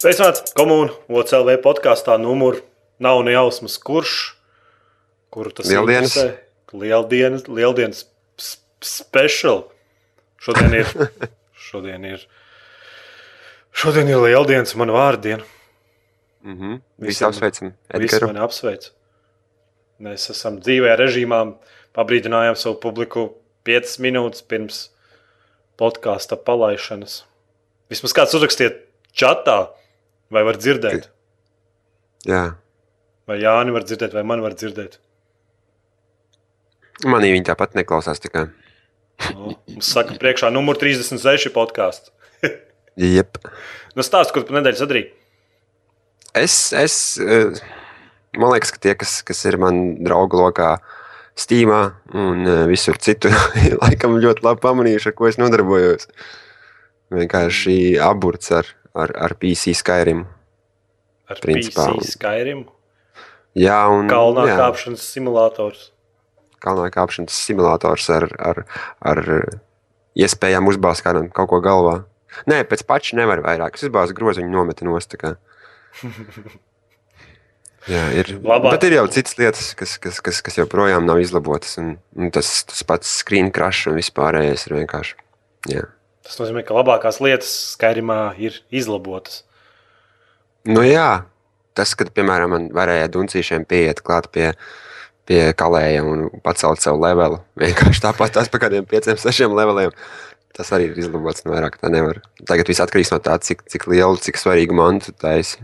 Sveicināts 0.00 0.54
komūnu 0.56 0.94
OCLV 1.12 1.58
podkāstā 1.60 2.14
numur 2.16 2.62
nav 3.04 3.18
ne 3.26 3.34
jausmas, 3.34 3.74
kurš, 3.84 4.12
kuru 5.28 5.50
tas 5.52 5.66
Lieldienas. 5.68 6.14
interesē. 6.16 6.38
Lieldienas, 6.72 7.42
lieldienas 7.50 8.06
special. 8.80 9.66
Šodien 10.40 10.78
ir, 10.78 10.88
šodien 11.68 12.06
ir, 12.08 12.22
šodien 13.76 14.08
ir 14.08 14.22
lieldienas, 14.24 14.72
man 14.80 14.88
vārdiena. 14.94 15.44
Mm 16.48 16.56
-hmm. 16.56 16.80
Visi 17.04 17.24
apsveicam 17.24 17.74
Visi 17.94 18.24
mani 18.24 18.40
apsveic. 18.40 18.86
Mēs 20.00 20.30
esam 20.30 20.56
dzīvē 20.60 20.96
režīmā, 20.96 21.42
pabrīdinājām 21.92 22.56
savu 22.56 22.80
publiku 22.80 23.34
5 23.68 24.00
minūtes 24.00 24.40
pirms 24.48 24.88
podkāstu 25.76 26.36
palaišanas. 26.36 27.24
Vismaz 27.90 28.12
kāds 28.16 28.34
uzrakstiet 28.34 28.88
čatā, 29.12 29.68
vai 30.30 30.42
var 30.46 30.58
dzirdēt. 30.60 31.10
Jā, 32.28 32.44
Vai 33.30 33.36
Jānis 33.38 33.74
var 33.76 33.84
dzirdēt, 33.86 34.14
vai 34.16 34.24
man 34.26 34.40
var 34.42 34.56
dzirdēt. 34.58 34.96
manī 37.06 37.30
viņi 37.30 37.46
tāpat 37.46 37.76
neklausās. 37.78 38.18
Tikai. 38.20 38.48
Nu, 39.36 39.52
Mums 39.70 39.90
saka, 39.94 40.16
priekšā 40.18 40.50
numur 40.50 40.74
36 40.80 41.52
podkāsts. 41.54 42.10
Jep. 42.96 43.38
Nu, 43.94 44.02
stāst, 44.02 44.34
ko 44.34 44.42
tu 44.42 44.56
nedēļas 44.56 44.82
darīji. 44.82 45.12
Es, 46.34 46.56
es, 46.74 46.96
eh, 47.22 47.54
man 48.38 48.50
liekas, 48.56 48.74
ka 48.74 48.82
tie, 48.82 48.96
kas, 48.98 49.20
kas 49.26 49.44
ir 49.46 49.58
man 49.62 50.02
draugu 50.02 50.40
lokā, 50.40 50.74
Steamā 51.38 51.80
un 52.10 52.42
eh, 52.50 52.64
visur 52.68 52.98
citur, 52.98 53.32
laikam 53.84 54.18
ļoti 54.18 54.42
labi 54.44 54.64
pamanījuši, 54.66 55.12
ar 55.12 55.16
ko 55.20 55.30
es 55.30 55.38
nodarbojos. 55.38 56.10
Vienkārši 57.14 57.78
aburts 58.02 58.50
ar, 58.58 58.66
ar, 58.94 59.14
ar 59.14 59.34
PC 59.40 59.74
Skyrim. 59.78 60.26
Ar 61.30 61.40
Principā, 61.42 61.92
PC 61.94 62.16
Skyrim, 62.16 62.66
Jā, 63.58 63.80
un 63.90 64.06
kalnā 64.10 64.44
jā, 64.46 64.56
kāpšanas 64.60 65.02
simulators. 65.10 65.88
kalnā 66.62 66.86
kāpšanas 66.94 67.34
simulators 67.34 68.06
ar, 68.14 68.28
ar, 68.38 68.64
ar 69.02 69.20
iespējām 70.14 70.68
uzbāzt 70.70 71.02
kādam 71.02 71.30
kaut 71.34 71.48
ko 71.50 71.60
galvā. 71.64 72.04
Nē, 72.46 72.62
pēc 72.70 72.84
paša 72.86 73.16
nevar 73.18 73.42
vairāk. 73.42 73.74
Es 73.74 73.88
izbāzu 73.88 74.14
grozu, 74.14 74.42
viņa 74.44 74.52
nometa 74.54 74.86
nost. 74.86 75.16
Jā, 77.90 78.04
ir. 78.12 78.28
Labāk. 78.44 78.76
Bet 78.76 78.84
ir 78.86 78.98
jau 78.98 79.06
citas 79.10 79.38
lietas, 79.40 79.70
kas, 79.74 79.96
kas, 79.98 80.20
kas, 80.22 80.42
kas 80.44 80.58
joprojām 80.60 81.06
nav 81.08 81.18
izlabotas. 81.22 81.78
Un, 81.80 81.96
un 82.14 82.30
tas, 82.30 82.46
tas 82.68 82.84
pats 82.86 83.08
screen 83.22 83.48
crash 83.50 83.88
un 83.90 83.96
vispārējais 83.98 84.66
ir 84.68 84.76
vienkārši. 84.82 85.16
Jā. 85.72 85.86
Tas 86.30 86.38
nozīmē, 86.38 86.62
ka 86.62 86.76
labākās 86.76 87.16
lietas 87.18 87.50
Skyrimā 87.72 88.36
ir 88.38 88.60
izlabotas. 88.70 89.40
Nu, 90.62 90.84
jā, 90.86 91.24
tas, 91.74 91.96
kad, 91.98 92.12
piemēram, 92.14 92.52
man 92.54 92.68
varēja 92.76 93.08
duncīšiem 93.10 93.64
pieiet 93.66 93.98
klāt 94.06 94.28
pie, 94.30 94.52
pie 95.26 95.40
kalēja 95.58 96.04
un 96.06 96.28
pacelt 96.44 96.84
savu 96.84 97.02
levelu. 97.02 97.40
Vienkārši 97.58 98.04
tāpat 98.04 98.36
tās 98.36 98.52
pa 98.52 98.60
kādiem 98.62 98.86
pieciem, 98.86 99.18
sešiem 99.18 99.56
leveliem. 99.58 99.90
Tas 100.54 100.70
arī 100.76 100.92
ir 100.92 101.00
izlabots, 101.02 101.42
nu 101.42 101.56
vairāk 101.56 101.80
tā 101.82 101.90
nevar. 101.90 102.20
Tagad 102.46 102.70
viss 102.70 102.82
atkarīgs 102.84 103.10
no 103.10 103.18
tā, 103.26 103.34
cik, 103.42 103.66
cik 103.66 103.88
lielu, 103.90 104.22
cik 104.22 104.38
svarīgu 104.38 104.76
mantu 104.78 105.10
taisi. 105.18 105.58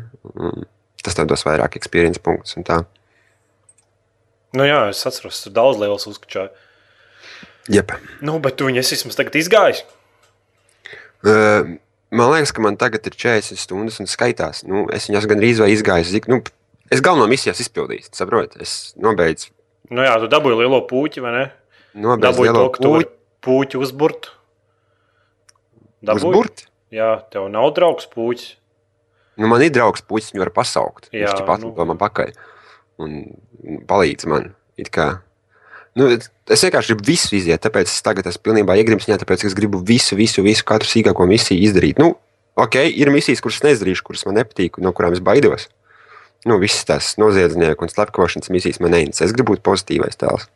Tas 1.07 1.15
tev 1.15 1.31
dos 1.31 1.47
vairāk 1.47 1.79
pieredzes 1.87 2.23
punktus 2.27 2.59
un 2.59 2.67
tā. 2.67 2.81
Nu, 4.57 4.67
jā, 4.67 4.89
es 4.91 5.07
atceros, 5.07 5.45
tur 5.45 5.55
daudz 5.55 5.79
liels 5.79 6.11
uzkačāju. 6.11 6.51
Jep. 7.71 7.95
Nu, 8.19 8.41
bet 8.43 8.59
tu 8.59 8.67
viņu 8.67 8.83
esi 8.83 8.99
vismaz 8.99 9.19
tagad 9.19 9.39
izgājis. 9.39 9.87
Uh, 11.27 11.75
man 12.15 12.31
liekas, 12.33 12.55
ka 12.55 12.63
man 12.63 12.79
tagad 12.79 13.07
ir 13.09 13.17
40 13.19 13.59
stundas 13.59 13.99
un 14.03 14.11
skaitās. 14.11 14.63
Nu, 14.69 14.87
es 14.95 15.09
viņas 15.11 15.27
gandrīz 15.31 15.61
vai 15.63 15.73
izgāju. 15.75 16.07
Zik, 16.13 16.31
nu, 16.31 16.41
es 16.93 17.03
galveno 17.05 17.27
misiju 17.31 17.53
esmu 17.55 17.67
izpildījis. 17.67 18.13
saproti? 18.15 18.63
Es 18.63 18.95
nobeidzu, 19.01 19.51
Nu, 19.87 20.03
jā, 20.03 20.17
tu 20.19 20.27
dabūji 20.31 20.59
lielo 20.59 20.81
puķi, 20.89 21.23
vai 21.23 21.33
ne? 21.35 21.45
nobeidzu 21.95 22.27
Dabūji 22.27 22.55
to, 22.57 22.63
ka 22.75 22.83
tu 22.83 22.93
vari 22.95 23.07
puķu 23.07 23.17
puķi 23.47 23.81
uzburt. 23.87 24.31
Dabūji? 26.07 26.31
uzburt. 26.31 26.65
Jā, 26.95 27.11
tev 27.31 27.47
nav 27.53 27.71
draugs 27.77 28.09
puķis. 28.11 28.57
Nu, 29.37 29.51
man 29.51 29.63
ir 29.63 29.73
draugs, 29.75 30.03
puisis, 30.07 30.33
viņu 30.33 30.47
var 30.47 30.53
pasaukt. 30.57 31.11
Jā, 31.13 31.29
Viņš 31.29 31.47
pat 31.47 31.63
nu... 31.63 31.75
man 31.77 32.01
pakaļ 32.01 32.33
un 33.05 33.17
palīdz 33.89 34.29
man. 34.33 34.55
It 34.81 34.91
kā. 34.93 35.21
Nu, 35.97 36.11
es 36.13 36.63
vienkārši 36.67 36.93
gribu 36.93 37.09
visu 37.09 37.33
iziet, 37.39 37.63
tāpēc 37.65 37.89
es 37.89 38.03
tagad 38.05 38.27
esmu 38.29 38.45
pilnībā 38.51 38.77
iegrimis 38.77 39.07
viņā, 39.09 39.17
tāpēc 39.23 39.47
es 39.49 39.57
gribu 39.57 39.81
visu, 39.81 40.19
visu, 40.19 40.45
visu 40.45 40.67
katru 40.69 40.91
sīkāko 40.91 41.25
misiju 41.31 41.63
izdarīt. 41.71 42.03
Nu, 42.03 42.11
ok, 42.61 42.83
ir 42.93 43.09
misijas, 43.15 43.41
kuras 43.45 43.63
es 43.63 43.65
neizdarīšu, 43.65 44.05
kuras 44.05 44.27
man 44.29 44.37
nepatīk, 44.43 44.77
no 44.85 44.93
kurām 44.97 45.17
es 45.17 45.25
baidos. 45.25 45.71
Nu, 46.47 46.61
visas 46.63 46.85
tās 46.87 47.15
noziedznieku 47.19 47.87
un 47.87 47.91
slepkavošanas 47.91 48.53
misijas 48.53 48.79
man 48.85 48.93
neinteresē. 48.95 49.27
Es 49.27 49.35
gribu 49.35 49.55
būt 49.55 49.65
pozitīvais 49.67 50.21
tēls. 50.21 50.47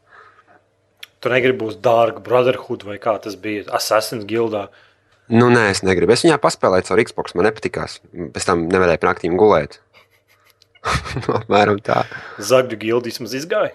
Tu 1.21 1.33
negribi 1.33 1.65
būt 1.65 1.81
Dark 1.85 2.21
Brotherhood 2.25 2.85
vai 2.87 3.01
kā 3.01 3.17
tas 3.25 3.35
bija 3.41 3.67
Assassin's 3.77 4.29
Guildā. 4.29 4.69
Nu, 5.33 5.49
nē, 5.53 5.71
es 5.73 5.83
negribu. 5.87 6.15
Es 6.15 6.25
viņā 6.27 6.39
paspēlēju 6.43 6.89
caur 6.89 7.03
Xbox, 7.09 7.35
man 7.39 7.49
nepatikās. 7.49 7.99
Pēc 8.35 8.47
tam 8.49 8.69
nevarēju 8.71 9.09
naktīm 9.09 9.37
gulēt. 9.41 9.81
Apmēram 11.41 11.81
tā. 11.85 12.05
Zagļu 12.39 12.79
gildi 12.85 13.13
vismaz 13.13 13.37
izgāja. 13.41 13.75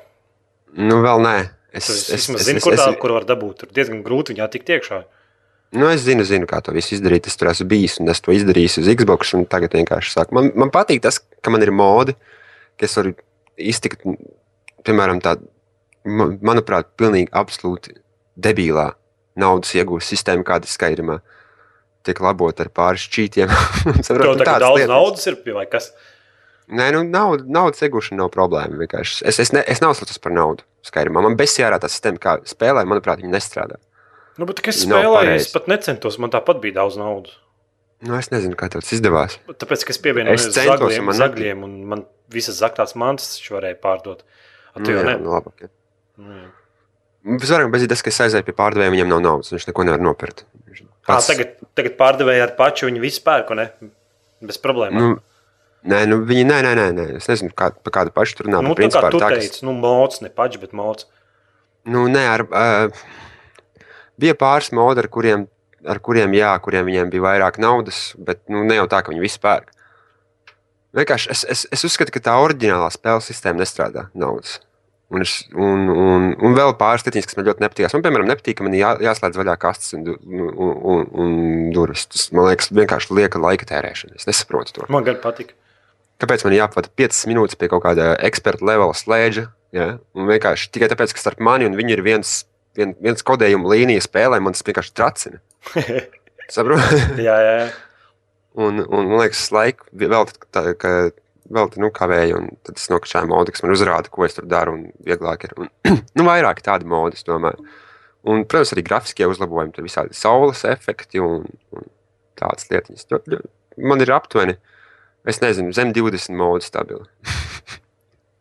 Nu, 0.73 1.01
vēl 1.03 1.21
nē. 1.23 1.35
Es, 1.75 1.89
Es, 1.89 2.09
es, 2.09 2.29
es 2.29 2.45
zinu, 2.47 2.61
kur, 2.63 2.75
tā, 2.79 2.87
kur 2.99 3.11
var 3.11 3.25
dabūt. 3.27 3.57
Tur 3.61 3.71
diezgan 3.75 4.01
grūti 4.03 4.33
viņā 4.33 4.47
tikt 4.51 4.69
iekšā. 4.77 5.01
Nu, 5.75 5.89
es 5.91 6.05
zinu, 6.05 6.23
zinu, 6.23 6.47
kā 6.47 6.61
to 6.63 6.71
visu 6.71 6.95
izdarīt. 6.95 7.27
Es 7.27 7.35
tur 7.35 7.49
esmu 7.51 7.67
bijis 7.67 7.97
un 7.99 8.07
es 8.13 8.21
to 8.23 8.31
izdarīju 8.31 8.79
uz 8.79 8.87
Xbox. 8.95 9.33
un 9.35 9.45
Tagad 9.45 9.75
vienkārši 9.75 10.13
saku, 10.13 10.35
man, 10.37 10.51
man 10.55 10.71
patīk 10.71 11.01
tas, 11.03 11.19
ka 11.43 11.51
man 11.51 11.65
ir 11.65 11.73
modi, 11.75 12.15
ka 12.79 12.87
es 12.87 12.95
varu 12.95 13.11
iztikt, 13.57 14.05
piemēram, 14.87 15.19
man- 16.05 16.37
manuprāt, 16.39 16.93
pilnīgi 16.95 17.27
absolūti 17.35 17.97
debilā 18.39 18.93
naudas 19.35 19.73
iegūšanas 19.75 20.11
sistēma, 20.15 20.47
kāda 20.47 20.63
ir 20.63 20.71
Skyrimā. 20.71 21.19
Tiek 22.05 22.19
labota 22.21 22.63
ar 22.63 22.69
pāris 22.69 23.07
čītiem. 23.09 23.49
Tev 24.05 24.21
tā 24.39 24.45
kā 24.45 24.59
daudz 24.61 24.85
naudas 24.87 25.25
ir 25.27 25.39
pie 25.43 25.55
vai 25.57 25.65
kas. 25.65 25.91
Nē, 26.65 26.87
nu, 26.95 27.03
nauda, 27.05 27.45
naudas 27.45 27.83
iegūšana 27.85 28.23
nav 28.23 28.31
problēma. 28.33 28.79
vienkārši. 28.81 29.19
Es, 29.29 29.37
es, 29.43 29.51
ne, 29.53 29.61
es 29.69 29.83
neuztraucos 29.83 30.17
par 30.21 30.33
naudu. 30.33 30.65
Skyrimā. 30.85 31.21
Man 31.21 31.37
besijā 31.37 31.67
ārā 31.69 31.77
tā 31.81 31.89
sistēma, 31.91 32.21
kā 32.21 32.37
spēlē, 32.49 32.85
manuprāt, 32.89 33.21
viņa 33.21 33.33
nestrādā. 33.35 33.77
Nu, 34.39 34.47
bet, 34.49 34.61
Nav 34.65 34.73
spēlēju, 34.75 35.35
es 35.37 35.51
pat 35.53 35.69
necentos. 35.71 36.17
Man 36.21 36.33
tāpat 36.33 36.59
bija 36.63 36.81
daudz 36.81 36.97
naudas. 36.99 37.37
Nu, 38.05 38.17
es 38.17 38.27
nezinu, 38.33 38.57
kā 38.59 38.67
tas 38.73 38.89
izdevās. 38.93 39.37
Tāpēc, 39.47 39.85
ka 39.87 39.93
es 39.95 40.01
pievienoju 40.03 40.35
Es 40.35 40.49
centos, 40.49 40.81
zagļiem, 40.83 41.05
man 41.07 41.17
zagļiem, 41.17 41.63
un 41.65 41.75
man 41.93 42.03
visas 42.33 42.57
zaktās 42.59 42.93
mantas 42.99 43.37
taču 43.37 43.55
varēja 43.55 43.77
pārdot. 43.81 44.25
A, 44.73 44.81
tu 44.81 44.89
Nu, 44.89 44.97
jā, 44.97 45.15
nu, 45.21 45.31
labi, 45.31 45.53
okay. 45.53 45.71
Nu, 46.19 46.35
jā. 46.41 46.49
Visvairāk 47.25 47.71
bez 47.73 47.85
tas, 47.89 48.03
ka 48.05 48.11
es 48.11 48.19
aizēju 48.27 48.45
pie 48.45 48.53
pārdevēja, 48.57 48.93
viņam 48.93 49.13
nav 49.15 49.21
naudas. 49.23 49.53
Viņš 49.55 49.69
neko 49.71 49.85
nevar 49.87 50.03
nopirkt. 50.03 50.43
Viņš 50.67 50.83
pats- 51.07 51.29
tagad, 51.31 51.55
tagad 51.77 51.95
pārdevēja 51.97 52.49
ar 52.49 52.53
pašu, 52.59 52.89
viņi 52.91 53.01
visu 53.01 53.23
pērku, 53.25 53.55
ne? 53.57 53.69
Bez 54.45 54.59
problēmām. 54.61 55.15
Nu, 55.15 55.23
nē, 55.91 55.99
nu, 56.09 56.19
viņi, 56.27 56.45
nē, 56.49 56.57
nē, 56.65 56.71
nē, 56.79 56.85
nē. 56.97 57.05
Es 57.19 57.27
nezinu, 57.31 57.53
kā, 57.57 57.69
par 57.85 57.93
kādu 57.99 58.13
pašu 58.15 58.39
tur 58.39 58.49
runā. 58.49 58.61
nu, 58.65 58.73
bet 58.77 58.89
tā 58.93 59.01
kā 59.01 59.09
principā 59.09 59.11
tu 59.13 59.21
tā, 59.21 59.29
teici, 59.35 59.63
nu, 59.67 59.73
mocs, 59.77 60.21
ne 60.25 60.31
paši, 60.33 60.61
bet 60.63 60.73
mocs. 60.77 61.07
Nu, 61.85 62.07
nē, 62.11 62.23
ar, 62.33 62.45
uh, 62.49 63.05
bija 64.21 64.35
pāris 64.39 64.71
modi, 64.73 65.03
ar 65.03 65.09
kuriem, 65.13 65.47
ar 65.85 65.99
kuriem, 66.01 66.33
jā, 66.33 66.51
kuriem 66.65 66.87
viņiem 66.89 67.11
bija 67.13 67.25
vairāk 67.27 67.59
naudas, 67.61 68.13
bet 68.17 68.41
nu, 68.49 68.63
ne 68.65 68.79
jau 68.79 68.87
tā, 68.89 69.03
ka 69.05 69.13
viņi 69.13 69.21
visi 69.25 69.41
pērk. 69.43 69.71
Vienkārši 70.95 71.29
es, 71.33 71.41
es, 71.51 71.65
es 71.75 71.83
uzskatu, 71.83 72.13
ka 72.15 72.21
tā 72.23 72.37
oriģinālā 72.39 72.87
spēles 72.93 73.27
sistēma 73.27 73.59
nestrādā 73.61 74.07
naudas. 74.15 74.61
Un, 75.13 75.21
es, 75.21 75.33
un, 75.53 75.83
un, 75.91 76.23
un 76.41 76.55
vēl 76.57 76.71
pāris 76.79 77.03
lietas, 77.05 77.27
kas 77.29 77.37
man 77.37 77.45
ļoti 77.45 77.61
nepatīk. 77.61 77.91
Man, 77.93 78.03
piemēram, 78.07 78.29
nepatīk, 78.31 78.57
ka 78.57 78.65
man 78.65 78.73
jā, 78.73 78.93
jāslēdz 79.05 79.37
vaļā 79.37 79.53
kastes 79.61 79.93
un, 79.93 80.05
du- 80.07 80.15
un, 80.25 80.71
un, 80.95 81.03
un, 81.21 81.35
durvis. 81.75 82.07
Tas 82.09 82.23
man 82.33 82.47
liekas, 82.49 82.71
vienkārši 82.73 83.13
lieka 83.19 83.41
laika 83.43 83.67
tērēšana. 83.69 84.17
Es 84.17 84.25
nesaprotu 84.25 84.73
to. 84.79 84.87
Man 84.89 85.05
gan 85.05 85.19
patika. 85.21 85.53
Kāpēc 86.21 86.45
man 86.47 86.55
jāpavada 86.55 86.91
5 86.95 87.25
minūtes 87.29 87.57
pie 87.59 87.69
kaut 87.71 87.83
kāda 87.83 88.13
eksperta 88.23 88.65
levela 88.67 88.95
slēdža? 88.95 89.47
Ja? 89.75 89.87
Un 90.15 90.29
vienkārši 90.29 90.69
tikai 90.71 90.89
tāpēc, 90.91 91.15
ka 91.15 91.23
starp 91.23 91.41
mani 91.43 91.67
un 91.67 91.75
viņu 91.75 91.97
ir 91.97 92.03
viens, 92.05 92.37
vien, 92.77 92.93
viens 93.03 93.25
kodējuma 93.25 93.73
līnija 93.73 94.05
spēlē, 94.05 94.39
man 94.43 94.55
tas 94.55 94.63
vienkārši 94.67 94.95
tracina. 94.95 95.41
Saprotu? 96.55 97.01
jā, 97.25 97.35
jā, 97.41 97.57
un, 98.55 98.83
un 98.85 99.07
man 99.09 99.23
liekas, 99.23 99.47
laiku 99.53 99.87
vēl 99.97 100.27
tā, 100.53 100.67
ka 100.79 100.91
vēl 101.51 101.71
tā, 101.71 101.81
nu, 101.81 101.89
kavēju, 101.93 102.37
un 102.39 102.51
tad 102.65 102.79
es 102.79 102.87
nokačāju 102.91 103.29
modi, 103.29 103.53
kas 103.55 103.63
man 103.65 103.73
uzrāda, 103.75 104.11
ko 104.11 104.25
es 104.27 104.37
tur 104.37 104.47
daru, 104.49 104.77
un 104.77 105.07
vieglāk 105.07 105.47
ir. 105.47 105.55
Un, 105.59 105.71
nu, 106.17 106.27
vairāk 106.27 106.63
tādi 106.65 106.87
modi, 106.89 107.19
es 107.19 107.27
domāju. 107.27 107.65
Un, 108.25 108.45
protams, 108.49 108.71
arī 108.73 108.85
grafiskie 108.85 109.27
uzlabojumi, 109.29 109.73
tur 109.75 109.85
visādi 109.85 110.17
saules 110.17 110.63
efekti 110.69 111.21
un, 111.21 111.45
un 111.75 111.89
tādas 112.39 112.69
lietas. 112.71 113.05
Man 113.77 114.01
ir 114.01 114.13
aptuveni, 114.15 114.57
es 115.25 115.41
nezinu, 115.41 115.73
zem 115.73 115.93
20 115.93 116.35
modi 116.37 116.65
stabili. 116.67 117.05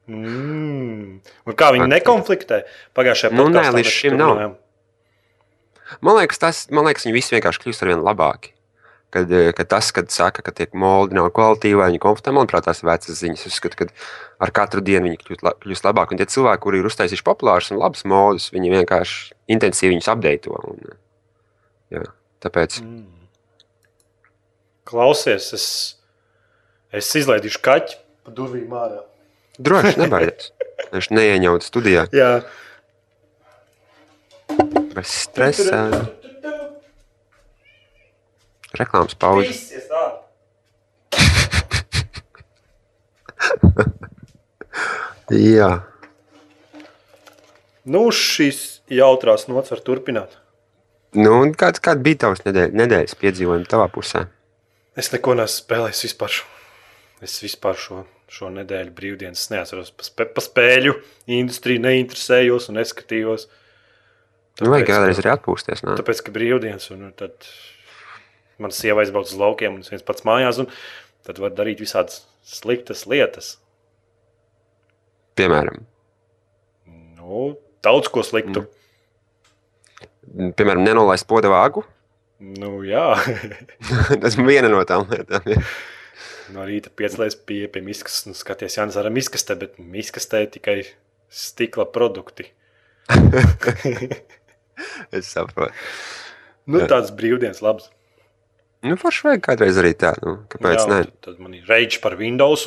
Mm. 0.04 1.20
Un 1.48 1.54
kā 1.56 1.70
viņi 1.72 1.86
Aktīvi. 1.86 1.92
nekonfliktē? 1.94 2.58
Pagājušajā 2.96 3.32
Nu, 3.32 3.46
nē, 3.48 3.70
līdz 3.72 3.88
šim 3.88 4.18
nav. 4.20 4.34
runājām. 4.36 4.56
Man 6.04 6.18
liekas, 6.18 6.40
tas, 6.42 6.58
man 6.74 6.84
liekas, 6.88 7.06
viņi 7.06 7.14
visi 7.16 7.32
vienkārši 7.36 7.62
kļūst 7.62 7.84
ar 7.84 7.88
vien 7.92 8.02
labāki. 8.04 8.50
Kad, 9.14 9.30
eh, 9.30 9.52
kad 9.54 9.68
tas, 9.70 9.92
kad 9.94 10.10
saka, 10.10 10.42
ka 10.42 10.50
tie 10.50 10.66
moldi 10.74 11.14
nav 11.14 11.30
kvalitīvi 11.30 11.78
vai 11.78 11.88
viņi 11.92 12.00
komfortabli, 12.02 12.34
manuprāt, 12.40 12.64
tās 12.66 12.82
ir 12.82 12.88
vecas 12.90 13.20
ziņas. 13.22 13.46
Es 13.46 13.54
uzskatu, 13.54 13.76
ka 13.78 13.86
ar 14.42 14.50
katru 14.50 14.82
dienu 14.82 15.06
viņi 15.08 15.20
kļūst, 15.22 15.42
la, 15.46 15.52
kļūst 15.62 15.86
labāk. 15.86 16.10
Un 16.10 16.18
tie 16.18 16.26
cilvēki, 16.26 16.60
kuri 16.66 16.80
ir 16.82 16.88
uztaisījuši 16.90 17.24
populārus 17.24 17.70
un 17.70 17.78
labus 17.78 18.04
modus, 18.04 18.50
viņi 18.50 18.72
vienkārši 18.74 19.32
intensīvi 19.54 19.94
viņus 19.94 20.10
apdeito. 20.10 20.50
Un, 20.68 20.98
jā, 21.94 22.02
tāpēc 22.42 22.80
Mm. 22.82 23.06
Klausies, 24.84 25.52
es, 25.56 25.96
es 26.94 27.10
izlaidīšu 27.20 27.60
kaķi 27.64 27.96
pa 28.24 28.32
durvīm 28.36 28.72
ārā. 28.78 29.00
droši 29.58 29.98
nebaidies. 30.02 30.50
Viņš 30.94 31.10
neieņauta 31.18 31.66
studijā 31.68 32.06
Jā, 32.14 32.30
bez 34.94 35.08
stresa. 35.24 35.84
Reklāmas 38.74 39.14
pauze. 39.14 39.52
Jā, 45.34 45.70
Nu, 47.84 48.06
šīs 48.16 48.80
jautrās 48.88 49.44
nots 49.50 49.68
var 49.74 49.80
turpināt. 49.84 50.38
nu, 51.12 51.34
kāds, 51.52 51.82
kāda 51.84 52.00
bija 52.00 52.16
tavs 52.24 52.40
nedēļ, 52.46 52.70
nedēļas 52.80 53.14
piedzīvojums 53.20 53.68
tavā 53.68 53.90
pusē? 53.92 54.22
Es 54.96 55.12
neko 55.12 55.34
neesmu 55.36 55.60
spēlējis 55.66 56.00
vispār. 56.06 56.32
Šo. 56.32 56.44
Es 57.24 57.36
vispār 57.40 57.78
šo, 57.80 58.02
šo 58.28 58.50
nedēļu 58.52 58.92
brīvdienas 58.96 59.46
neatceros. 59.52 59.92
Pa, 59.96 60.06
spē, 60.06 60.26
pa 60.36 60.42
spēļu 60.44 60.96
industriju 61.38 61.82
neinteresējos 61.84 62.68
un 62.70 62.78
neskatījos. 62.80 63.46
Nu, 64.60 64.70
vajag 64.70 64.90
kādreiz 64.90 65.22
arī 65.22 65.32
atpūsties. 65.32 65.82
Ne? 65.86 65.96
Tāpēc, 65.98 66.20
ka 66.26 66.34
brīvdienas, 66.34 66.90
un 66.94 67.08
tad 67.18 67.48
man 68.62 68.74
sieva 68.74 69.02
aizbrauc 69.02 69.26
uz 69.30 69.38
laukiem, 69.40 69.78
un 69.78 69.86
es 69.86 69.90
viens 69.90 70.04
pats 70.06 70.26
mājās, 70.28 70.60
un 70.62 70.68
tad 71.26 71.40
var 71.42 71.56
darīt 71.56 71.80
visādas 71.82 72.22
sliktas 72.46 73.06
lietas. 73.10 73.56
Piemēram, 75.34 75.82
Nu, 77.24 77.54
daudz 77.80 78.10
ko 78.12 78.20
sliktu. 78.20 78.66
Mm. 80.34 80.50
piemēram 80.58 80.84
nenolaist 80.84 81.24
poda 81.30 81.48
vāgu. 81.48 81.86
Nu, 82.44 82.82
jā, 82.84 83.14
Tas 84.22 84.36
ir 84.36 84.44
viena 84.44 84.68
no 84.68 84.82
tām 84.84 85.06
lietām. 85.08 85.46
ja. 85.48 85.62
No 86.54 86.64
rīta 86.68 86.90
piecēlēs 86.94 87.36
pie, 87.46 87.64
pie 87.68 87.80
miskas 87.84 88.22
un 88.28 88.34
skaties, 88.38 88.76
Jānis 88.78 88.96
ar 89.00 89.08
miskastē, 89.14 89.56
bet 89.58 89.78
miskastē 89.78 90.44
tikai 90.58 90.82
stikla 91.30 91.84
produkti. 91.90 92.50
Es 95.14 95.28
saprotu. 95.30 95.70
Nu, 96.66 96.80
tāds 96.90 97.12
brīvdienas 97.14 97.60
labs. 97.62 97.90
Nu, 98.84 98.96
forši 99.00 99.22
vajag 99.28 99.42
kādreiz 99.44 99.76
arī 99.80 99.92
tā. 99.96 100.10
Nu, 100.24 100.32
kāpēc 100.50 100.80
Jā, 100.80 100.86
ne? 100.90 100.98
Tad, 101.06 101.12
tad 101.28 101.38
man 101.44 101.54
ir 101.54 101.68
rage 101.70 102.00
par 102.02 102.16
Windows. 102.18 102.66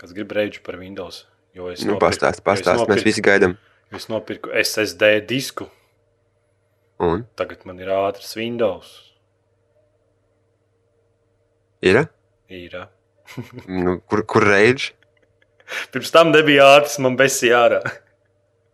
Kas 0.00 0.10
grib 0.16 0.32
rage 0.34 0.58
par 0.66 0.76
Windows? 0.80 1.22
Jo 1.56 1.70
es 1.70 1.84
Nu, 1.84 1.92
nopirku- 1.94 2.04
pastāst, 2.08 2.42
pastāst. 2.44 2.82
Mēs 2.82 2.88
nopirku- 2.88 3.06
visi 3.06 3.22
gaidām. 3.24 3.54
Es 3.94 4.08
nopirku 4.10 4.50
SSD 4.52 5.12
disku. 5.30 5.68
Un 6.98 7.22
Tagad 7.38 7.62
man 7.64 7.78
ir 7.80 7.86
ātrs 7.94 8.34
Windows. 8.36 8.90
ir? 11.82 12.08
Ir, 12.48 12.76
ā. 12.78 12.86
Nu, 13.68 13.98
kur, 14.08 14.22
kur 14.24 14.46
reidž? 14.48 14.92
Pirms 15.92 16.12
tam 16.14 16.30
nebija 16.32 16.64
ātrs, 16.78 16.96
man 17.04 17.18
besija 17.20 17.58
ārā. 17.66 17.80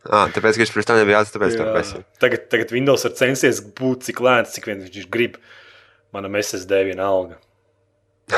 Ah, 0.05 0.29
tāpēc, 0.31 0.55
ka 0.55 0.63
viņš 0.63 0.75
pirms 0.77 0.87
tam 0.91 1.01
nebija 1.01 1.19
jāatzīst, 1.19 1.35
tāpēc 1.35 1.57
tā 1.59 1.67
pēc. 1.75 1.91
Tagad, 2.23 2.47
tagad 2.53 2.75
Windows 2.77 3.07
ir 3.09 3.17
censies 3.19 3.59
būt 3.81 4.07
cik 4.07 4.23
lēns, 4.23 4.53
cik 4.55 4.69
vien 4.71 4.85
viņš 4.85 5.09
grib. 5.11 5.41
Manam 6.15 6.37
SSD 6.39 6.85
viena 6.91 7.09
alga. 7.11 7.41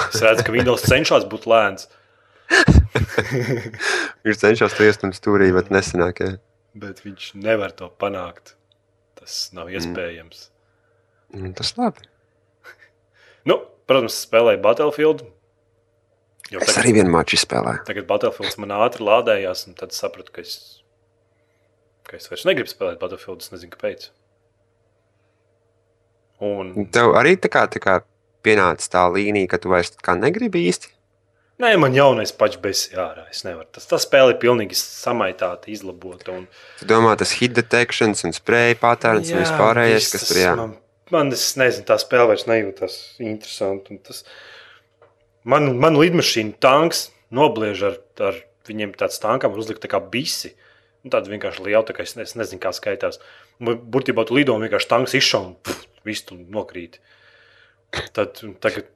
Es 0.06 0.22
redzu, 0.24 0.46
ka 0.46 0.54
Windows 0.54 0.86
cenšas 0.88 1.26
būt 1.28 1.44
lēns, 1.50 1.90
Viņš 4.26 4.38
cenšas 4.42 4.74
to 4.76 4.86
iestumt 4.86 5.16
stūrī, 5.18 5.50
bet 5.54 5.72
nesanāk. 5.74 6.22
Ja. 6.22 6.36
bet 6.76 7.00
viņš 7.04 7.30
nevar 7.40 7.72
to 7.76 7.88
panākt. 8.00 8.54
Tas 9.16 9.50
nav 9.56 9.70
iespējams. 9.72 10.50
Nu, 11.34 11.52
Tas 11.56 11.72
labi. 11.78 12.04
Nu, 13.48 13.58
protams, 13.88 14.18
spēlēju 14.26 14.62
Battlefield. 14.64 15.24
Jo 16.52 16.60
Es 16.62 16.76
arī 16.78 16.92
vienu 16.94 17.10
maču 17.10 17.38
spēlēju. 17.42 17.82
Tagad 17.88 18.06
Battlefields 18.06 18.58
man 18.62 18.74
ātri 18.76 19.02
lādējās, 19.06 19.64
un 19.66 19.74
tad 19.78 19.94
sapratu, 19.96 20.30
ka 20.36 20.44
es, 20.44 20.82
ka 22.06 22.18
es 22.20 22.28
vairs 22.30 22.44
negribu 22.46 22.70
spēlēt 22.70 23.00
Battlefield. 23.02 23.42
Es 23.42 23.50
nezinu, 23.54 23.72
kāpēc. 23.74 24.10
Un, 26.46 26.74
Tev 26.92 27.16
arī 27.18 27.34
tā 27.40 27.50
kā, 27.50 27.64
tā 27.72 27.80
kā 27.82 27.96
pienāca 28.46 28.90
tā 28.92 29.06
līnija, 29.10 29.48
ka 29.50 29.58
tu 29.62 29.72
vairs 29.72 29.90
negribi 30.20 30.66
īsti. 30.68 30.92
nē, 31.58 31.72
man 31.80 31.94
jaunais 31.96 32.30
pašs 32.36 32.60
besija 32.60 33.00
ārā. 33.08 33.24
Es 33.32 33.42
nevaru. 33.42 33.66
Tas, 33.72 33.86
tas 33.88 34.04
spēle 34.04 34.34
ir 34.34 34.38
pilnīgi 34.42 34.76
samaitāta, 34.76 35.70
izlabota. 35.72 36.34
Un, 36.36 36.46
Tu 36.78 36.86
domā, 36.86 37.16
tas 37.16 37.32
hit 37.40 37.54
detections 37.56 38.22
un 38.28 38.36
spray 38.36 38.76
patērns 38.78 39.32
un 39.32 39.40
vispārējais, 39.40 40.10
kas 40.12 40.28
tur 40.28 40.42
jā. 40.42 40.52
Man, 40.60 40.76
man 41.14 41.30
nezinu, 41.30 41.86
tā 41.86 41.98
spēle 42.02 42.32
vairs 42.32 42.46
nejūtas 42.50 42.98
interesanti. 43.22 43.94
un 43.94 44.02
Tas, 44.06 44.22
man, 45.46 45.74
man 45.82 45.98
lidmašīna 46.00 46.56
tanks 46.62 47.08
nobliež 47.34 47.82
ar, 47.90 47.98
ar 48.22 48.40
viņiem 48.66 48.94
tāds 48.98 49.20
tankam, 49.22 49.54
var 49.54 49.62
uzlikt 49.62 49.84
tā 49.84 49.90
kā 49.92 50.00
bisi. 50.02 50.54
Nu, 51.04 51.12
tāda 51.14 51.30
vienkārši 51.30 51.62
liela, 51.62 51.84
tā 51.86 51.94
kā 51.94 52.02
es, 52.02 52.16
es 52.18 52.34
nezinu, 52.38 52.58
kā 52.62 52.72
skaitās. 52.74 53.20
Un 53.60 53.78
Būtībā 53.78 54.26
tu 54.26 54.34
lido 54.34 54.56
un 54.56 54.64
vienkārši 54.66 54.90
tanks 54.90 55.14
izšauj 55.18 55.46
un 55.52 55.76
viss 56.06 56.26
tur 56.26 56.40
nokrīt. 56.40 56.98
Tad, 58.16 58.42
un 58.42 58.56
tagad, 58.60 58.88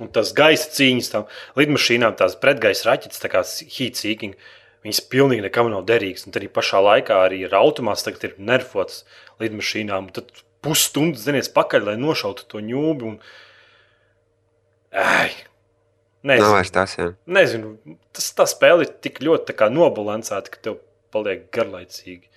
un 0.00 0.10
tas 0.12 0.34
gaisa 0.36 0.68
cīņas 0.76 1.12
tam 1.14 1.24
lidmašīnām, 1.58 2.18
tās 2.18 2.36
pretgaisa 2.40 2.90
raķetes, 2.90 3.22
tā 3.22 3.30
kā 3.32 3.40
heat 3.46 3.96
seeking, 3.98 4.36
viņas 4.84 5.00
pilnīgi 5.12 5.46
nekam 5.46 5.72
nav 5.72 5.86
derīgas. 5.88 6.26
Un 6.26 6.34
tad 6.34 6.42
arī 6.42 6.52
pašā 6.52 6.84
laikā 6.84 7.16
arī 7.24 7.42
ir 7.46 7.56
automāts, 7.56 8.04
tagad 8.04 8.28
ir 8.28 8.38
nerfots 8.52 9.02
lidmašīnām. 9.40 10.12
un 10.12 10.14
Tad 10.20 10.44
pusstundas 10.64 11.24
zinies 11.26 11.50
pakaļ, 11.54 11.86
lai 11.90 11.96
nošautu 12.00 12.46
to 12.50 12.62
ņūbi. 12.64 13.12
Un... 13.12 13.20
Ai, 14.90 15.30
Nav 16.20 16.34
nezinu, 16.34 16.52
vairs 16.52 16.72
tas, 16.74 16.94
jā. 16.98 17.10
nezinu. 17.32 17.74
Tas, 18.12 18.26
tā 18.36 18.44
spēle 18.50 18.84
ir 18.84 18.90
tik 19.04 19.22
ļoti 19.24 19.56
nobalansēta, 19.72 20.52
ka 20.52 20.60
tev 20.66 20.80
paliek 21.14 21.46
garlaicīgi. 21.54 22.28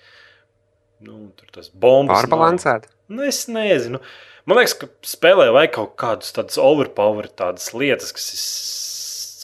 Nu, 1.04 1.28
tur 1.36 1.50
tas 1.52 1.68
bombas. 1.68 2.16
nav. 2.16 2.22
Pārbalansēt. 2.24 2.88
Nu, 3.12 3.26
es 3.28 3.44
nezinu. 3.52 4.00
Man 4.48 4.60
liekas, 4.60 4.76
ka 4.80 4.88
spēlē 5.08 5.50
vajag 5.52 5.74
kaut 5.76 5.92
kādas 6.00 6.32
tādas 6.36 6.56
overpower, 6.60 7.28
tādas 7.28 7.70
lietas, 7.76 8.12
kas 8.16 8.30
ir, 8.32 8.44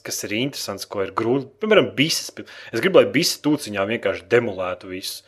kas 0.06 0.22
ir 0.24 0.36
interesantas, 0.38 0.88
ko 0.88 1.04
ir 1.04 1.12
grūti. 1.16 1.50
Piemēram, 1.60 1.90
bises. 1.96 2.32
Es 2.72 2.80
gribu, 2.80 3.02
lai 3.02 3.12
bisi 3.12 3.42
tūciņā 3.44 3.84
vienkārši 3.92 4.24
demolētu 4.32 4.92
visu. 4.92 5.20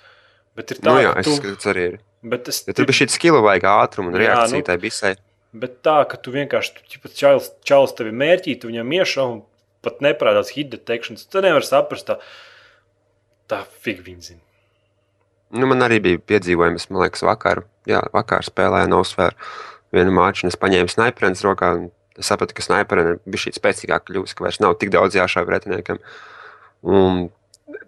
Bet 0.56 0.72
ir 0.72 0.80
tā, 0.80 0.88
Nu, 0.88 1.04
jā, 1.04 1.12
es 1.20 1.28
tu, 1.28 1.36
skatu, 1.36 1.60
tas 1.60 1.72
arī 1.72 1.86
ir. 1.90 2.00
Bet 2.22 2.48
es, 2.48 2.62
Ja 2.68 2.72
tur 2.74 2.86
bija 2.86 3.00
šī 3.02 3.08
skila, 3.10 3.40
vajag 3.44 3.64
ātrumu 3.70 4.12
un 4.12 4.14
Jā, 4.18 4.26
reakciju 4.26 4.62
nu- 4.62 4.66
tai 4.68 4.76
bisai. 4.78 5.14
bet 5.52 5.82
tā, 5.82 6.08
ka 6.08 6.16
tu 6.16 6.30
vienkārši 6.32 6.84
čalis, 7.14 7.50
čalis 7.64 7.92
tevi 7.98 8.10
mērķī, 8.12 8.60
tu 8.60 8.68
viņam 8.68 8.88
iešā 9.00 9.26
un 9.32 9.42
pat 9.82 9.98
neprādās 10.00 10.52
hit 10.54 10.70
detections. 10.70 11.26
Tu 11.26 11.40
nevari 11.42 11.64
saprast, 11.66 12.06
tā, 12.06 12.18
tā 13.48 13.64
fig 13.82 14.02
viņi 14.04 14.22
zina. 14.22 14.40
Nu, 15.52 15.66
man 15.68 15.80
arī 15.84 15.98
bija 16.00 16.18
piedzīvojums, 16.18 16.88
man 16.90 17.02
liekas, 17.04 17.20
vakar. 17.26 17.64
Jā, 17.86 18.00
vakar 18.14 18.40
spēlēja 18.46 18.88
Nosfēru 18.88 19.34
vienu 19.92 20.12
māču, 20.16 20.44
un 20.46 20.48
es 20.48 20.56
paņēmu 20.56 20.88
snaiperens 20.88 21.42
rokā. 21.44 21.90
Es 22.16 22.28
sapratu, 22.28 22.54
ka 22.54 22.62
snaiperena 22.64 23.18
bija 23.26 23.42
šī 23.46 23.52
spēcīgāka 23.58 24.06
kļūst, 24.12 24.34
ka 24.36 24.44
vairs 24.46 24.60
nav 24.60 24.78
tik 24.80 24.90
daudz 24.94 25.14
jāšauj 25.16 25.44
pretiniekam. 25.48 25.98
Un 26.84 27.30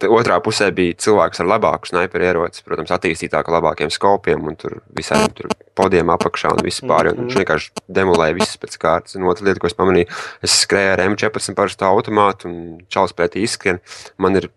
otrā 0.08 0.38
pusē 0.44 0.70
bija 0.74 0.96
cilvēks 1.04 1.42
ar 1.42 1.48
labāku 1.48 1.90
snaiperu 1.90 2.26
ieroci, 2.28 2.62
protams, 2.66 2.92
attīstītāku, 2.94 3.52
labākiem 3.54 3.92
skopiem 3.92 4.48
un 4.50 4.56
tur 4.60 4.78
visādiem 4.96 5.34
tur 5.36 5.52
podiem 5.78 6.12
apakšā 6.14 6.54
un 6.54 6.64
viss 6.64 6.84
pārējais. 6.84 7.18
un 7.18 7.28
Viņš 7.28 7.38
vienkārši 7.40 7.84
demolēja 7.98 8.36
visus 8.38 8.60
pēc 8.62 8.78
kārtas. 8.80 9.18
Un 9.18 9.28
otra 9.30 9.48
lieta, 9.48 9.62
ko 9.62 9.70
es 9.70 9.78
pamanīju, 9.78 10.10
es 10.46 10.58
skrēju 10.64 10.94
ar 10.94 11.04
M14 11.08 11.58
parastu 11.58 11.88
automātu 11.88 12.50
un 12.50 12.58
čalis 12.92 13.16
pretī 13.16 13.44
izskrien. 13.46 13.80
Man 14.18 14.40
ir 14.40 14.50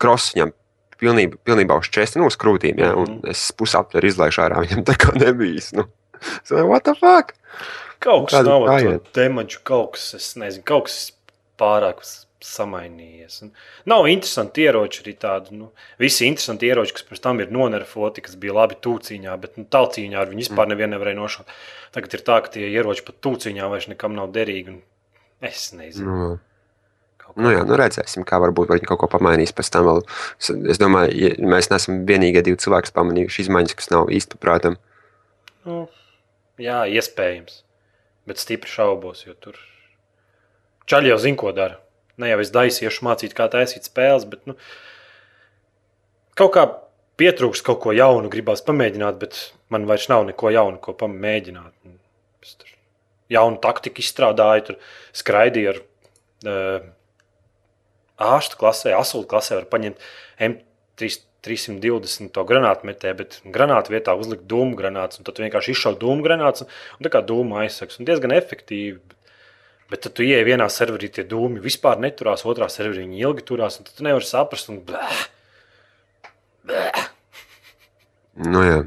kross 0.00 0.34
viņam 0.34 0.54
pilnībā, 1.00 1.40
pilnībā 1.46 1.78
uz 1.80 1.90
česta, 1.92 2.20
nu, 2.20 2.28
uz 2.30 2.38
krūtīm. 2.40 2.80
Ja, 2.80 2.94
un 2.98 3.20
es 3.30 3.46
pusaptveru 3.56 4.10
izlaišu 4.10 4.44
ārā, 4.46 4.64
viņam 4.64 4.84
tā 4.88 4.98
kā 5.00 5.14
nebija. 5.18 5.64
Nu. 5.78 5.88
Es 6.20 6.52
domāju, 6.52 6.70
what 6.72 6.86
the 6.88 6.96
fuck? 6.98 7.34
Kaut 8.04 8.28
kas 8.28 8.40
Kādu 8.40 8.52
nav 8.52 8.68
ar 8.68 8.84
to 8.84 8.98
demaģu, 9.16 9.60
kaut 9.66 9.94
kas, 9.96 10.10
es 10.18 10.32
nezinu, 10.40 10.64
kaut 10.68 10.88
kas 10.88 10.98
pārāk 11.60 12.02
samainījies. 12.44 13.40
Un 13.46 13.52
nav 13.90 14.08
interesanti 14.10 14.64
ieroči 14.66 15.02
arī 15.04 15.14
tādi, 15.20 15.58
nu, 15.58 15.70
visi 16.00 16.28
interesanti 16.28 16.68
ieroči, 16.70 16.94
kas 16.96 17.06
pēc 17.08 17.22
tam 17.24 17.42
ir 17.42 17.52
nonerfoti, 17.54 18.24
kas 18.24 18.38
bija 18.40 18.56
labi 18.60 18.78
tūciņā, 18.84 19.36
bet 19.42 19.60
nu, 19.60 19.66
tālcīņā 19.70 20.20
ar 20.20 20.32
viņu 20.32 20.44
vispār 20.46 20.70
nevienu 20.70 20.96
nevarēja 20.96 21.20
nošaut. 21.20 21.54
Tagad 21.96 22.18
ir 22.18 22.26
tā, 22.26 22.40
ka 22.44 22.56
tie 22.56 22.68
ieroči 22.68 23.06
pat 23.06 23.22
tūciņā 23.24 23.70
vairs 23.72 23.90
nekam 23.92 24.16
nav 24.18 24.34
derīgi. 24.34 24.76
un 24.76 24.82
Es 25.44 25.72
nezinu. 25.76 26.08
Nu, 26.08 26.28
kaut 27.20 27.36
nu, 27.36 27.50
jā, 27.52 27.64
nu 27.68 27.76
redzēsim, 27.78 28.24
kā 28.28 28.38
varbūt 28.42 28.72
viņi 28.72 28.88
kaut 28.88 29.02
ko 29.02 29.10
pamainīs 29.12 29.52
pēc 29.56 29.70
tam. 29.74 29.88
Vēl. 29.88 30.00
Es, 30.40 30.80
domāju, 30.80 31.12
ja 31.18 31.34
mēs 31.52 31.70
neesam 31.72 32.04
vienīgie 32.08 32.44
divi 32.46 32.60
cilvēki, 32.62 32.88
kas 32.88 32.96
pamanījuši 32.96 33.44
izmaiņas, 33.44 33.76
kas 33.80 33.92
nav 33.92 34.12
īsti 34.14 34.38
paprātam. 34.38 34.78
Nu, 35.68 35.84
jā, 36.60 36.84
iespējams. 36.96 37.62
Bet 38.28 38.40
stipri 38.40 38.70
šaubos, 38.70 39.26
jo 39.26 39.34
tur 39.36 39.58
čaļi 40.88 41.12
jau 41.12 41.20
zina, 41.20 41.40
ko 41.40 41.52
dara. 41.56 41.80
Ne 42.20 42.30
jau 42.30 42.40
es 42.44 42.52
daisiešu 42.54 43.06
mācīt, 43.06 43.34
kā 43.36 43.48
taisīt 43.50 43.88
spēles, 43.88 44.26
bet 44.30 44.44
nu, 44.46 44.56
kaut 46.38 46.54
kā 46.54 46.66
pietrūks 47.20 47.62
kaut 47.66 47.80
ko 47.82 47.94
jaunu, 47.94 48.30
gribās 48.30 48.62
pamēģināt, 48.66 49.18
bet 49.22 49.40
man 49.74 49.88
vairs 49.90 50.06
nav 50.12 50.26
neko 50.28 50.52
jaunu, 50.54 50.80
ko 50.82 50.94
pamēģināt. 50.98 51.74
Es 52.44 52.56
tur 52.60 52.70
jaunu 53.32 53.60
taktiku 53.62 54.02
izstrādāju, 54.04 54.66
tur 54.68 54.80
skraidīju 55.16 55.74
ar 55.74 55.82
uh, 55.82 56.88
ārstu 58.34 58.60
klasē, 58.60 58.94
asulu 58.98 59.26
klasē, 59.30 59.62
var 59.62 59.70
paņemt 59.74 60.10
M3. 60.50 61.14
320 61.44 62.40
granātmetē, 62.48 63.12
bet 63.18 63.38
granāta 63.52 63.92
vietā 63.92 64.14
uzlikt 64.16 64.46
dūmu 64.48 64.78
granātus, 64.78 65.20
un 65.20 65.26
tad 65.28 65.42
vienkārši 65.42 65.74
izšaut 65.74 65.98
dūmu 66.00 66.24
granātus, 66.24 66.64
un, 66.64 66.70
un 66.98 67.06
tā 67.06 67.12
kā 67.12 67.20
dūmu 67.26 67.58
aizsaks, 67.60 67.98
un 68.00 68.08
diezgan 68.08 68.32
efektīvi. 68.36 68.96
Bet, 68.96 69.23
bet 69.92 70.04
tad 70.06 70.16
tu 70.16 70.26
ieej 70.26 70.44
vienā 70.46 70.68
serverī, 70.72 71.10
tie 71.12 71.26
dūmi 71.28 71.62
vispār 71.64 72.00
neturās, 72.02 72.46
otrā 72.48 72.70
serverī 72.72 73.04
viņi 73.04 73.24
ilgi 73.26 73.46
turās, 73.50 73.78
un 73.80 73.88
tad 73.88 73.96
tu 73.98 74.06
nevari 74.06 74.28
saprast, 74.28 74.72
un 74.72 74.82
bleh, 74.86 75.24
bleh. 76.68 77.08
Nu, 78.44 78.64
jā. 78.66 78.84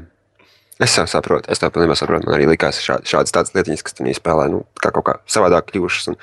Es 0.78 0.94
jau 0.94 1.08
saprotu, 1.10 1.50
es 1.50 1.58
to 1.58 1.66
pilnībā 1.74 1.96
saprotu. 1.98 2.28
Man 2.28 2.36
arī 2.36 2.44
likās 2.46 2.76
šādi, 2.78 3.08
šādas 3.10 3.34
tādas 3.34 3.50
lietiņas, 3.56 3.80
kas 3.82 3.96
tur 3.98 4.06
spēlē, 4.14 4.44
nu, 4.52 4.60
kā 4.78 4.92
kaut 4.94 5.06
kā 5.08 5.14
savādāk 5.26 5.72
kļuvušas. 5.72 6.12
Un, 6.12 6.18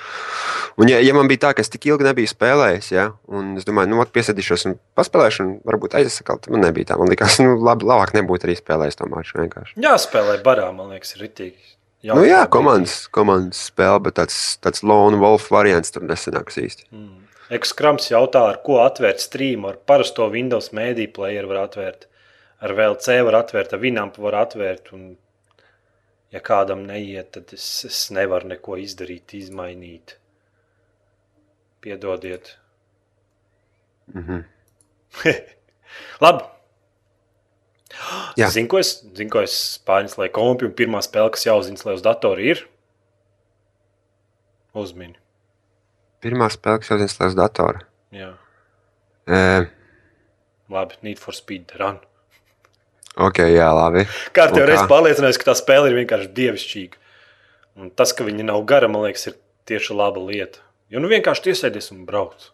un 0.80 0.92
ja, 0.94 1.02
ja 1.04 1.16
man 1.18 1.28
bija 1.28 1.42
tā, 1.44 1.52
ka 1.58 1.66
es 1.66 1.72
tik 1.74 1.90
ilgi 1.90 2.08
nebiju 2.08 2.32
spēlējis, 2.32 2.88
ja, 2.96 3.10
un 3.28 3.58
es 3.60 3.68
domāju, 3.68 3.92
nu, 3.92 4.00
piesēdīšos 4.16 4.64
un 4.70 4.78
paspēlēšu, 4.96 5.44
un 5.44 5.52
varbūt 5.68 5.98
aizsakal, 6.00 6.40
tad 6.40 6.56
man 6.56 6.64
nebija 6.64 6.94
tā. 6.94 7.00
Man 7.02 7.12
liekas, 7.12 7.42
nu, 7.44 7.58
labi, 7.68 7.90
labāk 7.92 8.16
nebūtu 8.16 8.48
arī 8.48 8.56
spēlējis 8.62 9.02
to 9.02 9.12
maču 9.12 9.42
vienkārši. 9.42 9.76
Jā, 9.84 9.98
spēlē 10.00 10.40
barā, 10.48 10.70
man 10.78 10.96
liekas, 10.96 11.18
ir 11.18 11.28
ritīgi. 11.28 11.75
Nu, 12.06 12.22
jā, 12.28 12.44
komandas, 12.54 13.08
komandas 13.14 13.66
spēle, 13.72 14.00
bet 14.06 14.20
tāds, 14.20 14.38
tāds 14.62 14.84
lone 14.86 15.18
wolf 15.18 15.50
variants 15.52 15.90
tur 15.92 16.06
nesanāks 16.06 16.60
īsti. 16.62 16.86
Mm. 16.94 17.24
Ekskrams 17.56 18.12
jautā, 18.12 18.44
ar 18.52 18.60
ko 18.66 18.80
atvērt 18.84 19.22
streamu, 19.22 19.72
ar 19.72 19.80
parasto 19.90 20.28
Windows 20.34 20.72
Media 20.74 21.10
Player 21.14 21.48
var 21.50 21.66
atvērt 21.68 22.06
ar 22.66 22.74
VLC 22.76 23.22
var 23.26 23.40
atvērt, 23.42 23.76
ar 23.76 23.82
Vinampu 23.82 24.24
var 24.26 24.40
atvērt. 24.46 24.92
Un, 24.96 25.14
ja 26.34 26.42
kādam 26.44 26.86
neiet, 26.88 27.32
tad 27.36 27.54
es, 27.56 27.68
es 27.88 28.02
nevaru 28.16 28.54
neko 28.54 28.80
izdarīt, 28.82 29.36
izmainīt. 29.38 30.18
Piedodiet. 31.86 32.58
Mm 34.14 34.26
-hmm. 34.28 34.44
Labi. 36.26 36.55
Jā. 38.40 38.50
Zinu, 38.54 38.70
ko 38.72 38.82
es, 38.82 38.98
zinu, 39.18 39.32
ko 39.34 39.44
es 39.46 39.58
pārņēmu 39.88 40.32
kompi, 40.36 40.68
un 40.70 40.74
pirmā 40.78 41.02
spēle, 41.06 41.34
kas 41.36 41.46
jāuzzina, 41.48 41.82
lai 41.88 41.96
uz 41.98 42.04
datora 42.06 42.44
ir. 42.44 42.66
Uzmini. 44.76 45.16
Pirmā 46.26 46.50
spēle, 46.54 46.82
kas 46.84 46.92
jāuzzina, 46.92 47.22
lai 47.22 47.32
uz 47.32 47.40
datora. 47.40 47.86
Jā. 48.16 48.34
E... 49.26 49.40
Labi, 50.72 51.00
Need 51.06 51.22
for 51.22 51.38
Speed 51.38 51.74
Run. 51.80 52.02
Ok, 53.22 53.40
jā, 53.48 53.68
labi. 53.72 54.04
Kā 54.36 54.50
tev 54.52 54.66
reiz 54.68 54.84
pārliecinājis, 54.92 55.40
ka 55.40 55.52
tā 55.52 55.56
spēle 55.56 55.92
ir 55.92 56.02
vienkārši 56.02 56.34
dievišķīga. 56.36 57.00
Un 57.80 57.92
tas, 57.96 58.12
ka 58.16 58.26
viņa 58.28 58.48
nav 58.50 58.64
gara, 58.68 58.90
man 58.92 59.06
liekas, 59.06 59.30
ir 59.30 59.38
tieši 59.70 59.96
laba 59.96 60.24
lieta. 60.24 60.60
Jo 60.92 61.02
nu 61.02 61.10
vienkārši 61.12 61.54
iesēdies 61.54 61.92
un 61.96 62.04
brauc. 62.08 62.50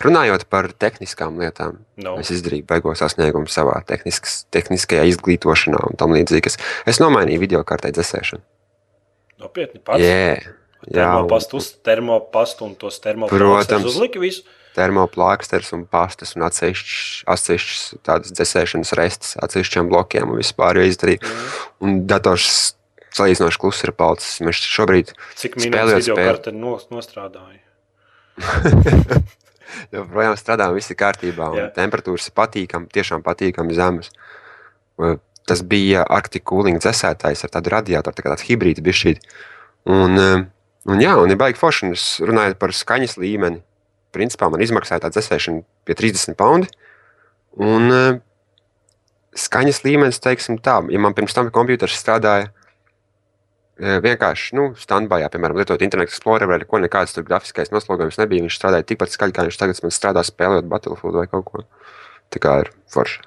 Runājot 0.00 0.46
par 0.48 0.70
tehniskām 0.80 1.40
lietām, 1.42 1.82
no. 2.00 2.14
es 2.22 2.30
izdarīju 2.32 2.64
beigās 2.68 3.02
sasniegumu 3.02 3.50
savā 3.52 3.80
tehniskajā 3.84 5.02
izglītošanā 5.10 5.82
un 5.90 5.98
tam 6.00 6.14
līdzīgi. 6.16 6.54
Es, 6.88 7.02
nomainīju 7.02 7.42
video 7.42 7.60
kārtai 7.68 7.92
dzēsēšanu. 7.96 8.40
Nopietni, 9.44 9.82
pats. 9.84 10.00
Yeah, 10.00 10.40
termopastu, 10.88 11.60
termopastu 11.84 12.64
un 12.70 12.74
tos 12.80 12.96
termopastu 13.04 13.82
uzlika 13.84 14.22
visu 14.22 14.46
termoplāksters 14.76 15.72
un 15.74 15.84
pastas 15.90 16.36
un 16.36 16.44
atsevišķas 16.46 17.80
tādas 18.06 18.34
dzēsēšanas 18.36 18.92
restes 18.98 19.36
atsevišķiem 19.42 19.90
blokiem 19.90 20.30
un 20.30 20.38
vispār 20.40 20.80
jau 20.80 20.86
izdarīja. 20.86 21.22
Mm. 21.24 21.56
Un 21.82 21.98
dators 22.10 22.76
salīdzinoši 23.16 23.60
klusi 23.60 23.86
ir 23.88 23.94
palicis. 23.98 24.38
Mēs 24.46 24.62
šobrīd 24.70 25.12
Cik 25.40 25.58
minūtes 25.58 25.96
video 25.96 26.16
spēli... 26.16 26.28
karte 26.30 26.54
nostrādāja? 26.94 27.60
Joprojām 29.94 30.36
strādājam, 30.38 30.76
viss 30.78 30.92
ir 30.92 30.98
kārtībā. 31.00 31.50
Temperatūras 31.76 32.30
ir 32.30 32.36
patīkami, 32.36 32.90
tiešām 32.94 33.24
patīkami 33.26 33.76
zemes. 33.76 34.12
Tas 35.48 35.64
bija 35.66 36.04
Arctic 36.06 36.44
Cooling 36.46 36.78
dzēsētājs 36.82 37.46
ar 37.46 37.54
tādu 37.56 37.72
radiatoru, 37.74 38.16
tā 38.16 38.24
kā 38.24 38.34
tāds 38.34 38.46
hibrīds 38.46 38.84
bišķīt. 38.86 39.24
Un, 39.90 40.20
un 40.86 41.02
jā, 41.02 41.16
un 41.18 41.32
ir 41.32 41.40
baigi 41.40 41.58
forši. 41.58 41.92
Runājot 42.28 42.60
par 42.60 42.74
skaņas 42.76 43.16
līmeni, 43.18 43.62
principā 44.14 44.50
man 44.52 44.62
izmaksāja 44.62 45.06
tā 45.06 45.12
dzēsēšana 45.14 45.64
pie 45.88 45.96
30 45.98 46.38
pounds. 46.38 46.70
Un 47.60 47.90
uh, 47.90 48.20
skaņas 49.36 49.82
līmenis, 49.84 50.20
teiksim 50.22 50.58
tā, 50.62 50.80
ja 50.90 51.02
man 51.02 51.14
pirms 51.16 51.34
tam 51.36 51.50
kompjuters 51.54 51.98
strādāja 51.98 52.50
vienkārši, 53.80 54.54
nu, 54.58 54.66
standbājā, 54.76 55.30
piemēram, 55.32 55.56
lietot 55.60 55.82
Internet 55.84 56.10
Explorer 56.10 56.48
vai 56.50 56.58
ko, 56.68 56.80
nekāds 56.82 57.14
tur 57.16 57.24
grafiskais 57.28 57.72
noslogojums 57.72 58.18
nebija. 58.20 58.44
Viņš 58.44 58.58
strādāja 58.58 58.86
tikpat 58.90 59.14
skaļi, 59.14 59.36
kā 59.36 59.46
viņš 59.46 59.60
tagad 59.60 59.80
strādā 59.96 60.24
spēlējot 60.26 60.68
Battlefield 60.68 61.20
vai 61.22 61.26
kaut 61.30 61.46
ko. 61.48 61.64
Tā 62.30 62.42
kā 62.42 62.58
ir 62.64 62.72
forši. 62.92 63.24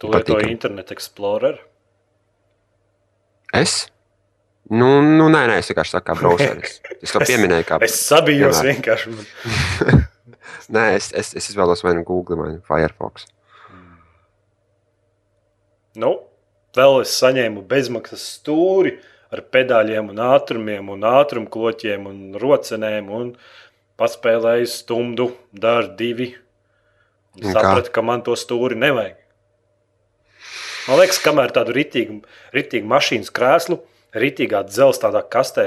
Tu 0.00 0.10
lietoji 0.12 0.52
Internet 0.52 0.92
Explorer? 0.94 1.58
Es? 3.56 3.88
Nu, 4.70 5.00
nu 5.02 5.26
nē, 5.32 5.42
nē, 5.50 5.58
es 5.60 5.68
vienkārši 5.72 5.96
saku, 5.96 6.06
kā 6.06 6.14
browseris. 6.20 6.78
Es 7.02 7.12
to 7.12 7.22
pieminēju. 7.28 7.66
Kā, 7.66 7.80
es 7.84 7.96
sabijos 8.04 8.60
vienkārši. 8.64 9.12
nē, 10.76 10.86
es, 10.94 11.10
es, 11.16 11.34
es 11.40 11.50
izvēlos 11.50 11.82
vai 11.84 11.96
nu 11.98 12.04
Google 12.06 12.38
vai 12.38 12.50
nu 12.54 12.60
Firefox. 12.68 13.26
Nu, 15.98 16.14
vēl 16.78 17.00
es 17.02 17.16
saņēmu 17.18 17.64
bezmaksas 17.68 18.22
stūri 18.36 18.94
ar 19.30 19.42
pedāļiem 19.54 20.10
un 20.12 20.22
ātrumiem 20.24 20.90
un 20.92 21.06
ātrumkloķiem 21.06 22.06
un 22.10 22.20
rocenēm 22.40 23.10
un 23.14 23.32
paspēlēju 24.00 24.70
stundu 24.70 25.30
dar 25.52 25.92
divi. 25.98 26.32
Sapratu, 27.40 27.92
ka 27.94 28.02
man 28.02 28.24
to 28.26 28.34
stūri 28.38 28.78
nevajag. 28.78 29.16
Man 30.88 30.98
liekas, 30.98 31.20
kamēr 31.22 31.52
tādu 31.54 31.74
ritīgu, 31.76 32.16
ritīgu 32.56 32.88
mašīnas 32.90 33.30
krēslu 33.34 33.78
rītīgā 34.16 34.64
dzelzceļa 34.66 35.06
tādā 35.06 35.22
kastē 35.30 35.66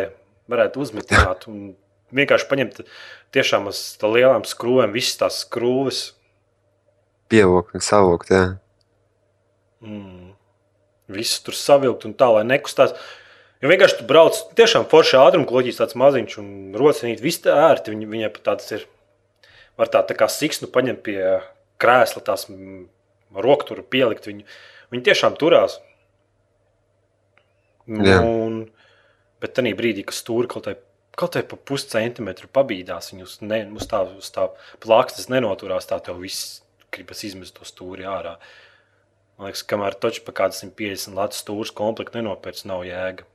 varētu 0.52 0.82
uzmetināt 0.84 1.48
un 1.48 1.74
vienkārši 2.14 2.50
paņemt 2.50 2.82
tiešām 3.34 3.70
uz 3.72 3.80
lielām 4.04 4.46
skrūvēm 4.48 4.94
visas 4.96 5.20
tās 5.22 5.40
skrūves. 5.46 6.04
Pievilkt 7.32 7.78
un 7.78 7.84
savilkt, 7.84 8.34
jā. 8.34 8.44
Mm. 9.84 10.34
Visu 11.14 11.42
tur 11.48 11.58
savilkt 11.58 12.06
un 12.08 12.16
tā, 12.18 12.30
lai 12.36 12.44
nekustās. 12.48 12.94
Jo 13.64 13.72
vienkārši 13.72 14.02
tu 14.02 14.06
brauc 14.10 14.38
tiešām 14.60 14.90
forši 14.92 15.16
ātruma 15.22 15.48
kloķis, 15.48 15.80
tāds 15.80 15.96
maziņš 16.00 16.38
un 16.42 16.48
rocinīt, 16.76 17.24
viss 17.24 17.46
ērti. 17.48 17.94
Viņa, 17.94 18.10
viņai 18.12 18.32
pat 18.36 18.46
tāds 18.50 18.74
ir, 18.76 18.86
var 19.80 19.92
tā, 19.94 20.02
tā 20.04 20.18
kā 20.20 20.28
siksnu 20.28 20.68
paņemt 20.74 21.00
pie 21.06 21.20
krēsla, 21.80 22.26
tās 22.28 22.50
rokturu 23.32 23.86
pielikt. 23.88 24.28
Viņu, 24.28 24.44
viņi 24.92 25.08
tiešām 25.08 25.40
turās. 25.40 25.80
Un, 27.88 28.60
bet 29.44 29.56
tajā 29.56 29.80
brīdī, 29.80 30.04
kad 30.08 30.20
stūri 30.20 30.52
kaut 30.52 30.68
kādā 30.68 30.82
kaut 31.20 31.36
kā 31.38 31.44
pa 31.46 31.58
puscentimetru 31.70 32.50
pabīdās, 32.50 33.12
viņus 33.14 33.40
ne, 33.46 33.60
uz 33.78 33.88
tā, 33.90 34.02
uz 34.18 34.32
tā 34.34 34.48
plāksnes 34.84 35.30
nenoturās, 35.30 35.86
tā 35.90 36.00
tev 36.04 36.22
viss 36.24 36.64
gribas 36.94 37.24
izmest 37.26 37.58
to 37.60 37.68
stūri 37.68 38.08
ārā. 38.10 38.38
Man 39.38 39.50
liekas, 39.50 39.66
kamēr 39.70 39.98
toču 39.98 40.24
pa 40.26 40.34
kādu 40.44 40.58
150 40.58 41.18
latu 41.18 41.38
stūres 41.38 41.74
komplektu 41.76 42.20
nenopērts, 42.20 42.66
nav 42.70 42.84
jēga. 42.88 43.28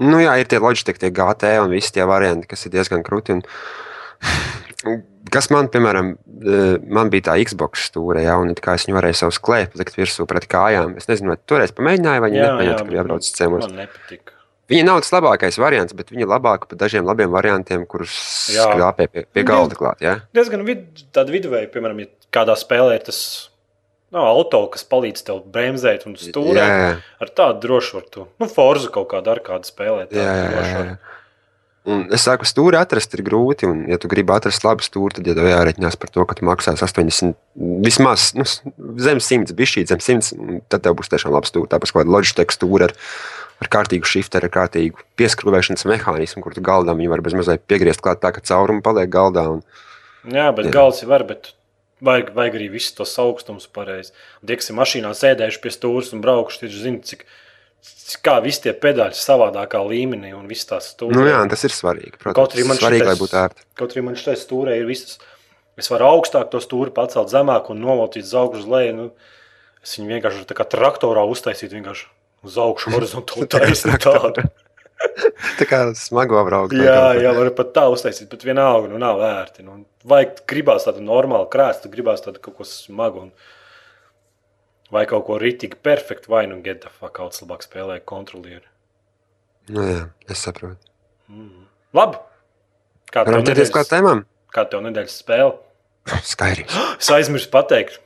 Nu 0.00 0.20
jā, 0.22 0.34
ir 0.40 0.48
tie 0.48 0.60
loģiski, 0.62 0.96
tie 1.00 1.12
GT 1.12 1.54
un 1.60 1.70
visi 1.74 1.92
tie 1.96 2.06
varianti, 2.08 2.48
kas 2.50 2.64
ir 2.66 2.74
diezgan 2.74 3.04
krūti. 3.06 3.36
Un... 3.36 5.00
Kas 5.30 5.50
man, 5.52 5.68
piemēram, 5.70 6.14
eh, 6.16 6.80
man 6.90 7.10
bija 7.12 7.28
tā 7.28 7.36
Xbox 7.44 7.84
stūra, 7.90 8.22
ja, 8.24 8.38
un 8.40 8.56
kā 8.56 8.74
es 8.78 8.88
viņu 8.88 8.96
varēju 8.96 9.18
savus 9.18 9.38
klēpus 9.44 9.78
likt 9.78 9.98
virsū 9.98 10.24
pret 10.26 10.48
kājām. 10.50 10.96
Es 10.98 11.06
nezinu, 11.10 11.34
vai 11.34 11.38
toreiz 11.46 11.74
pamēģināju, 11.76 12.24
vai 12.24 12.30
viņi 12.32 12.40
nepamēģināja, 12.40 12.84
ka 12.88 12.96
jābrauc 12.96 13.26
uz 13.26 13.34
ciemos. 13.36 13.66
Man 13.68 13.84
nepatika. 13.84 14.34
Viņa 14.70 14.86
nav 14.86 15.00
tas 15.02 15.10
labākais 15.10 15.58
variants, 15.58 15.94
bet 15.98 16.12
viņa 16.14 16.24
ir 16.24 16.30
labāka 16.30 16.70
par 16.70 16.78
dažiem 16.78 17.06
labiem 17.06 17.30
variantiem, 17.34 17.84
kurus 17.90 18.14
skrāpē 18.54 19.08
pie, 19.10 19.24
pie 19.26 19.42
galda 19.46 19.74
klāt. 19.78 20.02
Ja? 20.04 20.20
Diezgan 20.36 20.62
vid, 20.66 20.84
tāda 21.14 21.34
viduvēja, 21.34 21.70
piemēram, 21.74 22.04
ja 22.04 22.30
kādā 22.34 22.54
spēlē 22.58 23.00
ir 23.00 23.08
tas 23.08 23.49
no, 24.14 24.26
auto, 24.26 24.64
kas 24.72 24.84
palīdz 24.90 25.24
tev 25.26 25.40
bremzēt 25.52 26.06
un 26.08 26.18
stūrēt. 26.20 26.58
Jā, 26.58 26.82
jā. 26.82 26.92
Ar 27.22 27.32
tādu 27.40 27.64
drošu 27.66 27.98
var 28.00 28.10
tu. 28.12 28.26
Nu, 28.42 28.50
Forza 28.50 28.90
kaut 28.92 29.10
kādu 29.12 29.32
ar 29.32 29.42
kādu 29.46 29.70
spēlēt. 29.70 30.14
Jā, 30.16 30.28
jā, 30.28 30.68
jā. 30.70 31.16
Un 31.88 32.02
es 32.12 32.26
saku, 32.26 32.44
stūri 32.44 32.76
atrast 32.76 33.14
ir 33.16 33.22
grūti. 33.24 33.64
Un, 33.70 33.86
ja 33.88 33.96
tu 34.00 34.08
gribi 34.12 34.34
atrast 34.34 34.64
labu 34.66 34.84
stūri, 34.84 35.16
tad 35.16 35.28
jau 35.30 35.46
jārēķinās 35.48 35.96
par 36.00 36.10
to, 36.12 36.26
ka 36.28 36.36
tu 36.36 36.44
maksās 36.44 36.82
80, 36.84 37.32
vismaz 37.86 38.30
nu, 38.36 38.44
zem 39.00 39.22
100, 39.24 39.54
bišķīt 39.56 39.94
zem 39.94 40.02
100. 40.04 40.36
un 40.36 40.60
Tad 40.68 40.84
tev 40.84 40.98
būs 40.98 41.08
tiešām 41.12 41.32
labs 41.32 41.52
stūri. 41.52 41.70
Tāpēc 41.72 41.94
kāda 41.96 42.12
loģiska 42.12 42.44
stūra 42.52 42.90
ar, 42.90 42.96
ar 43.64 43.70
kārtīgu 43.72 44.08
shifteru, 44.08 44.50
ar 44.50 44.54
kārtīgu 44.58 45.06
pieskrūvēšanas 45.20 45.88
mehānismu, 45.88 46.44
kur 46.44 46.56
tu 46.56 46.64
galdam 46.64 47.00
viņu 47.00 47.14
var 47.14 47.24
bez 47.24 47.38
mazliet 47.38 47.64
piegriezt 47.70 48.04
klāt 48.04 48.20
tā, 48.20 48.34
ka 48.36 48.44
caurumi 48.44 48.84
paliek 48.84 49.08
galdā. 49.10 49.48
Un, 49.56 49.64
Jā, 50.28 50.50
bet 50.52 50.68
Jā. 50.68 50.74
gals 50.76 51.00
jau 51.00 51.08
var, 51.08 51.24
bet 51.24 51.54
vajag, 52.04 52.32
vajag 52.36 52.56
arī 52.58 52.68
visus 52.72 52.94
tos 52.98 53.12
augstumus 53.22 53.66
pareizi. 53.70 54.12
Tie, 54.46 54.56
kas 54.60 54.70
ir 54.72 54.76
mašīnā 54.78 55.12
sēdējuši 55.16 55.62
pie 55.64 55.72
stūres 55.74 56.12
un 56.16 56.22
braukuši, 56.24 56.60
tie 56.64 56.70
zina, 56.74 57.02
cik, 57.06 57.24
kā 58.24 58.36
visi 58.44 58.64
tie 58.66 58.74
pedāļi 58.76 59.16
savādākā 59.16 59.80
līmenī 59.86 60.32
un 60.36 60.46
viss 60.50 60.66
tās 60.68 60.92
stūres. 60.94 61.16
nu, 61.16 61.26
jā, 61.28 61.40
tas 61.50 61.64
ir 61.68 61.74
svarīgi. 61.74 62.16
Kaut 62.18 62.34
Protams, 62.34 62.56
arī 62.58 62.66
man 62.68 62.80
svarīgi, 62.80 63.04
lai 63.06 63.14
šitais- 63.14 63.22
būtu 63.24 63.38
ērti. 63.44 63.66
Kaut 63.80 63.94
arī 63.96 64.04
man 64.04 64.16
šeit 64.20 64.40
stūrē 64.42 64.78
ir 64.80 64.86
visas. 64.88 65.18
Es 65.80 65.88
varu 65.88 66.04
augstāk 66.10 66.50
to 66.50 66.58
stūri 66.60 66.92
pacelt 66.92 67.30
zemāk 67.32 67.70
un 67.70 67.80
noveltīt 67.80 68.26
uz 68.26 68.34
augšu 68.34 68.58
uz 68.64 68.66
leju. 68.66 68.96
Nu, 68.96 69.10
es 69.82 69.96
viņu 69.96 70.10
vienkārši 70.12 70.44
tā 70.50 70.56
kā 70.58 70.66
traktorā 70.68 71.22
uztaisītu 71.30 71.78
vienkārši 71.78 72.06
uz 72.44 72.58
augšu 72.58 72.90
horizontāli. 72.96 73.46
Tā 73.48 73.62
traktorā. 73.64 74.34
tādu. 74.34 74.50
Tā 75.56 75.64
kā 75.64 75.78
smago 75.96 76.42
braukt. 76.44 76.74
Jā, 76.76 77.14
jā, 77.16 77.30
var 77.32 77.48
pat 77.56 77.70
tā 77.72 77.86
uztaisīt, 77.88 78.28
bet 78.28 78.42
vienalga 78.44 78.90
nu, 78.90 78.98
nav 79.00 79.16
vērti. 79.16 79.64
Nu, 79.64 79.78
vajag 80.08 80.42
gribās 80.48 80.86
tādu 80.86 81.02
normālu 81.04 81.48
krāstu, 81.52 81.90
gribās 81.92 82.24
tādu 82.24 82.42
kaut 82.42 82.60
ko 82.60 82.66
smagu. 82.68 83.26
Un, 83.28 83.32
vai 84.94 85.04
kaut 85.10 85.26
ko 85.28 85.38
rītīgi 85.40 85.78
perfektu, 85.82 86.32
vai 86.32 86.46
nu 86.50 86.60
get 86.64 86.82
the 86.84 86.90
fuck 86.90 87.20
out, 87.22 87.36
labāk 87.42 87.64
spēlē 87.66 88.00
kontrolieri. 88.04 88.66
Nu, 89.70 89.84
jā, 89.86 90.04
es 90.30 90.42
saprotu. 90.42 90.80
Mm. 91.30 91.66
Labi. 91.94 92.18
Kā 93.10 93.24
tev 93.26 93.42
nedēļas, 93.42 93.90
tēmām? 93.90 94.24
kā 94.54 94.64
tev 94.70 94.82
nedēļas 94.86 95.18
spēle? 95.22 95.58
Skaidrs. 96.26 96.78
Es 97.00 97.10
aizmirsu 97.14 97.50
pateikt. 97.52 98.00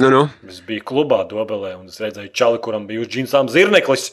Nu, 0.00 0.10
nu. 0.10 0.24
Es 0.50 0.58
biju 0.66 0.82
klubā 0.90 1.20
Dobelē 1.30 1.76
un 1.78 1.86
es 1.92 2.00
redzēju 2.02 2.32
čali, 2.34 2.60
kuram 2.62 2.88
bija 2.88 3.04
uz 3.04 3.10
džinsām 3.12 3.48
zirneklis. 3.52 4.10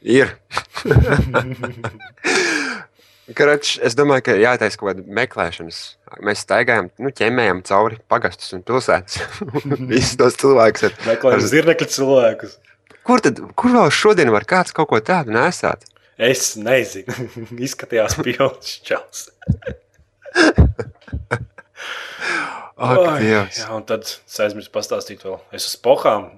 Ir. 0.00 0.36
Karač, 3.36 3.76
es 3.84 3.94
domāju, 3.98 4.24
ka 4.26 4.34
jātaisa 4.40 4.78
kaut 4.80 4.90
kāda 4.90 5.04
meklēšanas. 5.20 5.78
Mēs 6.26 6.42
staigājam, 6.42 6.88
nu, 7.02 7.12
ķemmējam 7.14 7.60
cauri 7.68 8.00
pagastus 8.10 8.54
un 8.56 8.64
pilsētas. 8.66 9.20
Visus 9.92 10.16
tos 10.18 10.38
cilvēkus. 10.40 10.88
Ar... 10.88 10.96
Meklējot 11.12 11.46
zirnekļu 11.52 11.88
cilvēkus. 11.94 12.56
Kur 13.06 13.22
tad, 13.24 13.38
kur 13.58 13.76
vēl 13.76 13.92
šodien 13.94 14.32
var 14.34 14.46
kāds 14.48 14.74
kaut 14.76 14.90
ko 14.90 15.00
tādu 15.04 15.34
nesāt? 15.36 15.86
Es 16.20 16.52
nezinu. 16.60 17.30
Izskatījās 17.66 18.18
pilns 18.20 18.76
čels. 18.86 19.28
Ak, 22.80 23.20
Dievs. 23.20 23.60
Jā, 23.60 23.70
un 23.76 23.84
tad 23.84 24.06
es 24.08 24.36
aizmirsu 24.40 24.72
pastāstīt 24.72 25.20
vēl. 25.26 25.36
Es 25.52 25.66
uz 25.68 25.76
pohām 25.84 26.30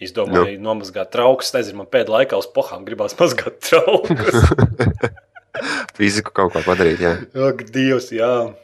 izdomāju 0.00 0.56
nu. 0.56 0.64
nomazgāt 0.70 1.12
traukus. 1.12 1.52
Nezinu, 1.52 1.82
man 1.82 1.90
pēdējā 1.92 2.14
laikā 2.14 2.40
uz 2.40 2.48
pohām 2.54 2.86
gribās 2.88 3.16
mazgāt 3.18 3.60
traukus. 3.68 4.32
Fiziku 5.98 6.30
kaut 6.34 6.52
ko 6.54 6.62
padarīt, 6.66 7.00
jā. 7.02 7.12
Ak, 7.48 7.64
Dievs, 7.74 8.10
jā. 8.14 8.54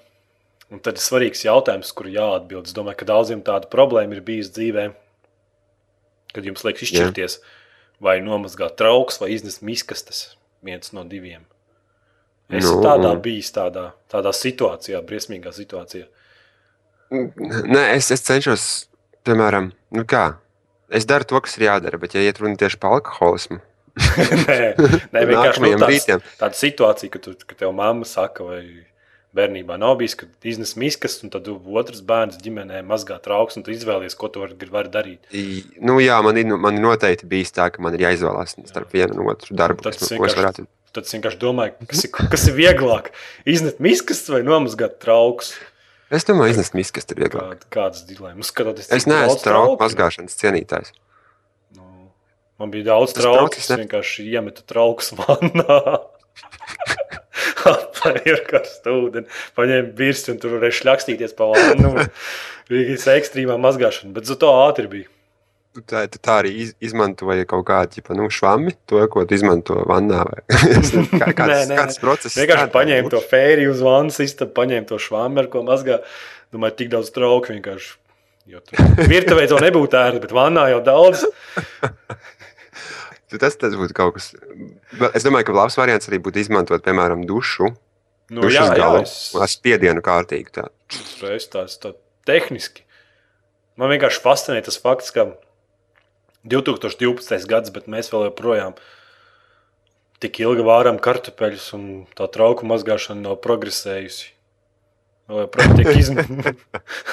Un 0.72 0.80
tad 0.82 0.98
ir 0.98 1.04
svarīgs 1.04 1.44
jautājums, 1.46 1.90
kur 1.94 2.06
jāatbild. 2.10 2.66
Es 2.68 2.74
domāju, 2.76 2.98
ka 3.02 3.08
daudziem 3.12 3.42
tāda 3.46 3.68
problēma 3.70 4.16
ir 4.16 4.22
bijusi 4.26 4.52
dzīvē, 4.56 4.84
kad 6.34 6.46
jums 6.48 6.64
liekas 6.66 6.86
izšķirties, 6.88 7.38
vai 8.02 8.18
nomazgāt 8.24 8.76
trauks 8.80 9.20
vai 9.22 9.30
iznest 9.36 9.62
miskastes. 9.62 10.34
Viens 10.64 10.92
no 10.96 11.04
diviem. 11.04 11.44
Es 12.50 12.64
Nu, 12.64 12.80
tādā 12.84 13.12
un- 13.14 13.20
biju, 13.24 13.42
tādā, 13.54 13.92
tādā 14.10 14.32
situācijā, 14.36 15.00
briesmīgā 15.06 15.52
situācijā. 15.54 16.06
Nē, 17.10 17.82
es, 17.94 18.10
es 18.10 18.20
cenšos, 18.26 18.64
piemēram, 19.24 19.70
nu 19.94 20.04
kā. 20.04 20.36
Es 20.90 21.06
daru 21.08 21.24
to, 21.24 21.40
kas 21.40 21.56
ir 21.58 21.66
jādara, 21.68 21.98
bet, 22.00 22.14
ja 22.16 22.20
iet 22.24 22.38
runa 22.42 22.56
tieši 22.60 22.78
par 22.80 22.96
alkoholismu, 22.98 23.60
nē, 24.48 24.74
nē, 25.14 25.20
vienkārši 25.28 25.62
nu, 25.62 25.70
tāds, 25.78 26.08
tāda 26.40 26.58
situācija, 26.58 27.12
ka, 27.14 27.20
tu, 27.22 27.34
ka 27.46 27.54
tev 27.58 27.72
mamma 27.76 28.06
saka, 28.08 28.46
vai 28.46 28.62
bērnībā 29.34 29.76
nav 29.82 29.96
bijis, 29.98 30.14
ka 30.18 30.28
iznes 30.46 30.74
miskas, 30.78 31.16
un 31.26 31.30
tad 31.34 31.48
otrs 31.50 32.02
bērns 32.06 32.38
ģimenē 32.42 32.82
mazgā 32.86 33.16
trauks, 33.22 33.58
un 33.58 33.64
tu 33.66 33.72
izvēlies, 33.74 34.14
ko 34.18 34.30
tu 34.30 34.42
vari, 34.44 34.54
vari 34.70 34.90
darīt. 34.94 35.26
I- 35.34 35.64
nu, 35.82 35.98
jā, 36.02 36.20
man, 36.26 36.38
ir, 36.38 36.46
nu, 36.50 36.58
man 36.60 36.78
ir 36.78 36.84
noteikti 36.86 37.26
bijis 37.30 37.54
tā, 37.54 37.68
ka 37.74 37.82
man 37.82 37.94
ir 37.98 38.06
jāizvēlās 38.06 38.56
starp 38.70 38.94
vienu 38.94 39.18
un 39.18 39.30
otru 39.34 39.56
darbu, 39.58 39.82
Tad 39.82 39.96
kas, 39.98 40.04
tas 40.08 40.14
ko 40.18 40.26
es 40.30 40.38
varētu. 40.38 40.66
Tad 40.94 41.08
es 41.08 41.14
vienkārši 41.16 41.40
domāju, 41.42 41.88
kas 41.90 42.04
ir, 42.06 42.10
kas 42.30 42.44
ir 42.50 42.54
vieglāk. 42.54 43.08
Iznet 43.50 43.80
miskas 43.82 44.22
vai 44.30 44.44
nomazgāt 44.46 45.00
trauks. 45.02 45.56
Es 46.14 46.22
domāju, 46.28 46.54
iznest 46.54 46.76
miskas 46.78 47.08
ir 47.10 47.18
vieglāk. 47.24 47.64
Kā, 47.66 47.70
kādas 47.80 48.04
dilemmas? 48.06 48.52
Skatoties, 48.52 48.86
Es 48.94 49.08
neesmu 49.10 49.40
trauku. 49.42 49.80
mazgāšanas 49.82 50.38
cienītājs. 50.38 50.92
Nu, 52.64 52.68
man 52.68 52.72
bija 52.72 52.94
daudz 52.94 53.12
trauku. 53.12 53.58
Es 53.60 53.68
vienkārši 53.68 54.24
iemetu 54.32 54.62
traukus 54.64 55.10
vannā. 55.18 55.80
Apgāju 57.68 58.32
ar 58.32 58.40
karstu 58.48 58.94
ūdeni, 59.02 59.28
paņēmu 59.56 59.90
virsmu 59.98 60.32
un 60.32 60.38
tur 60.40 60.54
varēja 60.56 60.78
šļakstīties 60.78 61.34
pa 61.36 61.50
vannu. 61.50 62.06
Bija 62.72 62.96
ekstrēmā 63.18 63.58
mazgāšana, 63.60 64.14
bet 64.16 64.30
to 64.40 64.52
ātri 64.62 64.88
bija. 64.88 65.10
Tu 65.76 65.82
Tā, 65.90 66.06
tā 66.08 66.38
arī 66.38 66.52
iz, 66.62 66.70
izmantoji 66.80 67.44
kaut 67.50 67.66
kādu 67.68 67.98
ģipa, 67.98 68.16
nu, 68.16 68.30
švami, 68.32 68.72
to, 68.88 69.02
ko 69.12 69.26
izmanto 69.28 69.76
vannā. 69.90 70.22
Kā, 71.20 71.34
kāds, 71.34 71.50
Nē, 71.50 71.58
nē, 71.68 71.78
kāds 71.82 72.00
process? 72.00 72.38
Vienkārši 72.38 72.70
paņēmu 72.72 73.12
to 73.12 73.20
fēriju 73.28 73.74
uz 73.74 73.82
vannas, 73.84 74.22
istabu, 74.24 74.54
paņēmu 74.56 74.88
to 74.88 75.02
švāmu, 75.02 75.42
ar 75.42 75.50
ko 75.52 75.66
mazgā. 75.66 76.00
Domāju, 76.54 76.78
tik 76.80 76.94
daudz 76.94 77.12
trauku 77.12 77.52
vienkārši. 77.52 77.96
Virtuvē 78.44 79.46
to 79.48 79.56
nebūtu 79.62 79.96
ērti, 79.96 80.20
bet 80.20 80.32
vannā 80.36 80.66
jau 80.68 80.80
daudz. 80.84 81.22
Tu 83.34 83.40
Tas, 83.42 83.56
tas 83.58 83.74
būtu 83.74 83.96
kaut 83.96 84.14
kas. 84.14 84.30
Bet 84.94 85.16
Es 85.18 85.26
domāju, 85.26 85.48
ka 85.48 85.56
labs 85.58 85.74
variants 85.80 86.06
arī 86.06 86.20
būtu 86.22 86.38
izmantot, 86.44 86.84
piemēram, 86.86 87.24
dušu. 87.26 87.72
Nu, 88.30 88.44
dušas 88.44 88.54
jā, 88.54 88.66
jā, 88.70 88.76
galu, 88.78 89.00
es 89.02 89.34
ar 89.36 89.50
spiedienu 89.50 90.00
kārtīgi. 90.04 90.52
Tā. 90.54 90.68
reiz 91.26 91.48
tās 91.50 91.74
tā 91.82 91.90
tehniski. 92.28 92.84
Man 93.76 93.90
vienkārši 93.90 94.22
fascinē 94.22 94.60
tas 94.64 94.78
fakts, 94.78 95.10
ka 95.12 95.32
2012. 96.46 97.48
gads, 97.50 97.72
bet 97.74 97.90
mēs 97.90 98.12
vēl 98.14 98.28
joprojām 98.28 98.78
tik 100.22 100.38
ilgi 100.44 100.64
vārām 100.64 101.00
kartupeļus, 101.02 101.66
un 101.76 101.84
tā 102.16 102.30
trauku 102.32 102.70
mazgāšana 102.70 103.26
nav 103.26 103.40
progresējusi. 103.44 104.30
Vēl 105.28 105.42
joprojām 105.48 105.76
tiek 105.80 105.90
izmantot. 106.04 106.64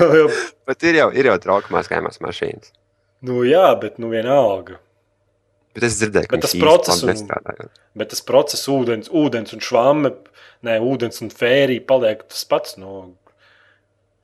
Bet 0.70 0.86
ir 0.86 1.02
jau, 1.02 1.10
ir 1.16 1.32
jau 1.32 1.36
trauku 1.42 1.74
mazgājumās 1.74 2.22
mašīnas. 2.24 2.76
nu, 3.26 3.42
jā, 3.48 3.72
bet 3.80 3.98
nu 4.04 4.14
vienalga. 4.14 4.78
Bet 5.76 5.88
es 5.88 5.98
dzirdēju, 6.02 6.28
ka 6.28 6.36
Bet 6.38 6.46
tas 6.48 6.58
process 6.60 7.04
un-. 7.08 7.72
Bet 7.98 8.12
tas 8.12 8.24
process, 8.28 8.68
ūdens, 8.72 9.12
ūdens 9.16 9.56
un 9.56 9.64
švāme, 9.64 10.14
ne 10.68 10.78
ūdens 10.84 11.24
un 11.24 11.32
fērija 11.32 11.86
paliek 11.88 12.26
tas 12.28 12.44
pats. 12.50 12.76
Nu, 12.82 13.14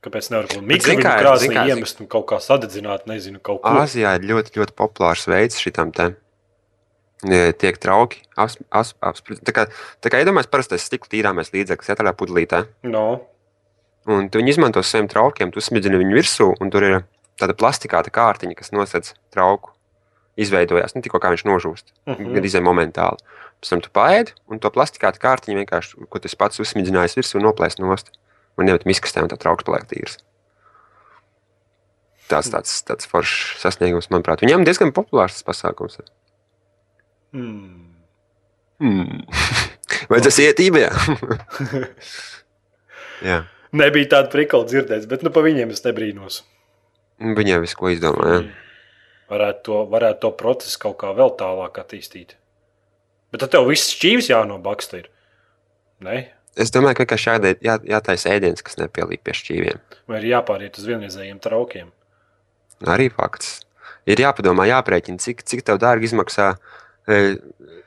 kāpēc 0.04 0.30
nevar 0.34 0.48
kādā 0.52 1.00
kā, 1.00 1.14
krāsnī 1.22 1.50
kā, 1.56 1.66
iemest 1.72 2.02
un 2.04 2.10
kaut 2.10 2.28
kā 2.30 2.40
sadedzināt, 2.44 3.08
nezinu, 3.10 3.40
kaut 3.44 3.62
ko 3.64 3.74
Āzijā 3.82 4.14
ir 4.18 4.28
ļoti, 4.28 4.54
ļoti 4.60 4.76
populārs 4.78 5.26
veids 5.30 5.60
šitam 5.62 5.92
te. 5.96 6.12
Tiek 7.18 7.80
trauki 7.82 8.20
apspriesti. 8.38 9.42
Tā 9.42 9.50
kā, 9.50 9.64
tā 10.04 10.12
kā 10.12 10.20
iedomājas, 10.22 10.46
parastais 10.52 10.84
stikla 10.86 11.10
tīrāmais 11.10 11.50
līdzeklis, 11.50 11.88
ja 11.90 11.96
tādā 11.98 12.12
pudelītē. 12.14 12.62
no. 12.86 13.08
Un 14.08 14.30
tu 14.32 14.40
viņi 14.40 14.54
izmanto 14.54 14.80
saviem 14.86 15.08
traukiem, 15.10 15.50
tu 15.52 15.60
smidzi 15.60 15.90
viņu 15.92 16.14
virsū, 16.16 16.46
un 16.62 16.70
tur 16.72 16.86
ir 16.86 16.94
tāda 17.36 17.52
plastikāta 17.58 18.12
kārtiņa, 18.14 18.54
kas 18.56 18.72
nosedz 18.72 19.12
trauku. 19.34 19.74
Izveidojās, 20.38 20.94
nu, 20.94 21.02
tikko 21.02 21.18
kā 21.22 21.32
viņš 21.34 21.44
nožūst. 21.48 21.92
Uh 22.06 22.14
Mm. 22.18 22.34
Gan 22.36 22.44
izai 22.46 22.62
momentāli. 22.62 23.18
Pēc 23.58 23.72
tam 23.72 23.80
tu 23.82 23.90
paēdi, 23.90 24.34
un 24.46 24.60
to 24.62 24.70
plastikāta 24.70 25.18
kārtiņu 25.18 25.58
vienkārši, 25.58 26.06
ko 26.08 26.18
tas 26.22 26.34
pats 26.38 26.60
uzsmidzinājis 26.62 27.18
virsū, 27.18 27.42
noplēst 27.42 27.82
nost. 27.82 28.14
Un 28.58 28.66
nemet 28.66 28.86
miskastē, 28.86 29.22
un 29.22 29.30
tā 29.30 29.38
trauks 29.38 29.66
paliek 29.66 29.86
tīrs. 29.86 30.18
Tāds, 32.28 32.50
tāds, 32.52 32.82
tāds 32.84 33.08
foršs 33.08 33.58
sasniegums, 33.62 34.10
manuprāt. 34.12 34.42
Viņam 34.44 34.66
diezgan 34.66 34.92
populārs 34.92 35.38
tas 35.38 35.46
pasākums. 35.46 35.98
ir. 35.98 36.10
Hmm. 37.32 37.94
Hmm. 38.78 39.24
Vai 40.10 40.20
tas 40.20 40.38
iet 40.38 40.60
ībē? 40.60 40.86
Jā. 43.28 43.42
Nebija 43.78 44.10
tāda 44.14 44.30
prikla 44.32 44.64
dzirdēts, 44.68 45.08
bet 45.10 45.24
nu, 45.26 45.32
pa 45.34 45.42
viņiem 45.44 45.72
es 45.74 45.82
nebrīnos. 45.84 46.42
Viņiem 47.18 47.64
visu 47.64 47.78
ko 47.78 47.90
izdomāja. 47.92 48.44
Varētu 49.28 49.62
to, 49.62 49.78
varētu 49.92 50.20
to 50.24 50.30
procesu 50.40 50.78
kaut 50.78 50.96
kā 51.02 51.12
vēl 51.16 51.34
tālāk 51.36 51.80
attīstīt. 51.82 52.34
Bet 53.32 53.42
tad 53.44 53.52
tev 53.52 53.68
viss 53.68 53.92
šķīvis 53.92 54.30
jānobaksta. 54.32 55.02
Es 56.56 56.72
domāju, 56.74 57.04
ka 57.06 57.16
jādē- 57.16 57.58
jā, 57.62 57.78
jātaisa 57.84 58.32
ēdiens, 58.34 58.62
kas 58.64 58.76
nepielīp 58.76 59.22
pie 59.22 59.32
šķīviem. 59.32 59.78
Vai 60.08 60.18
ir 60.18 60.32
jāpāriet 60.32 60.78
uz 60.78 60.86
vienreizējiem 60.86 61.40
traukiem? 61.40 61.92
Arī 62.82 63.10
fakts. 63.12 63.60
Ir 64.06 64.16
jāpadomā, 64.16 64.66
jāprēķina, 64.66 65.20
cik, 65.20 65.42
cik 65.44 65.62
tev 65.62 65.78
dārgi 65.78 66.08
izmaksā 66.08 66.56
e, 67.06 67.36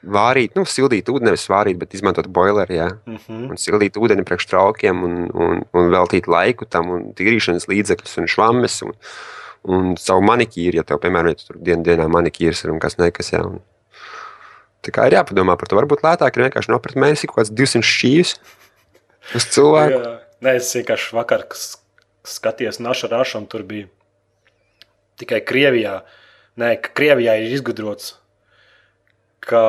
vārīt, 0.05 0.55
nu, 0.55 0.63
sildīt 0.69 1.09
ūdeni, 1.09 1.31
nevis 1.31 1.47
vārīt, 1.49 1.77
bet 1.81 1.93
izmantot 1.93 2.27
boileri, 2.27 2.77
jā, 2.77 2.89
Mm 3.05 3.17
-hmm. 3.17 3.49
un 3.49 3.57
sildīt 3.57 3.97
ūdeni 3.97 4.23
priekš 4.25 4.45
traukiem 4.45 5.03
un, 5.03 5.29
un, 5.33 5.65
un 5.73 5.89
veltīt 5.89 6.27
laiku 6.27 6.65
tam 6.65 6.89
un 6.89 7.13
tīrīšanas 7.13 7.67
līdzekļus 7.67 8.17
un 8.17 8.27
švammes 8.27 8.81
un, 8.81 8.93
un 9.69 9.93
savu 10.01 10.23
manikīru, 10.25 10.79
ja 10.79 10.85
tev, 10.87 11.01
piemēram, 11.03 11.33
ja 11.33 11.39
tu 11.39 11.51
tur 11.51 11.59
dienu 11.61 11.85
dienā 11.85 12.07
manikīrs 12.11 12.63
ir 12.65 12.73
un 12.73 12.81
kas 12.81 12.97
nekas, 13.01 13.31
jā. 13.33 13.43
Un, 13.45 13.59
tā 14.85 14.93
kā 14.95 15.05
ir 15.07 15.19
jāpadomā 15.19 15.57
par 15.59 15.69
to. 15.69 15.77
Varbūt 15.77 16.05
lētāk 16.05 16.37
ir 16.37 16.47
vienkārši 16.47 16.73
nopirkt 16.73 16.99
mēnesī 17.01 17.29
kaut 17.29 17.41
kāds 17.41 17.53
200 17.53 17.85
šķīvis 17.85 18.35
uz 19.37 19.49
cilvēku. 19.53 19.99
Jā, 19.99 20.13
nē, 20.47 20.55
es 20.61 20.71
vienkārši 20.79 21.17
vakar 21.17 21.45
skatījos 22.27 22.81
Naša 22.81 23.11
Rašu, 23.11 23.41
un 23.41 23.49
tur 23.51 23.65
bija 23.67 23.89
tikai 25.21 25.43
Krievijā. 25.45 26.01
Nē, 26.59 26.73
ka 26.81 26.93
Krievijā 26.97 27.37
ir 27.39 27.53
izgudrots, 27.53 28.15
ka, 29.45 29.61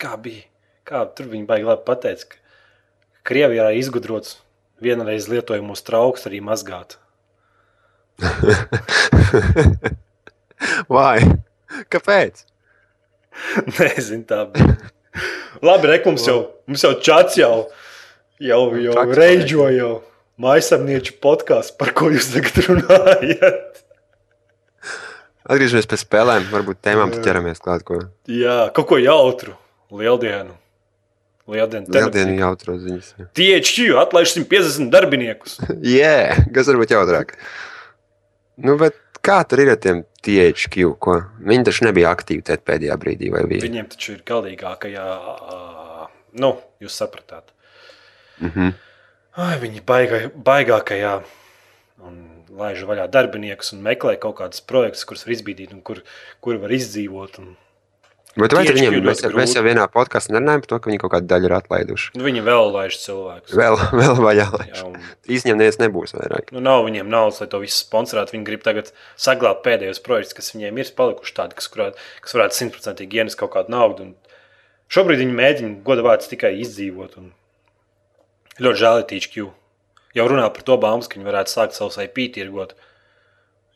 kā 0.00 0.12
bija, 0.22 0.44
kā 0.86 1.02
tur 1.16 1.32
viņi 1.32 1.48
baigi 1.48 1.66
labi 1.66 1.86
pateica, 1.88 2.28
ka 2.36 2.44
Krievijā 3.26 3.72
ir 3.72 3.80
izgudrots 3.80 4.36
vienreiz 4.84 5.26
lietojamos 5.32 5.82
trauks 5.82 6.28
arī 6.28 6.42
mazgāt. 6.44 7.00
Vai? 10.96 11.20
Kāpēc? 11.92 12.44
Nezinu, 13.76 14.24
tā 14.28 14.44
bija. 14.52 14.76
Labi, 15.64 15.88
re, 15.90 15.98
mums 16.04 16.26
jau, 16.28 16.38
mums 16.68 16.84
jau 16.84 16.92
čats 17.00 17.38
jau, 17.40 17.66
jau, 18.42 18.60
jau 18.80 19.06
reidžo 19.16 19.68
jau 19.72 19.92
maisamnieču 20.40 21.16
podkāstu, 21.24 21.76
par 21.80 21.94
ko 21.96 22.10
jūs 22.12 22.28
tagad 22.34 22.60
runājat. 22.68 23.82
Atgriežamies 25.46 25.86
pie 25.86 25.98
spēlēm, 26.00 26.48
varbūt 26.50 26.80
tēmām 26.82 27.12
ķeramies 27.22 27.62
klāt. 27.62 27.84
Ko 27.86 28.00
Jā, 28.28 28.66
kaut 28.74 28.88
ko 28.90 28.96
jautru. 28.98 29.54
Lieldienu. 29.94 30.56
Lieldienu. 31.46 31.86
lieldienu 31.94 32.34
jautro 32.40 32.74
ziņas. 32.82 33.12
THQ 33.38 33.94
atlaiž 34.02 34.32
150 34.34 34.90
darbiniekus. 34.90 35.60
Jā, 35.98 36.34
kas 36.50 36.66
varbūt 36.72 36.96
jautrāk. 36.96 37.36
Nu, 38.64 38.76
bet 38.80 38.96
kā 39.24 39.40
tur 39.48 39.60
ir 39.64 39.72
ar 39.74 39.80
tiem 39.82 40.04
THQ? 40.24 40.92
Ko? 41.02 41.16
Viņi 41.44 41.66
taču 41.68 41.86
nebija 41.88 42.12
aktīvi 42.16 42.44
tajā 42.46 42.62
pēdējā 42.64 42.96
brīdī, 43.00 43.30
vai 43.34 43.44
bija? 43.50 43.64
Viņiem 43.66 43.90
taču 43.92 44.14
ir 44.14 44.22
galīgākajā, 44.28 45.06
ā, 45.56 46.06
nu, 46.40 46.54
jūs 46.82 46.96
sapratāt. 47.02 47.52
Mm 48.40 48.52
-hmm. 48.54 48.72
Ai, 49.36 49.58
viņi 49.60 49.82
baigā, 49.84 50.20
baigākajā 50.32 51.12
un 52.06 52.16
laiž 52.56 52.84
vaļā 52.88 53.06
darbiniekus 53.12 53.72
un 53.76 53.82
meklē 53.84 54.16
kaut 54.20 54.38
kādas 54.40 54.62
projektus, 54.64 55.04
kurus 55.04 55.26
var 55.26 55.34
izbīdīt 55.36 55.72
un 55.76 55.82
kur, 55.82 56.02
kur 56.40 56.56
var 56.62 56.72
izdzīvot. 56.72 57.38
Un, 57.38 57.56
Bet 58.36 58.52
vai 58.52 58.66
viņiem, 58.68 58.98
mēs, 59.00 59.22
mēs 59.32 59.54
jau 59.56 59.62
vienā 59.64 59.86
podkāstā 59.88 60.34
nerunājam 60.34 60.60
par 60.60 60.68
to, 60.68 60.78
ka 60.84 60.90
viņi 60.90 60.98
kaut 61.00 61.12
kādu 61.14 61.28
daļu 61.30 61.48
ir 61.48 61.54
atlaiduši? 61.56 62.10
nu, 62.18 62.24
viņi 62.26 62.42
vēl 62.44 62.72
laiž 62.74 62.98
cilvēkus. 63.00 63.54
Vēl, 63.56 63.76
vēl 64.00 64.18
vajag. 64.20 64.58
Jā, 64.68 64.82
un, 64.84 64.98
Īsņiem 65.32 65.56
neviens 65.56 65.80
nebūs 65.80 66.12
vairāk. 66.12 66.52
nu, 66.52 66.60
nav 66.64 66.84
viņiem 66.84 67.08
naudas, 67.08 67.40
lai 67.40 67.48
to 67.54 67.62
visu 67.62 67.78
sponsorētu. 67.80 68.36
Viņi 68.36 68.48
grib 68.50 68.66
tagad 68.66 68.90
saglabāt 69.16 69.62
pēdējos 69.64 70.02
projektus, 70.04 70.36
kas 70.36 70.52
viņiem 70.52 70.82
ir 70.82 70.92
palikuši 71.00 71.36
tādi, 71.38 71.56
kas, 71.56 71.70
kurā, 71.72 71.88
kas 72.20 72.36
varētu 72.36 72.60
simtprocentīgi 72.60 73.22
ienest 73.22 73.40
kaut 73.40 73.54
kādu 73.56 73.72
naudu. 73.72 74.10
Un 74.10 74.36
šobrīd 74.92 75.24
viņi 75.24 75.40
mēģina 75.40 75.72
goda 75.88 76.04
vārds 76.04 76.28
tikai 76.28 76.52
izdzīvot. 76.60 77.16
Un 77.22 77.32
ļoti 78.60 78.82
žēl 78.84 79.00
ir 79.00 79.08
THQ. 79.14 79.48
Jau 80.20 80.28
runā 80.28 80.44
par 80.52 80.68
to 80.68 80.76
baumas, 80.80 81.08
ka 81.08 81.16
viņi 81.16 81.32
varētu 81.32 81.56
sākt 81.56 81.80
savus 81.80 81.96
IP 82.04 82.26
tirgot. 82.36 82.76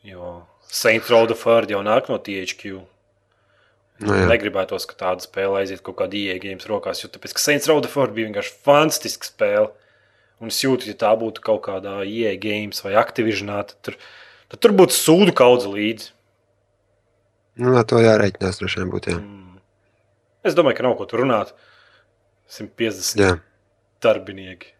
Jo 0.05 0.43
Saint 0.69 1.09
Road 1.09 1.33
jau 1.33 1.81
nāk 1.81 2.13
no 2.13 2.21
THQ. 2.21 2.85
Nu, 4.01 4.15
jā. 4.17 4.25
Negribētos, 4.31 4.87
ka 4.89 4.97
tāda 4.97 5.21
spēle 5.21 5.59
aiziet 5.59 5.83
kaut 5.85 5.99
kādā 5.99 6.17
ieejams 6.17 6.65
rokās, 6.69 7.03
jo 7.03 7.09
tāpēc, 7.13 7.35
ka 7.37 7.43
Saints 7.43 7.69
Row 7.69 7.81
bija 7.83 8.25
vienkārši 8.25 8.55
fantastiska 8.65 9.29
spēle. 9.29 9.69
Un 10.41 10.49
es 10.49 10.57
jūtu, 10.63 10.89
ja 10.89 10.97
tā 10.97 11.11
būtu 11.13 11.43
kaut 11.45 11.61
kādā 11.67 11.99
ieejams 12.01 12.81
vai 12.81 12.95
aktivižnā, 12.97 13.59
tad 13.69 13.77
tur, 13.85 13.99
tad 14.49 14.63
tur 14.65 14.73
būtu 14.73 14.97
sūdu 14.97 15.35
kaudze 15.37 15.69
līdzi. 15.69 16.09
Nu, 17.61 17.75
ar 17.77 17.85
to 17.85 18.01
jārēķinās 18.01 18.57
droši 18.57 18.81
vien 18.81 18.89
būtu. 18.89 19.13
Jā. 19.13 19.21
Mm. 19.21 19.59
Es 20.47 20.57
domāju, 20.57 20.79
ka 20.79 20.85
nav 20.87 20.97
ko 20.97 21.05
tur 21.09 21.21
runāt. 21.21 21.53
150 22.51 23.21
Jā. 23.21 23.35
darbinieki. 24.03 24.73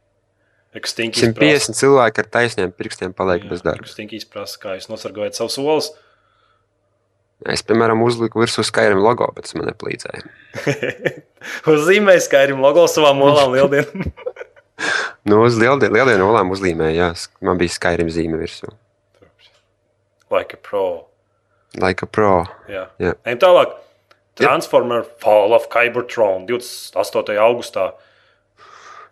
Ekstinktīs 0.75 1.27
150 1.27 1.77
cilvēki 1.77 2.23
ar 2.23 2.29
taisniem 2.31 2.71
pirkstiem 2.75 3.13
paliek 3.15 3.43
bez 3.47 3.63
darba. 3.63 3.86
Ekstinktīs 3.86 4.25
prasa, 4.27 4.57
kā 4.60 4.75
jūs 4.77 4.88
nosargājat 4.91 5.38
savus 5.38 5.57
solis. 5.60 5.91
Es, 7.49 7.63
piemēram, 7.65 8.04
uzliku 8.06 8.43
virsū 8.43 8.62
Skyrim 8.67 8.99
logo, 9.01 9.25
bet 9.34 9.47
tas 9.47 9.56
man 9.58 9.71
nepalīdzēja. 9.71 10.25
Uzzīmēju 11.73 12.21
skaidru 12.21 12.60
logo 12.62 12.86
savām 12.91 13.23
olām 13.25 13.56
lieldienām. 13.58 14.10
Nu, 15.30 15.43
uz 15.45 15.54
lieldienu, 15.62 15.93
lieldienu 15.93 16.25
olām 16.25 16.49
uzlīmēja, 16.56 16.95
jā, 16.97 17.08
man 17.45 17.60
bija 17.60 17.69
Skyrim 17.69 18.08
zīme 18.10 18.39
virsū. 18.41 18.71
like 20.34 20.58
a 20.58 20.58
pro. 20.58 21.12
Laika 21.77 22.08
pro. 22.08 22.45
Jā. 22.71 22.88
Jā. 22.99 23.13
Ejam 23.27 23.39
tālāk. 23.43 23.75
Transformer 24.39 25.06
Fall 25.21 25.54
of 25.54 25.67
Cybertron 25.71 26.47
28. 26.49 27.38
augustā. 27.39 27.91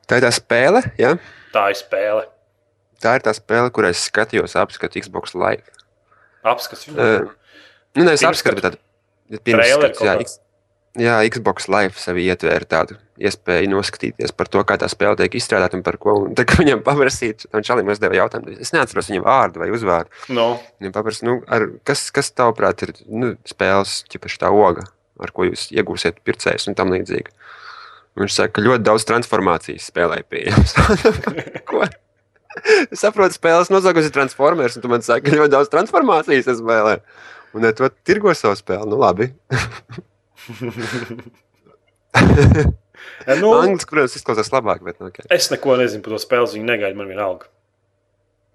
Tā 0.09 0.17
ir 0.19 0.25
tā 0.25 0.31
spēle, 0.33 0.81
jā. 0.97 1.13
Tā 1.53 1.67
ir 1.69 1.77
spēle. 1.77 2.25
Tā 2.99 3.13
ir 3.19 3.23
tā 3.23 3.35
spēle, 3.35 3.69
kurā 3.71 3.91
es 3.93 4.01
skatījos, 4.09 4.57
apskatu 4.59 5.03
Xbox 5.03 5.35
Live. 5.37 5.69
Apskats 6.47 6.87
viņu. 6.87 6.97
Uh, 6.97 7.29
nu, 7.97 8.06
nevis 8.06 8.25
apskatu, 8.28 8.60
bet 8.60 8.69
tādu 8.69 8.80
kaut 9.97 10.06
jā, 10.06 10.15
jā, 10.99 11.15
Xbox 11.30 11.69
Live 11.71 11.97
sevi 12.02 12.25
ietvēra 12.30 12.67
tādu 12.69 12.97
iespēju 13.19 13.69
noskatīties 13.73 14.34
par 14.36 14.49
to, 14.52 14.63
kā 14.67 14.78
tā 14.80 14.88
spēle 14.91 15.17
tiek 15.19 15.36
izstrādāta 15.38 15.78
un 15.78 15.84
par 15.86 15.99
ko. 16.02 16.15
Un, 16.25 16.36
kad 16.38 16.56
viņam 16.62 16.84
paprasīt, 16.86 17.45
tam 17.52 17.65
čalim 17.65 17.91
uzdeva 17.91 18.17
jautājumu, 18.17 18.58
es 18.63 18.73
neatceros 18.75 19.12
viņa 19.12 19.23
vārdu 19.25 19.63
vai 19.63 19.69
uzvārdu. 19.75 20.13
No. 20.36 20.49
Viņam 20.82 20.95
paprasa, 20.95 21.28
nu, 21.28 21.39
ar, 21.52 21.67
kas, 21.88 22.08
kas 22.15 22.32
tavuprāt 22.34 22.86
ir 22.88 22.95
nu, 23.08 23.34
spēles, 23.49 24.02
ķipaši 24.12 24.43
tā 24.43 24.52
oga, 24.56 24.88
ar 25.19 25.34
ko 25.36 25.49
jūs 25.49 25.69
iegūsiet 25.75 26.21
pircējus 26.25 26.69
un 26.71 26.78
tam 26.80 26.93
līdzīgi. 26.95 27.34
Viņš 28.19 28.36
saka, 28.36 28.58
ka 28.58 28.65
ļoti 28.65 28.84
daudz 28.84 29.06
transformācijas 29.08 29.89
spēlē 29.91 30.23
pieejams. 30.28 30.75
Es 32.89 33.04
saprotu, 33.04 33.36
spēles 33.38 33.69
nosaukus 33.71 34.08
ir 34.08 34.12
Transformers, 34.12 34.73
un 34.75 34.84
tu 34.84 34.89
man 34.91 35.04
saki, 35.06 35.30
ka 35.30 35.38
ļoti 35.38 35.54
daudz 35.54 35.69
transformācijas 35.71 36.49
spēlē. 36.58 36.95
Un 37.57 37.65
ar 37.65 37.73
to 37.77 37.89
tirgo 38.05 38.33
savu 38.38 38.55
spēli. 38.59 38.85
Nu, 38.89 38.99
labi. 39.01 39.31
Ja, 43.27 43.35
nu, 43.39 43.51
Angļu, 43.55 43.85
protams, 43.88 44.15
izklausās 44.17 44.49
labāk, 44.53 44.81
bet 44.83 44.97
nu, 44.99 45.09
okay. 45.12 45.25
es 45.33 45.49
neko 45.51 45.75
nezinu 45.79 46.03
par 46.05 46.15
to 46.15 46.19
spēli. 46.23 46.49
Viņa 46.57 46.67
negaida 46.67 46.97
man 46.99 47.09
vienalga. 47.12 47.47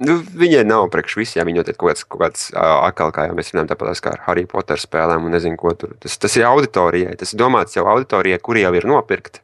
nu, 0.05 0.17
viņai 0.41 0.65
nav 0.67 0.89
priekš 0.93 1.17
visiem. 1.21 1.47
Viņa 1.49 1.63
notiek 1.63 1.79
kaut 1.81 1.93
kāds, 1.93 2.05
kaut 2.09 2.21
kāds 2.25 2.47
uh, 2.53 2.81
akal, 2.89 3.13
kā 3.15 3.29
jau 3.29 3.37
mēs 3.39 3.53
runājam, 3.53 3.71
tāpat 3.73 4.03
kā 4.05 4.15
ar 4.17 4.23
Harry 4.27 4.45
Potter 4.51 4.81
spēlēm 4.81 5.29
un 5.29 5.37
nezinu, 5.37 5.59
ko 5.61 5.73
tur. 5.79 5.95
Tas, 6.03 6.17
tas 6.21 6.37
ir 6.41 6.47
auditorijai. 6.49 7.15
Tas 7.21 7.33
ir 7.35 7.41
domāts 7.41 7.77
jau 7.79 7.87
auditorijai, 7.93 8.41
kuri 8.43 8.65
jau 8.67 8.75
ir 8.77 8.89
nopirkti. 8.91 9.43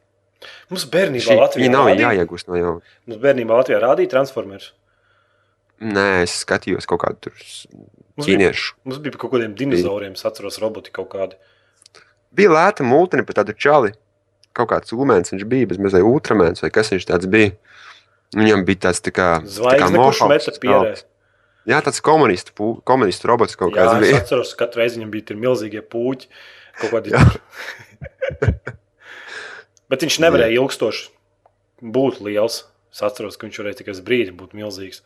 Mums 0.73 0.85
bērnībā 0.91 1.27
Šī, 1.27 1.37
Latvijā 1.39 1.71
nav 1.71 1.89
rādīja- 1.89 2.11
jāiegūst 2.11 2.49
no 2.49 2.59
jauna. 2.59 2.93
Mums 3.07 3.21
bērnībā 3.25 3.57
Latvijā 3.61 3.81
rādīja 3.83 4.13
Transformers. 4.15 4.71
Nē, 5.81 6.21
es 6.27 6.35
skatījos 6.43 6.85
kaut 6.89 7.01
kādu 7.01 7.17
tur 7.27 7.33
ķīniešu. 8.21 8.75
mums 8.85 8.99
bija 9.01 9.17
kaut 9.17 9.31
kādiem 9.33 9.55
dinozauriem, 9.57 10.13
es 10.13 10.25
atceros, 10.27 10.59
roboti 10.61 10.93
kaut 10.93 11.09
kādi. 11.13 11.39
Bija 12.31 12.51
lēta 12.53 12.85
mūtene 12.85 13.25
par 13.25 13.39
tādu 13.41 13.55
čali. 13.57 13.93
Kaut 14.53 14.69
kāds 14.69 14.91
ulmēns 14.93 15.31
viņš 15.33 15.45
bija, 15.47 15.67
bez 15.71 15.79
mazliet 15.81 16.03
ultramēns 16.05 16.61
vai 16.61 16.69
kas 16.75 16.91
viņš 16.93 17.07
tāds 17.09 17.29
bija. 17.31 17.53
Viņam 18.35 18.65
bija 18.67 18.85
tāds 18.87 19.01
tā 19.03 19.11
kā, 19.15 19.29
tā 19.41 19.47
kā 19.47 19.87
Zvaigzne, 19.87 19.97
kurš 19.97 20.19
skalps. 20.59 21.05
Jā, 21.69 21.77
tāds 21.85 21.99
komunistu, 22.01 22.53
pū- 22.57 22.77
komunistu 22.87 23.27
robots 23.29 23.55
kaut 23.59 23.73
kāds 23.75 23.97
es 23.97 24.01
bija. 24.05 24.21
atceros, 24.21 24.53
ka 24.55 24.65
katru 24.65 24.81
reizi 24.81 24.97
viņam 24.99 25.11
bija 25.13 25.25
tie 25.29 25.35
milzīgie. 25.37 25.81
Kaut 26.81 26.93
kādi. 26.93 27.11
Bet 29.91 30.05
viņš 30.05 30.17
nevarēja 30.23 30.55
ilgstoši 30.55 31.09
būt 31.83 32.21
liels. 32.23 32.61
Es 32.91 33.01
atceros, 33.05 33.37
ka 33.39 33.47
viņš 33.47 33.59
varēja 33.61 33.81
tikai 33.81 33.93
uz 33.95 34.01
brīdi 34.03 34.33
būt 34.35 34.55
milzīgs. 34.57 35.01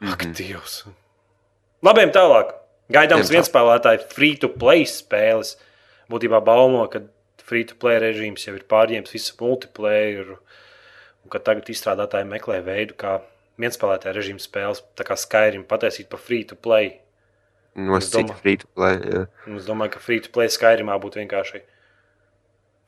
Ak, 0.00 0.22
Mhm. 0.24 0.32
Dievs! 0.34 0.84
Labi, 1.82 2.00
ejam 2.00 2.12
tālāk. 2.12 2.54
Gaidāms 2.90 3.30
viens 3.30 3.48
spēlētājs 3.48 4.08
free-to-play 4.12 4.84
spēles. 4.84 5.56
Būtībā 6.10 6.40
baumo, 6.44 6.88
ka 6.90 7.00
free-to-play 7.44 8.00
režīms 8.00 8.44
jau 8.46 8.54
ir 8.56 8.64
pārņēmis 8.64 9.12
visu 9.12 9.34
multiplayer. 9.40 10.38
Un 11.24 11.30
ka 11.30 11.38
tagad 11.38 11.66
izstrādātāji 11.68 12.26
meklē 12.26 12.62
veidu, 12.64 12.94
kā 12.96 13.20
vienspēlētāja 13.60 14.14
režīma 14.16 14.40
spēles, 14.40 14.82
tā 14.96 15.04
kā 15.04 15.16
Skyrim, 15.16 15.64
pataisīt 15.64 16.08
par 16.08 16.18
free-to-play. 16.18 17.00
Nosacīti 17.76 18.26
domā- 18.28 18.40
free 18.40 18.56
to 18.56 18.66
play. 18.74 18.96
Jā. 18.98 19.26
Es 19.56 19.66
domāju, 19.66 19.92
ka 19.92 19.98
free-to-play 20.00 20.46
Skyrimā 20.48 20.96
būtu 21.00 21.20
vienkārši 21.22 21.62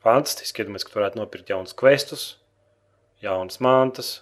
fantastiski. 0.03 0.63
Iedomājieties, 0.65 0.83
ka 0.85 0.91
tu 0.93 0.99
varētu 0.99 1.15
nopirkt 1.21 1.47
jaunus 1.53 1.73
questus, 1.73 2.35
jaunas 3.23 3.59
mantas. 3.63 4.21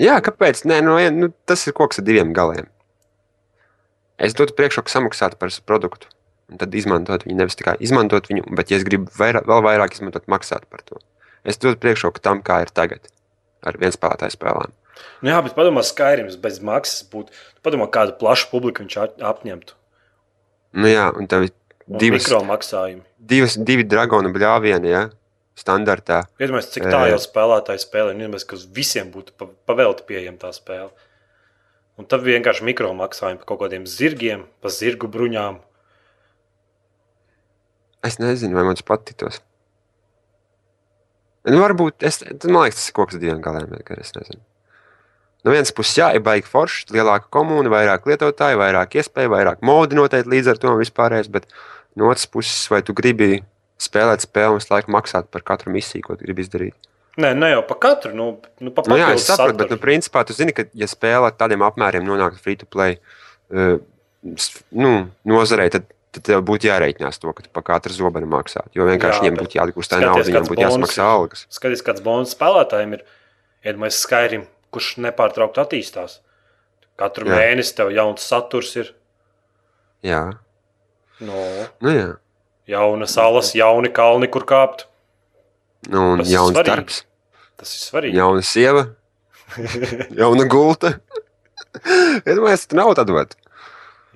Jā, 0.00 0.16
kāpēc? 0.24 0.64
Nē, 0.66 0.80
nu, 0.84 0.96
vien- 0.96 1.18
nu, 1.20 1.28
tas 1.46 1.66
ir 1.68 1.74
koks 1.76 1.98
ar 2.00 2.04
diviem 2.04 2.32
galiem. 2.32 2.66
Es 4.18 4.34
dotu 4.34 4.54
priekšroku 4.54 4.88
samaksāt 4.92 5.36
par 5.38 5.50
produktu. 5.66 6.06
Un 6.52 6.58
tad 6.60 6.74
izmantot 6.76 7.24
viņu, 7.24 7.36
nevis 7.38 7.56
tikai 7.56 7.76
izmantot 7.80 8.26
viņu, 8.28 8.44
bet, 8.56 8.70
ja 8.70 8.76
es 8.76 8.84
gribu 8.84 9.08
vairāk, 9.16 9.46
vēl 9.48 9.62
vairāk 9.64 9.94
izmantot, 9.96 10.26
maksāt 10.28 10.66
par 10.70 10.82
to. 10.84 10.98
Es 11.44 11.56
dotu 11.56 11.78
priekšroku 11.80 12.20
tam, 12.20 12.42
kā 12.44 12.60
ir 12.62 12.70
tagad 12.70 13.08
ar 13.64 13.78
viensspēlētāju 13.80 14.34
spēlēm. 14.36 14.72
Nu, 15.22 15.30
jā, 15.30 15.38
bet 15.42 15.54
padomā, 15.56 15.82
Skyrims 15.86 16.36
bez 16.36 16.60
maksas 16.60 17.06
būtu. 17.08 17.32
Padomā, 17.64 17.88
kādu 17.90 18.18
plašu 18.20 18.50
publiku 18.50 18.84
viņš 18.84 18.96
ap- 19.02 19.22
apņemtu. 19.32 19.72
Nu, 20.76 20.86
jā, 20.90 21.08
un 21.16 21.26
tev 21.26 21.48
ir 21.48 21.52
Mikro 21.88 22.42
maksājumi. 22.46 23.02
divas, 23.18 23.56
divi 23.56 23.84
dragonu 23.84 24.30
bļāvieni, 24.32 24.88
ja, 24.92 25.02
standartā. 25.58 26.22
Iedomājieties, 26.40 26.72
cik 26.76 26.86
tā 26.88 27.02
jau 27.10 27.18
spēlētāji 27.20 27.82
spēlē. 27.84 28.14
un 28.14 28.20
Iedomājieties, 28.24 28.46
ka 28.48 28.56
uz 28.56 28.66
visiem 28.66 29.10
būtu 29.12 29.34
pa- 29.38 29.50
pavēlta 29.68 30.06
pieejama 30.08 30.38
tā 30.38 30.52
spēle. 30.56 30.90
Un 31.98 32.06
tad 32.08 32.22
vienkārši 32.24 32.64
mikro 32.64 32.92
maksājumi 32.96 33.38
par 33.42 33.46
kaut 33.52 33.60
kādiem 33.60 33.84
zirgiem, 33.86 34.46
pa 34.62 34.68
zirgu 34.68 35.08
bruņām. 35.12 35.58
Es 38.02 38.16
nezinu, 38.18 38.54
vai 38.56 38.64
man 38.64 38.74
tas 38.74 38.82
patiktos. 38.82 39.40
Nu, 41.44 41.58
varbūt 41.58 42.02
es, 42.06 42.20
man 42.46 42.64
liekas, 42.64 42.78
tas 42.80 42.88
ir 42.88 42.96
koks 42.96 43.18
dienu 43.18 43.42
galā. 43.42 43.62
Es 43.98 44.14
nezinu. 44.14 44.40
No 45.44 45.50
vienas 45.50 45.72
puses, 45.74 45.96
jā, 45.98 46.12
ir 46.14 46.22
baigi 46.22 46.46
forši, 46.46 46.86
lielāka 46.94 47.26
komūna, 47.34 47.70
vairāk 47.72 48.04
lietotāju, 48.06 48.60
vairāk 48.60 48.94
iespēju, 48.94 49.32
vairāk 49.32 49.62
modi 49.66 49.98
noteikti 49.98 50.30
līdz 50.30 50.52
ar 50.52 50.60
to 50.62 50.74
vispārējais. 50.78 51.30
Bet 51.34 51.48
no 51.98 52.10
otras 52.12 52.28
puses, 52.30 52.60
vai 52.70 52.78
tu 52.86 52.94
gribi 52.94 53.40
spēlēt 53.82 54.24
spēli 54.24 54.56
un 54.56 54.60
visu 54.60 54.72
laiku 54.72 54.92
maksāt 54.94 55.28
par 55.32 55.44
katru 55.46 55.72
misiju, 55.74 56.06
ko 56.06 56.16
gribi 56.20 56.44
izdarīt? 56.44 56.74
Nē, 57.20 57.34
ne 57.36 57.50
jau 57.52 57.62
pa 57.68 57.76
katru, 57.76 58.14
nu, 58.16 58.26
nu 58.64 58.72
pa 58.72 58.84
Nu, 58.88 58.96
jā, 58.96 59.10
es 59.12 59.26
saprotu, 59.28 59.58
bet, 59.60 59.72
nu, 59.74 59.80
principā, 59.80 60.22
tu 60.24 60.36
zini, 60.36 60.54
ka, 60.56 60.64
ja 60.78 60.88
spēle 60.88 61.28
ar 61.28 61.34
tādiem 61.36 61.64
apmēriem 61.66 62.06
nonāk 62.06 62.38
free 62.40 62.56
to 62.56 62.68
play 62.70 62.96
uh, 63.52 63.76
nu, 64.72 64.92
nozarei, 65.28 65.68
tad, 65.74 65.90
tad 66.14 66.24
tev 66.30 66.44
būtu 66.48 66.70
jārēķinās 66.70 67.20
to, 67.20 67.34
ka 67.36 67.44
tu 67.44 67.52
par 67.52 67.66
katru 67.68 67.92
zobenu 67.92 68.30
maksātu. 68.32 68.72
Jo 68.78 68.86
vienkārši 68.88 69.18
Jā, 69.18 69.24
viņiem 69.26 69.40
būtu 69.42 69.58
jāatgūst 69.58 69.92
tā 69.92 70.00
nauda, 70.00 70.24
viņiem 70.30 70.48
būtu 70.48 70.96
ir. 70.96 71.04
algas. 71.04 71.44
Skaties, 71.52 71.84
kāds 71.84 72.04
bonus 72.04 72.32
spēlētājiem 72.36 72.96
ir. 72.96 73.04
Iedomājieties, 73.62 74.00
Skyrim, 74.06 74.46
kurš 74.74 74.94
nepārtraukti 75.04 75.60
attīstās. 75.62 76.16
Katru 76.98 77.28
jā. 77.28 77.36
mēnesi 77.38 77.76
tev 77.76 77.92
jauns 77.94 78.24
saturs 78.24 78.72
ir. 78.80 78.94
Jā, 80.02 80.24
No, 81.22 81.38
nu, 81.82 81.92
jā. 81.92 82.08
Jauna 82.70 83.06
salas, 83.10 83.52
jauni 83.56 83.90
kalni, 83.94 84.28
kur 84.32 84.44
kāpt. 84.48 84.86
Nu, 85.90 86.12
un 86.14 86.22
Tas 86.22 86.30
jauns 86.30 86.52
svarīgi. 86.54 86.68
darbs, 86.70 87.00
Tas 87.58 87.72
ir 87.74 87.80
svarīgi. 87.88 88.16
jauna 88.20 88.42
sieva, 88.46 88.84
jauna 90.20 90.44
gulta. 90.50 90.94
Es 91.82 92.36
domāju, 92.36 92.60
ka 92.70 92.76
nav 92.78 92.92
tāda 92.98 93.16
dot. 93.16 93.34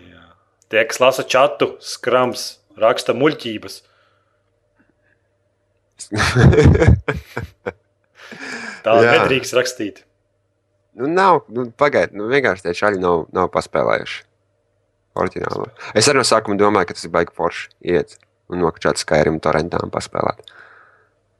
Jā. 0.02 0.22
Tie, 0.70 0.85
kas 0.87 1.00
lasa 1.02 1.24
čatu, 1.26 1.72
skrams, 1.82 2.59
raksta 2.78 3.14
muļķības. 3.16 3.80
Tā 8.87 8.96
Jā. 9.02 9.12
nedrīkst 9.16 9.56
rakstīt. 9.56 10.02
Nu, 10.96 11.09
nav, 11.12 11.42
nu, 11.52 11.66
pagaidiet, 11.76 12.14
nu, 12.16 12.28
vienkārši 12.30 12.64
tie 12.68 12.74
čaļi 12.76 13.00
nav, 13.02 13.26
nav 13.37 13.50
paspēlējuši. 13.52 14.22
Oriģināli. 15.16 15.70
Es 15.96 16.09
arī 16.12 16.20
no 16.20 16.26
sākuma 16.28 16.59
domāju, 16.61 16.90
ka 16.90 16.96
tas 16.96 17.06
ir 17.09 17.12
baigi 17.14 17.32
forši 17.37 17.70
iet 17.88 18.18
un 18.52 18.62
nokačāt 18.62 19.00
Skyrim 19.00 19.40
torrentām 19.42 19.92
paspēlēt. 19.92 20.44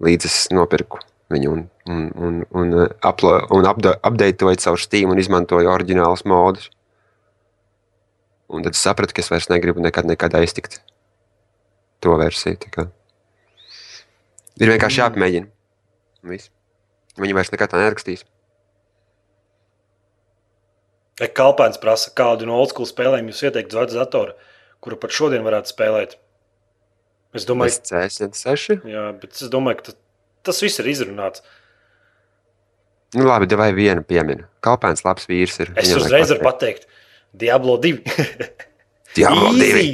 Līdz 0.03 0.29
es 0.29 0.39
nopirku 0.53 1.01
viņu 1.33 1.53
un, 1.53 1.63
un, 1.91 2.03
un, 2.15 2.41
un, 2.55 2.75
uh, 2.85 2.91
uplo, 3.09 3.39
un 3.57 3.67
upda- 3.67 3.97
updatēju 4.07 4.61
savu 4.63 4.79
Steam 4.81 5.11
un 5.11 5.21
izmantoju 5.23 5.71
oriģinālus 5.73 6.27
modus. 6.29 6.71
Un 8.47 8.63
tad 8.63 8.77
es 8.79 8.83
sapratu, 8.83 9.15
ka 9.15 9.25
es 9.25 9.31
vairs 9.33 9.49
negribu 9.51 9.83
nekad, 9.83 10.07
nekad 10.07 10.37
aiztikt 10.39 10.79
to 12.05 12.15
versiju. 12.21 12.87
Ir 14.57 14.71
vienkārši 14.71 15.03
jāpamēģina. 15.03 15.51
Viss. 16.31 16.53
Viņi 17.19 17.35
vairs 17.37 17.51
nekad 17.53 17.73
tā 17.73 17.81
nerakstīs. 17.81 18.23
Kalpēns 21.17 21.81
prasa, 21.81 22.11
kādu 22.13 22.47
no 22.47 22.59
old 22.61 22.75
school 22.75 22.89
spēlēm 22.89 23.31
jūs 23.31 23.41
ieteiktu 23.49 23.79
uz 23.81 23.95
datora, 23.97 24.35
kuru 24.85 24.99
pat 25.01 25.15
šodien 25.17 25.45
varētu 25.47 25.73
spēlēt. 25.73 26.19
Es 27.37 27.47
domāju, 27.49 27.77
Es 27.77 27.93
CS6. 27.93 28.81
jā, 28.89 29.05
bet 29.21 29.37
es 29.37 29.51
domāju 29.53 29.81
ka 29.81 29.89
tas, 29.91 29.97
tas 30.47 30.63
viss 30.65 30.81
ir 30.83 30.89
izrunāts. 30.93 31.43
Nu, 33.17 33.25
labi, 33.29 33.49
vai 33.57 33.71
viena 33.77 34.03
piemina. 34.03 34.49
Kalpēns 34.65 35.05
labs 35.07 35.29
vīrs 35.31 35.61
ir. 35.63 35.71
Es 35.79 35.93
uzreiz 35.95 36.33
varu 36.33 36.43
pateikt, 36.49 36.89
Diablo 37.37 37.77
2. 37.83 38.03
Diablo 39.17 39.53
2. 39.55 39.63
Easy. 39.63 39.93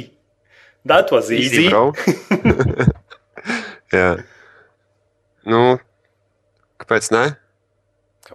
That 0.85 1.11
was 1.13 1.29
easy. 1.31 1.67
Easy. 1.67 1.71
Jā. 3.93 4.09
Nu, 5.47 5.77
kāpēc 6.81 7.11
ne? 7.13 7.23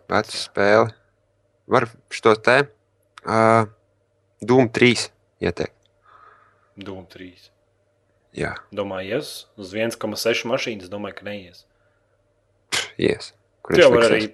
Vecu 0.08 0.36
spēli. 0.38 0.92
Var 1.68 1.84
šo 2.14 2.32
te 2.40 2.56
uh, 2.64 3.66
Doom 4.40 4.70
3 4.72 5.08
ieteikt. 5.44 5.74
Dūm 6.78 7.04
3. 7.10 7.32
Jā, 8.36 8.52
Domāju, 8.74 9.18
ies 9.18 9.30
uz 9.58 9.72
1,6 9.74 10.44
mašīnas. 10.50 10.90
Domāju, 10.92 11.16
ka 11.20 11.24
neies. 11.28 11.64
ies. 13.00 13.32
Kur 13.64 13.74
Tu 13.76 13.82
jau 13.82 13.88
vari 13.94 14.06
arī, 14.08 14.28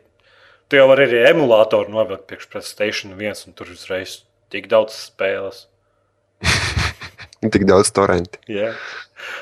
tu 0.69 0.77
jau 0.81 0.89
vari 0.91 1.07
arī 1.07 1.23
emulātoru 1.31 1.95
novilkt 1.95 2.27
priekš 2.29 2.49
PlayStation 2.53 3.15
1 3.15 3.47
un 3.49 3.55
tur 3.57 3.71
uzreiz 3.73 4.23
tik 4.51 4.67
daudz 4.73 4.97
spēles. 5.11 5.67
Tik 7.55 7.67
daudz 7.69 7.91
torrenti. 7.93 8.39
Yeah. 8.49 8.77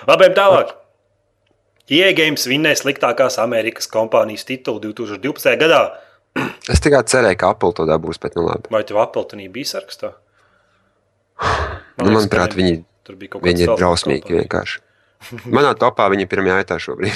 Labi, 0.08 0.26
tālāk. 0.34 0.72
EA 1.92 2.12
Games 2.18 2.46
vinnēja 2.50 2.80
sliktākās 2.80 3.36
Amerikas 3.42 3.86
kompānijas 3.90 4.46
titulu 4.48 4.80
2012. 4.92 5.54
gadā. 5.60 5.82
Es 6.72 6.80
tikai 6.82 7.02
cerēju, 7.06 7.38
ka 7.38 7.52
Apple 7.54 7.74
to 7.78 7.86
dabūs, 7.86 8.18
bet 8.22 8.34
nu 8.38 8.46
labi. 8.46 8.70
Vai 8.74 8.82
tev 8.86 8.98
Appletonī 9.02 9.48
bija 9.52 9.74
sarakstā? 9.74 10.12
Nu, 11.42 12.06
liekas, 12.06 12.14
manuprāt, 12.16 12.54
viņi. 12.58 12.76
Tur 13.06 13.14
bija 13.18 13.34
kaut 13.34 13.44
viņi 13.46 13.64
ir 13.64 13.68
kāds 13.68 13.74
vēl 13.74 13.80
drausmīgi 13.82 14.36
vienkārši. 14.40 14.76
Manā 15.54 15.70
topā 15.78 16.04
viņi 16.12 16.22
ir 16.26 16.30
pirmajā 16.32 16.56
vietā 16.62 16.78
šobrīd. 16.82 17.14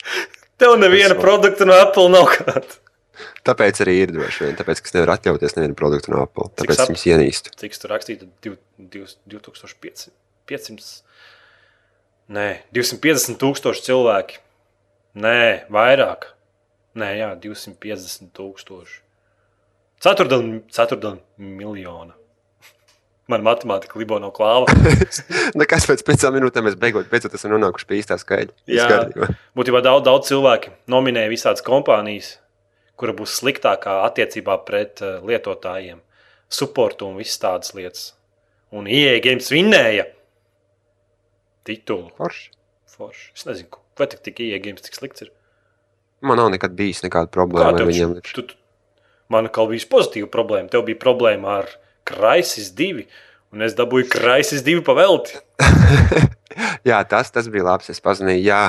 Tev 0.60 0.70
neviena 0.80 1.14
produkta 1.18 1.62
no 1.68 1.74
Apple 1.76 2.08
nav 2.14 2.26
kāda. 2.32 2.78
Tāpēc 3.46 3.78
arī 3.84 3.94
ir 4.02 4.10
droši 4.12 4.38
vien. 4.44 4.56
Tāpēc, 4.58 4.80
ka 4.82 4.90
es 4.90 4.94
nevaru 4.96 5.12
atļauties 5.14 5.54
nevienu 5.56 5.76
produktu 5.78 6.12
no 6.12 6.18
Apple. 6.26 6.46
Tāpēc 6.58 6.76
sap- 6.80 6.90
viņus 6.90 7.04
ienīstu. 7.12 7.52
Cik 7.60 7.72
tur 7.80 7.92
rakstīts? 7.94 8.26
2500. 8.42 10.88
Nē, 12.36 12.46
250 12.74 13.38
tūkstoši 13.40 13.84
cilvēki. 13.86 14.34
Nē, 15.22 15.38
vairāk. 15.72 16.20
Nē, 16.98 17.08
jā, 17.20 17.28
250 17.40 18.32
tūkstoši. 18.36 18.96
Ceturdaļa 20.02 21.14
miljona. 21.38 22.14
Man 23.26 23.42
matemātika 23.42 23.98
libo 23.98 24.20
no 24.22 24.30
klāva. 24.30 24.70
Nekas 25.60 25.88
pēc 25.90 26.04
piecām 26.06 26.36
minūtēm 26.36 26.68
mēs 26.68 26.76
beigot, 26.78 27.08
beidzot 27.10 27.34
esam 27.34 27.56
nonākuši 27.56 27.88
pie 27.88 27.96
īstā 27.98 28.18
skaidra. 28.22 28.54
Jā. 28.70 29.00
Būtībā 29.58 29.80
daudz, 29.82 30.04
daudz 30.06 30.28
cilvēku 30.30 30.70
nominēja 30.92 31.32
visādas 31.32 31.64
kompānijas, 31.66 32.36
kura 32.94 33.16
būs 33.18 33.34
sliktākā 33.40 33.96
attiecībā 34.04 34.60
pret 34.68 35.02
uh, 35.02 35.16
lietotājiem, 35.26 35.98
supportu 36.46 37.08
un 37.10 37.18
visas 37.18 37.42
tādas 37.42 37.74
lietas. 37.74 38.12
Un 38.70 38.86
IE 38.90 39.18
games 39.24 39.50
vinnēja 39.50 40.06
titulu. 41.66 42.12
Forši. 42.20 42.52
Forši. 42.94 43.26
Es 43.34 43.46
nezinu, 43.48 43.80
vai 43.98 44.06
tik, 44.12 44.22
tik 44.28 44.44
IE 44.46 44.60
games 44.62 44.86
tik 44.86 44.94
slikts 44.98 45.26
ir. 45.26 45.32
Man 46.26 46.38
nav 46.40 46.52
nekad 46.54 46.78
bijis 46.78 47.02
nekāda 47.04 47.28
problēma 47.32 47.74
ar 47.74 47.88
viņiem. 47.90 48.14
tu, 48.30 48.46
tu, 48.46 48.56
man 49.32 49.50
kā 49.52 49.66
bija 49.68 49.90
pozitīva 49.90 50.30
problēma. 50.32 50.70
Tev 50.72 50.86
bija 50.86 51.00
problēma 51.02 51.58
ar 51.60 51.74
Crisis 52.06 52.70
2, 52.76 53.06
un 53.54 53.66
es 53.66 53.76
dabūju 53.78 54.10
Crisis 54.12 54.62
2 54.66 54.84
pavelti. 54.86 55.38
jā, 56.90 57.00
tas, 57.08 57.32
tas 57.34 57.50
bija 57.52 57.66
labs. 57.66 57.90
Es 57.92 58.02
pazudīju, 58.04 58.44
jā, 58.46 58.62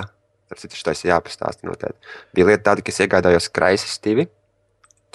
tas 0.49 0.65
ir 0.65 0.81
tas 0.89 1.05
jāpastāsta 1.05 1.67
noteikti. 1.67 2.17
Bija 2.35 2.49
lieta 2.51 2.71
tāda, 2.71 2.85
ka 2.85 2.93
es 2.93 3.05
iegādājos 3.05 3.51
Crisis 3.53 3.99
2 4.05 4.27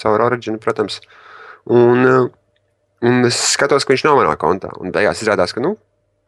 caur 0.02 0.20
Origin, 0.20 0.58
protams. 0.58 1.00
Un, 1.64 2.06
uh, 2.06 2.30
un 3.00 3.28
es 3.28 3.38
skatos, 3.54 3.84
ka 3.84 3.94
viņš 3.94 4.06
nav 4.06 4.18
manā 4.18 4.34
kontā. 4.40 4.72
Un 4.82 4.94
beigās 4.94 5.22
izrādās, 5.22 5.54
ka, 5.54 5.62
nu, 5.64 5.76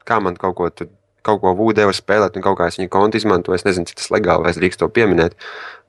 kā 0.08 0.20
man 0.22 0.38
kaut 0.40 0.56
ko, 0.58 0.70
tu, 0.70 0.88
kaut 1.24 1.40
ko 1.42 1.54
Vūdē 1.58 1.86
var 1.88 1.96
spēlēt, 1.96 2.38
un 2.38 2.44
kaut 2.44 2.58
kā 2.60 2.68
es 2.70 2.78
viņa 2.80 2.92
kontu 2.92 3.20
izmantoju. 3.20 3.58
Es 3.58 3.66
nezinu, 3.66 3.88
cik 3.90 4.02
tas 4.02 4.10
legāli, 4.14 4.44
vai 4.46 4.54
es 4.54 4.60
drīkstu 4.60 4.84
to 4.84 4.90
pieminēt. 4.94 5.38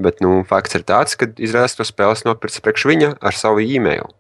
Bet, 0.02 0.22
nu, 0.26 0.40
fakts 0.48 0.80
ir 0.80 0.86
tāds, 0.88 1.18
ka 1.20 1.30
izrādās, 1.36 1.78
to 1.78 1.88
spēles 1.88 2.26
nopircis 2.28 2.64
priekš 2.66 2.88
viņa 2.92 3.16
ar 3.22 3.38
savu 3.38 3.64
e-mailu. 3.66 4.14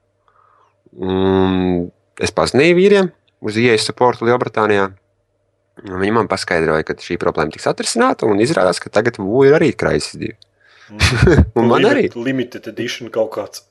Un 0.95 1.89
es 2.21 2.32
pazvanīju 2.36 2.78
vīriem 2.78 3.10
uz 3.45 3.58
ieejas 3.60 3.88
supportu 3.89 4.28
Lielbritānijā. 4.28 4.89
Viņi 5.86 6.13
man 6.15 6.30
paskaidroja, 6.32 6.86
ka 6.88 6.95
šī 7.04 7.17
problēma 7.19 7.52
tiks 7.52 7.67
atrisināta, 7.67 8.30
un 8.30 8.39
izrādās, 8.39 8.80
ka 8.80 8.91
tagad 8.93 9.19
ir 9.19 9.56
arī 9.58 9.74
kraisis 9.76 10.15
divi. 10.15 10.38
Un 11.58 11.67
man 11.67 11.84
arī. 11.89 12.08
Limited 12.15 12.69
edition 12.71 13.10
kaut 13.12 13.34
kāds. 13.36 13.65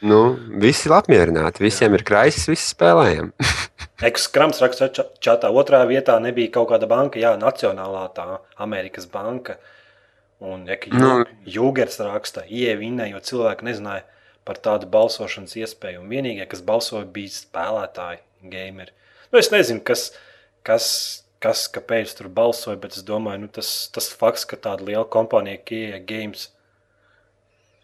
Nu, 0.00 0.38
visi 0.62 0.86
ir 0.88 0.94
apmierināti, 0.96 1.60
visiem 1.60 1.92
ir 1.98 2.04
kraisis, 2.08 2.46
visi 2.48 2.70
spēlējam. 2.72 3.34
Ekskrams 4.08 4.62
raksta 4.64 4.88
ča- 4.96 5.10
čatā. 5.20 5.50
Otrā 5.52 5.82
vietā 5.90 6.16
nebija 6.24 6.54
kaut 6.54 6.70
kāda 6.70 6.88
banka, 6.88 7.20
jā, 7.20 7.34
Nacionālā 7.36 8.06
tā 8.16 8.38
Amerikas 8.56 9.04
banka. 9.12 9.58
Un 10.40 10.64
ja, 10.64 10.78
Nu. 10.96 11.26
Jūgers 11.44 12.00
raksta, 12.00 12.46
ievinē, 12.48 13.10
jo 13.12 13.20
cilvēki 13.20 13.66
nezināja 13.68 14.06
par 14.48 14.60
tādu 14.62 14.88
balsošanas 14.90 15.56
iespēju. 15.60 16.02
Un 16.02 16.12
vienīgie, 16.12 16.46
kas 16.50 16.62
balsoja, 16.66 17.06
bija 17.08 17.32
spēlētāji, 17.34 18.22
gameri. 18.52 18.94
Nu, 19.30 19.40
es 19.40 19.50
nezinu, 19.52 19.82
kas, 19.86 20.10
kas, 20.66 20.86
kas 21.42 21.66
kāpēc 21.72 22.14
tur 22.18 22.30
balsoja, 22.32 22.78
bet 22.80 22.96
es 22.98 23.04
domāju, 23.06 23.44
nu, 23.44 23.50
tas, 23.52 23.72
tas 23.94 24.10
fakts, 24.10 24.46
ka 24.48 24.58
tāda 24.60 24.86
liela 24.88 25.06
kompānija, 25.08 25.60
kā 25.62 25.78
IE 25.78 26.00
Games, 26.08 26.48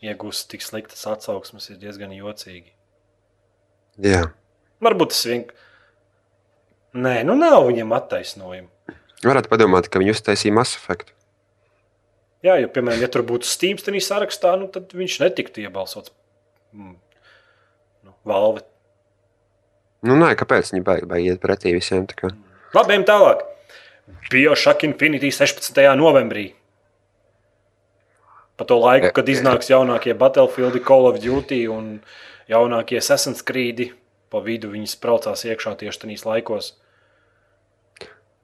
iegūst 0.05 0.51
tik 0.53 0.65
sliktas 0.65 1.07
atsauksmes, 1.11 1.71
ir 1.73 1.81
diezgan 1.83 2.15
jocīgi. 2.17 2.73
Jā. 4.03 4.27
Varbūt 4.85 5.15
tas 5.15 5.25
vienkārši. 5.31 5.63
Nē, 6.97 7.19
nu 7.29 7.35
nav 7.37 7.67
viņam 7.67 7.91
attaisnojumu. 7.93 8.71
Varētu 9.27 9.51
padomāt, 9.53 9.89
ka 9.93 10.01
viņi 10.01 10.15
uztaisīja 10.15 10.55
masu 10.57 10.79
efektu. 10.79 11.13
Jā, 12.45 12.55
jo, 12.61 12.71
piemēram, 12.73 13.03
ja 13.03 13.09
tur 13.13 13.25
būtu 13.27 13.49
Steam 13.49 13.77
sarakstā, 13.81 14.55
nu, 14.61 14.69
tad 14.73 14.93
viņš 14.97 15.19
netiktu 15.25 15.65
iebalsots. 15.65 16.13
Mm. 16.77 16.97
Nu, 18.05 18.15
Valve. 18.29 18.63
Nu, 20.07 20.15
nē, 20.21 20.35
kāpēc 20.39 20.75
viņi 20.75 20.85
baigi, 20.85 21.09
baigi 21.09 21.33
iet 21.33 21.43
pretī 21.43 21.73
visiem? 21.75 22.05
Labi, 22.77 22.95
ejam 22.95 23.07
tālāk. 23.09 23.43
Bioshock 24.31 24.85
Infinity 24.87 25.33
16. 25.33 25.81
novembrī. 25.99 26.51
Pa 28.57 28.65
to 28.65 28.79
laiku, 28.81 29.11
kad 29.17 29.29
iznāks 29.29 29.69
jaunākie 29.69 30.15
Battlefield, 30.17 30.79
Call 30.85 31.09
of 31.09 31.19
Duty 31.21 31.67
un 31.69 31.99
jaunākie 32.49 33.01
Assassin's 33.01 33.45
Creed, 33.45 33.91
pa 34.33 34.41
vidu 34.45 34.71
viņi 34.73 34.89
spraucās 34.93 35.45
iekšā 35.49 35.75
tieši 35.81 36.05
tajos 36.05 36.25
laikos. 36.29 36.71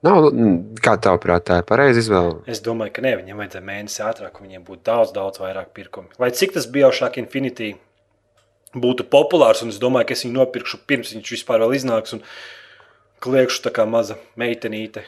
Nav, 0.03 0.33
mm, 0.35 0.83
kā 0.83 0.97
tavuprāt, 0.99 1.47
tā 1.47 1.61
ir 1.63 1.67
pareiza 1.69 2.03
izvēle? 2.03 2.41
Es 2.51 2.59
domāju, 2.65 2.97
ka 2.97 3.05
ne, 3.05 3.15
viņiem 3.21 3.39
vajadzēja 3.39 3.65
mēnesi 3.69 4.03
ātrāk, 4.03 4.41
un 4.41 4.49
viņiem 4.49 4.65
būtu 4.67 4.83
daudz, 4.89 5.13
daudz 5.15 5.39
vairāk 5.39 5.71
pirkumu. 5.77 6.11
Lai 6.19 6.33
cik 6.35 6.57
tas 6.57 6.67
Bioshock 6.67 7.21
Infinity 7.23 7.77
būtu 8.75 9.07
populārs, 9.13 9.63
un 9.65 9.73
es 9.73 9.81
domāju, 9.83 10.09
ka 10.09 10.17
es 10.17 10.25
viņu 10.25 10.39
nopirkšu 10.39 10.83
pirms 10.89 11.13
viņš 11.15 11.33
vispār 11.37 11.63
vēl 11.65 11.77
iznāks, 11.77 12.15
un 12.17 12.23
kliekšu 13.23 13.67
tā 13.67 13.73
kā 13.75 13.87
maza 13.89 14.19
meitenīte, 14.41 15.05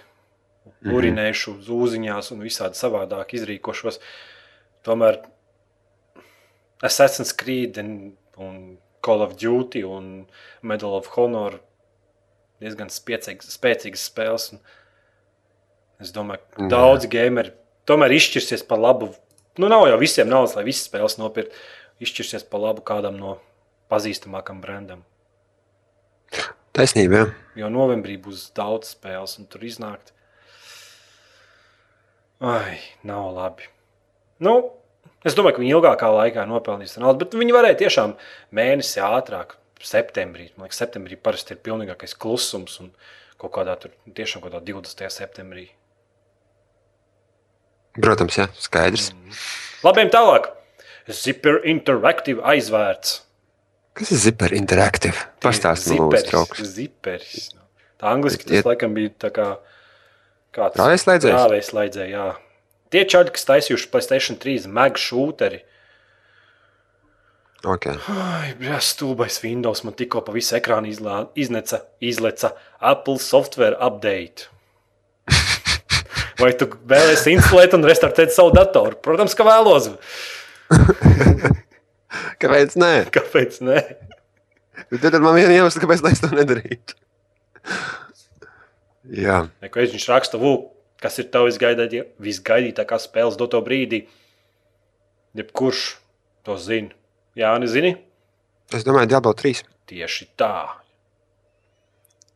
urinēšu 0.85 1.59
uz 1.59 1.71
ūziņās 1.73 2.33
un 2.35 2.45
visādi 2.45 2.79
savādāk 2.79 3.35
izrīkošos. 3.39 4.01
Tomēr 4.85 5.23
Assassin's 6.85 7.33
Creed 7.37 7.79
un, 7.81 7.93
un 8.37 8.59
Call 9.05 9.25
of 9.25 9.37
Duty 9.41 9.85
un 9.85 10.27
Medal 10.63 10.97
of 10.99 11.09
Honor 11.17 11.59
diezgan 12.63 12.93
spēcīgas, 12.93 13.53
spēcīgas 13.57 14.07
spēles. 14.11 14.51
Un 14.55 14.63
es 16.05 16.13
domāju, 16.15 16.45
ka 16.55 16.65
Jā. 16.65 16.71
daudzi 16.73 17.11
gameri 17.13 17.55
tomēr 17.89 18.15
izšķirsies 18.17 18.65
par 18.69 18.81
labu. 18.81 19.13
Nu, 19.61 19.69
nav 19.71 19.87
jau 19.89 19.99
visiem 20.01 20.31
naudas, 20.31 20.57
lai 20.59 20.67
visas 20.67 20.89
spēles 20.89 21.19
nopirktu. 21.21 21.57
Izšķirsies 22.05 22.47
par 22.51 22.65
labu 22.65 22.83
kādam 22.87 23.21
no 23.21 23.37
pazīstamākam 23.93 24.61
brandam. 24.65 25.05
Taisnība, 26.75 27.21
jā. 27.21 27.27
Jo 27.63 27.71
novembrī 27.71 28.17
būs 28.19 28.49
daudz 28.57 28.95
spēles, 28.97 29.37
un 29.39 29.47
tur 29.51 29.63
iznākt. 29.67 30.11
Ai, 32.43 32.81
nav 33.07 33.29
labi. 33.37 33.69
Nu, 34.43 34.57
es 35.23 35.37
domāju, 35.39 35.57
ka 35.57 35.63
viņi 35.63 35.77
ilgākā 35.77 36.09
laikā 36.11 36.47
nopelnīs 36.51 36.97
naudu, 36.99 37.23
bet 37.23 37.37
viņi 37.39 37.55
varēja 37.55 37.79
tiešām 37.85 38.17
mēnesi 38.59 38.99
ātrāk, 39.07 39.55
septembrī. 39.85 40.49
Man 40.57 40.67
liekas, 40.67 40.81
septembrī 40.83 41.17
parasti 41.21 41.55
ir 41.55 41.63
pilnīgākais 41.65 42.17
klusums, 42.19 42.81
un 42.83 42.91
kaut 43.41 43.55
kādā 43.55 43.77
tur 43.81 43.95
tiešām 44.17 44.43
kaut 44.43 44.57
kādā 44.57 44.65
20. 44.67 45.07
septembrī. 45.15 45.69
Protams, 47.95 48.41
jā, 48.41 48.49
skaidrs. 48.59 49.13
Labi, 49.87 50.03
ejam 50.03 50.11
tālāk. 50.11 50.51
Zipper 51.07 51.61
Interactive 51.69 52.43
aizvērts. 52.43 53.21
Kas 53.95 54.11
ir 54.11 54.19
Zipper 54.19 54.55
Interactive? 54.57 55.15
Pastāstiet, 55.43 56.01
lūdzu, 56.01 56.25
draugs. 56.33 56.63
Ziperis. 56.67 57.53
Tā 58.01 58.11
angliski 58.11 58.49
tas 58.49 58.59
Iet- 58.59 58.67
laikam 58.67 58.95
bija 58.97 59.13
tā 59.23 59.31
kā 59.35 59.45
kāds 60.55 60.81
Rāvēslēdzējs? 60.81 61.37
Rāvēslēdzējs, 61.39 62.11
jā. 62.11 62.25
Tie 62.91 63.05
čaļi, 63.11 63.31
kas 63.37 63.47
taisījuši 63.49 63.91
Playstation 63.93 64.39
3 64.43 64.67
mag 64.71 64.99
šūteri. 64.99 65.63
Okay. 67.65 67.97
Ai, 68.13 68.53
jā, 68.61 68.77
stulbais 68.85 69.39
Windows 69.41 69.81
man 69.87 69.95
tikko 69.97 70.21
pa 70.27 70.35
visu 70.35 70.59
ekrānu 70.59 70.91
izlā, 70.91 71.23
izneca, 71.39 71.81
izleca 72.03 72.51
Apple 72.81 73.17
software 73.23 73.79
update. 73.81 74.51
Vai 76.43 76.51
tu 76.59 76.67
vēlēsies 76.69 77.31
instalēt 77.39 77.79
un 77.79 77.87
restartēt 77.89 78.35
savu 78.35 78.53
datoru? 78.53 78.99
Protams, 79.01 79.39
ka 79.39 79.47
vēlos. 79.49 79.89
Kāpēc? 82.43 82.77
Nē, 82.81 82.93
Kāpēc? 83.15 83.61
Nē? 83.65 83.81
tad 84.91 85.11
tad 85.11 85.23
man 85.23 85.37
viena 85.39 85.55
iemesla, 85.55 85.83
kāpēc 85.85 86.05
es 86.11 86.23
to 86.23 86.31
nedarītu. 86.35 86.97
Jā, 89.15 89.45
Neko 89.63 89.85
viņš 89.85 90.07
raksta, 90.11 90.41
Vūk, 90.41 90.71
kas 91.03 91.19
ir 91.21 91.29
tavs 91.33 91.53
visgaidītākā, 91.53 92.07
visgaidītākā 92.25 92.99
spēles 93.03 93.37
doto 93.41 93.61
brīdī. 93.65 94.05
Jebkurš 95.37 95.83
to 96.47 96.57
zina. 96.61 96.95
Jā, 97.37 97.53
nezini? 97.59 97.97
es 98.75 98.87
domāju, 98.87 99.11
Diablo 99.11 99.35
3. 99.37 99.65
Tieši 99.91 100.31
tā. 100.39 100.55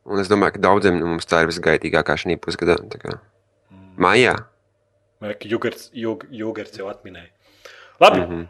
Un 0.09 0.21
es 0.23 0.29
domāju, 0.31 0.57
ka 0.57 0.65
daudziem 0.65 0.99
no 0.99 1.15
mums 1.15 1.29
tā 1.29 1.43
ir 1.45 1.51
visgaitīgākā 1.51 2.17
šī 2.21 2.37
pusgadā. 2.41 2.79
tā 2.93 3.01
kā. 3.01 3.19
Maijā. 3.99 4.37
Jūgerts 5.21 5.91
Jūgerts 5.93 6.79
jau 6.79 6.89
atminēja. 6.89 7.31
Labi. 8.01 8.21
Mm. 8.21 8.29
-hmm. 8.31 8.47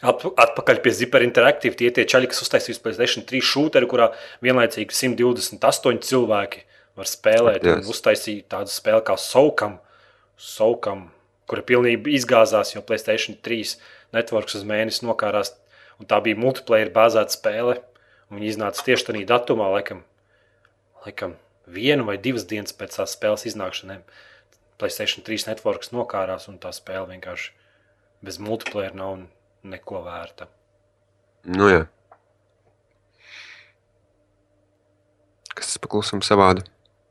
At, 0.00 0.24
atpakaļ 0.24 0.80
pie 0.84 0.92
Zipper 0.96 1.24
Interactive. 1.26 1.76
Tie 1.76 1.90
tie 1.92 2.06
čaļi, 2.08 2.30
kas 2.32 2.40
uztaisīs 2.44 2.80
PlayStation 2.80 3.24
3 3.28 3.44
šūteri, 3.44 3.88
kurā 3.90 4.10
vienlaicīgi 4.44 4.96
128 4.96 6.00
cilvēki 6.08 6.64
var 6.96 7.08
spēlēt. 7.08 7.66
Un 7.68 7.90
uztaisīja 7.92 8.46
tādu 8.56 8.72
spēli 8.72 9.04
kā 9.06 9.16
Soukam, 9.20 9.78
Soukam 10.40 11.10
kura 11.50 11.64
pilnībā 11.66 12.12
izgāzās, 12.14 12.74
jo 12.76 12.82
PlayStation 12.86 13.36
3 13.44 13.76
networks 14.16 14.56
uz 14.58 14.64
mēnesi 14.66 15.04
nokārās. 15.04 15.52
Un 16.00 16.08
tā 16.08 16.20
bija 16.24 16.38
multiplayer 16.38 16.92
bāzēta 16.94 17.36
spēle. 17.36 17.80
un 18.30 18.38
Viņa 18.38 18.48
iznāca 18.54 18.84
tieši 18.86 19.10
tajā 19.10 19.26
datumā, 19.28 19.68
laikam, 19.74 20.04
laikam 21.04 21.34
vienu 21.66 22.06
vai 22.06 22.16
divas 22.16 22.46
dienas 22.48 22.72
pēc 22.72 22.96
tās 22.96 23.16
spēles 23.18 23.44
iznākšanai. 23.50 24.00
PlayStation 24.78 25.26
3 25.26 25.50
networks 25.50 25.92
nokārās, 25.92 26.48
un 26.48 26.56
tā 26.62 26.72
spēle 26.72 27.10
vienkārši 27.10 27.52
bez 28.24 28.38
multiplayer 28.40 28.94
nav 28.96 29.18
neko 29.64 30.02
vērta. 30.06 30.46
Nu, 31.50 31.68
jā. 31.70 31.84
Kas 35.56 35.72
tas 35.74 35.80
paklusums 35.82 36.28
savādi? 36.30 36.64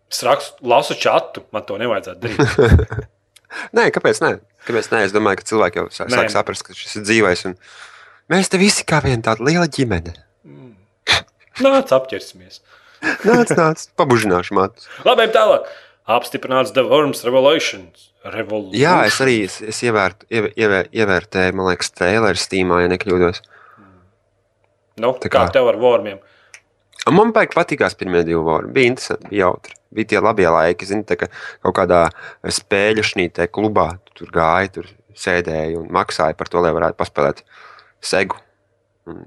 Es 0.10 0.22
rakstu, 0.26 0.64
lasu 0.66 0.96
čatu, 0.98 1.44
man 1.54 1.66
to 1.68 1.78
nevajadzētu 1.82 2.24
darīt. 2.24 3.10
Nē, 3.78 3.88
kāpēc? 3.94 4.22
Nē? 4.24 4.32
Kāpēc 4.66 4.90
nē? 4.94 5.04
Es 5.08 5.14
domāju, 5.14 5.40
ka 5.42 5.46
cilvēki 5.50 5.80
jau 5.82 5.86
sā- 5.94 6.06
Nē. 6.10 6.18
sāk 6.22 6.32
saprast, 6.34 6.66
ka 6.68 6.76
šis 6.78 7.00
ir 7.00 7.06
dzīvais. 7.08 7.44
Un... 7.50 7.56
Mēs 8.30 8.50
te 8.54 8.60
visi 8.62 8.86
kā 8.90 9.00
viena 9.06 9.24
tāda 9.26 9.46
liela 9.46 9.66
ģimene. 9.74 10.14
Nāc, 11.60 11.90
apķersimies. 11.96 12.62
Nāc, 13.26 13.52
nāc, 13.58 13.88
pabužināšu 14.00 14.56
matus. 14.58 14.86
Labi, 15.08 15.26
tālāk. 15.34 15.66
Apstiprināts 16.10 16.74
The 16.74 16.84
Worms 16.90 17.22
Revolution. 17.28 17.90
Revolution. 18.26 18.76
Jā, 18.82 18.96
es 19.08 19.20
arī 19.24 19.36
es, 19.46 19.60
es 19.62 19.80
ievērt, 19.86 20.26
ievē, 20.34 20.50
ievē, 20.60 20.80
ievērtēju, 20.92 21.56
man 21.56 21.70
liekas, 21.70 21.92
traileru 21.96 22.40
Steamā, 22.42 22.82
ja 22.84 22.90
nekļūdos. 22.92 23.40
Nu, 25.00 25.14
Tā 25.22 25.30
kā 25.32 25.46
kā- 25.46 25.54
tev 25.56 25.70
ar 25.72 25.78
Wormiem? 25.80 26.20
Un 27.08 27.16
Man 27.16 27.32
baigi 27.34 27.56
patīkās 27.56 27.96
pirmie 27.96 28.24
divi 28.28 28.42
vārdi. 28.44 28.74
Bija 28.76 28.92
interesanti, 28.92 29.30
bija 29.32 29.46
jautri. 29.46 29.74
Bija 29.96 30.10
tie 30.12 30.20
labie 30.22 30.50
laiki, 30.52 30.86
zini, 30.86 31.06
tā 31.08 31.16
kā 31.18 31.30
kaut 31.64 31.76
kādā 31.78 32.02
spēļu 32.44 33.06
šnītē 33.08 33.48
klubā. 33.48 34.00
tu 34.14 34.26
Tur 34.26 34.34
gāja, 34.36 34.72
tur 34.74 34.86
sēdēja 35.16 35.80
un 35.80 35.88
maksāja 35.88 36.36
par 36.38 36.48
to, 36.52 36.60
lai 36.60 36.74
varētu 36.76 36.98
paspēlēt 37.00 37.42
segu. 38.02 38.36
Un 39.08 39.26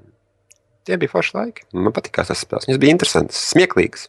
tie 0.85 0.97
bija 1.01 1.09
forši 1.09 1.33
laiki. 1.33 1.65
Man 1.73 1.91
patīkās 1.91 2.29
tas 2.29 2.45
spēles. 2.45 2.67
Viņas 2.69 2.79
bija 2.79 2.93
interesantas, 2.93 3.41
smieklīgas. 3.53 4.07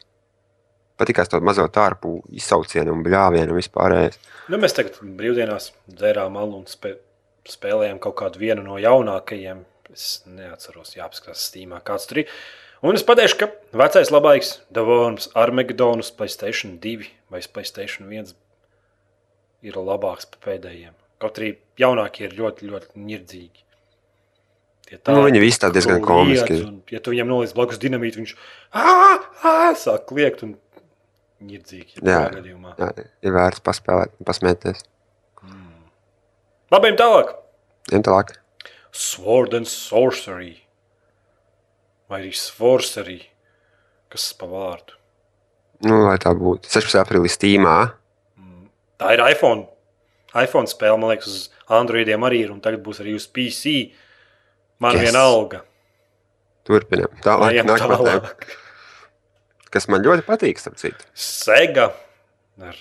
Patīkās 1.00 1.30
to 1.32 1.40
mazo 1.42 1.64
tārpu 1.74 2.20
izsaucienu 2.38 2.92
un 2.94 3.02
bļāvienu 3.02 3.50
un 3.50 3.58
vispārējais. 3.58 4.18
Nu, 4.52 4.60
mēs 4.62 4.76
tagad 4.76 5.00
brīvdienās 5.02 5.72
dzērām 5.90 6.36
malu 6.36 6.60
un 6.60 6.68
spē, 6.70 6.94
spēlējām 7.50 7.98
kaut 8.02 8.14
kādu 8.20 8.42
vienu 8.42 8.62
no 8.66 8.78
jaunākajiem. 8.78 9.64
Es 9.94 10.22
neatceros, 10.26 10.94
jāapskatās 10.96 11.42
Steamā, 11.50 11.80
kāds 11.86 12.06
tur 12.10 12.22
ir. 12.22 12.30
Un 12.84 12.98
es 12.98 13.04
pateikšu, 13.06 13.36
ka 13.40 13.50
vecais 13.80 14.10
labākais 14.12 14.54
The 14.74 14.82
Worms 14.86 15.30
Armageddonus 15.38 16.10
Playstation 16.14 16.78
2 16.82 17.08
vai 17.32 17.42
Playstation 17.42 18.10
1 18.10 18.34
ir 19.64 19.78
labāks 19.80 20.28
par 20.30 20.42
pēdējiem. 20.50 20.94
Kaut 21.22 21.38
arī 21.40 21.54
jaunākie 21.80 22.26
ir 22.28 22.34
ļoti, 22.38 22.68
ļoti 22.70 23.04
nirdzīgi. 23.06 23.62
Tie 24.84 24.98
Nu, 25.08 25.22
viņi 25.24 25.40
visi 25.40 25.62
tā 25.62 25.70
diezgan 25.72 26.02
komiski. 26.04 26.58
un, 26.60 26.82
Ja 26.92 27.00
tu 27.00 27.14
viņam 27.14 27.30
noliec 27.30 27.54
blakus 27.56 27.80
dinamītu, 27.80 28.20
viņš 28.20 28.34
ā, 28.76 28.84
ā, 29.40 29.54
sāk 29.80 30.04
kliegt 30.10 30.42
un 30.44 30.58
ņirdzīgi. 31.50 32.00
Jā. 32.02 32.18
Ja 32.26 32.32
gadījumā. 32.34 32.74
Jā, 32.80 32.90
ir 33.24 33.34
vērts 33.36 33.62
paspēlēt, 33.66 34.14
pasmēties. 34.26 34.82
Labi, 36.72 36.88
ejam 36.90 36.98
tālāk. 36.98 37.34
Ejam 37.92 38.04
tālāk. 38.06 38.32
Sword 38.94 39.54
and 39.58 39.68
Sorcery. 39.70 40.54
Vai 42.10 42.22
arī 42.22 42.32
Sorcery. 42.36 43.20
Kas 44.12 44.28
pa 44.38 44.46
vārdu? 44.50 44.96
Nu, 45.84 46.00
lai 46.06 46.16
tā 46.22 46.32
būtu. 46.38 46.70
16. 46.70 47.00
aprīlī 47.02 47.30
Steamā. 47.32 47.76
Tā 49.00 49.12
ir 49.16 49.22
iPhone. 49.26 49.66
iPhone 50.34 50.70
spēle, 50.70 50.98
man 50.98 51.12
liekas, 51.12 51.28
uz 51.30 51.70
Androidiem 51.70 52.24
arī 52.26 52.44
ir, 52.46 52.52
un 52.54 52.60
tagad 52.62 52.82
būs 52.86 53.00
arī 53.02 53.14
uz 53.18 53.26
PC. 53.30 53.92
Man 54.82 54.96
Yes. 54.96 55.04
viena 55.06 55.22
alga. 55.28 55.60
Turpinām. 56.66 57.12
Tālāk, 57.22 57.52
Ejam 57.54 57.66
nākamā 57.68 57.98
tēma, 57.98 58.20
tālāk. 58.20 58.46
Kas 59.74 59.88
man 59.90 60.04
ļoti 60.06 60.24
patīk. 60.26 60.60
Sega 61.18 61.90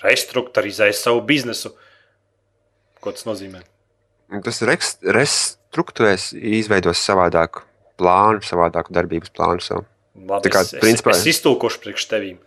restruktūrizēja 0.02 0.94
savu 0.96 1.22
biznesu. 1.26 1.74
Ko 3.02 3.12
tas 3.12 3.26
nozīmē? 3.28 3.60
Tas 4.46 4.62
restruktūrēs, 4.64 6.30
izveidos 6.34 7.02
savādāku 7.04 7.64
plānu, 8.00 8.42
savādāku 8.46 8.94
darbības 8.94 9.34
plānu. 9.34 9.62
Savu. 9.64 9.84
Labi, 10.14 10.52
kā, 10.54 10.62
es, 10.62 10.76
es, 10.76 10.82
principā- 10.82 11.16
es 11.16 11.26
iztulkošu 11.34 11.82
priekš 11.82 12.06
tevīm. 12.10 12.38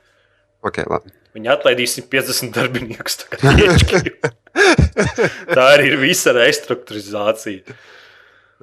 Okay, 0.65 0.87
labi. 0.89 1.11
Viņi 1.37 1.51
atlaidīs 1.53 1.93
150 1.99 2.55
darbiniekus. 2.55 3.19
tā 5.57 5.65
arī 5.75 5.91
ir 5.91 5.99
visa 6.01 6.33
restruktūrizācija. 6.33 7.75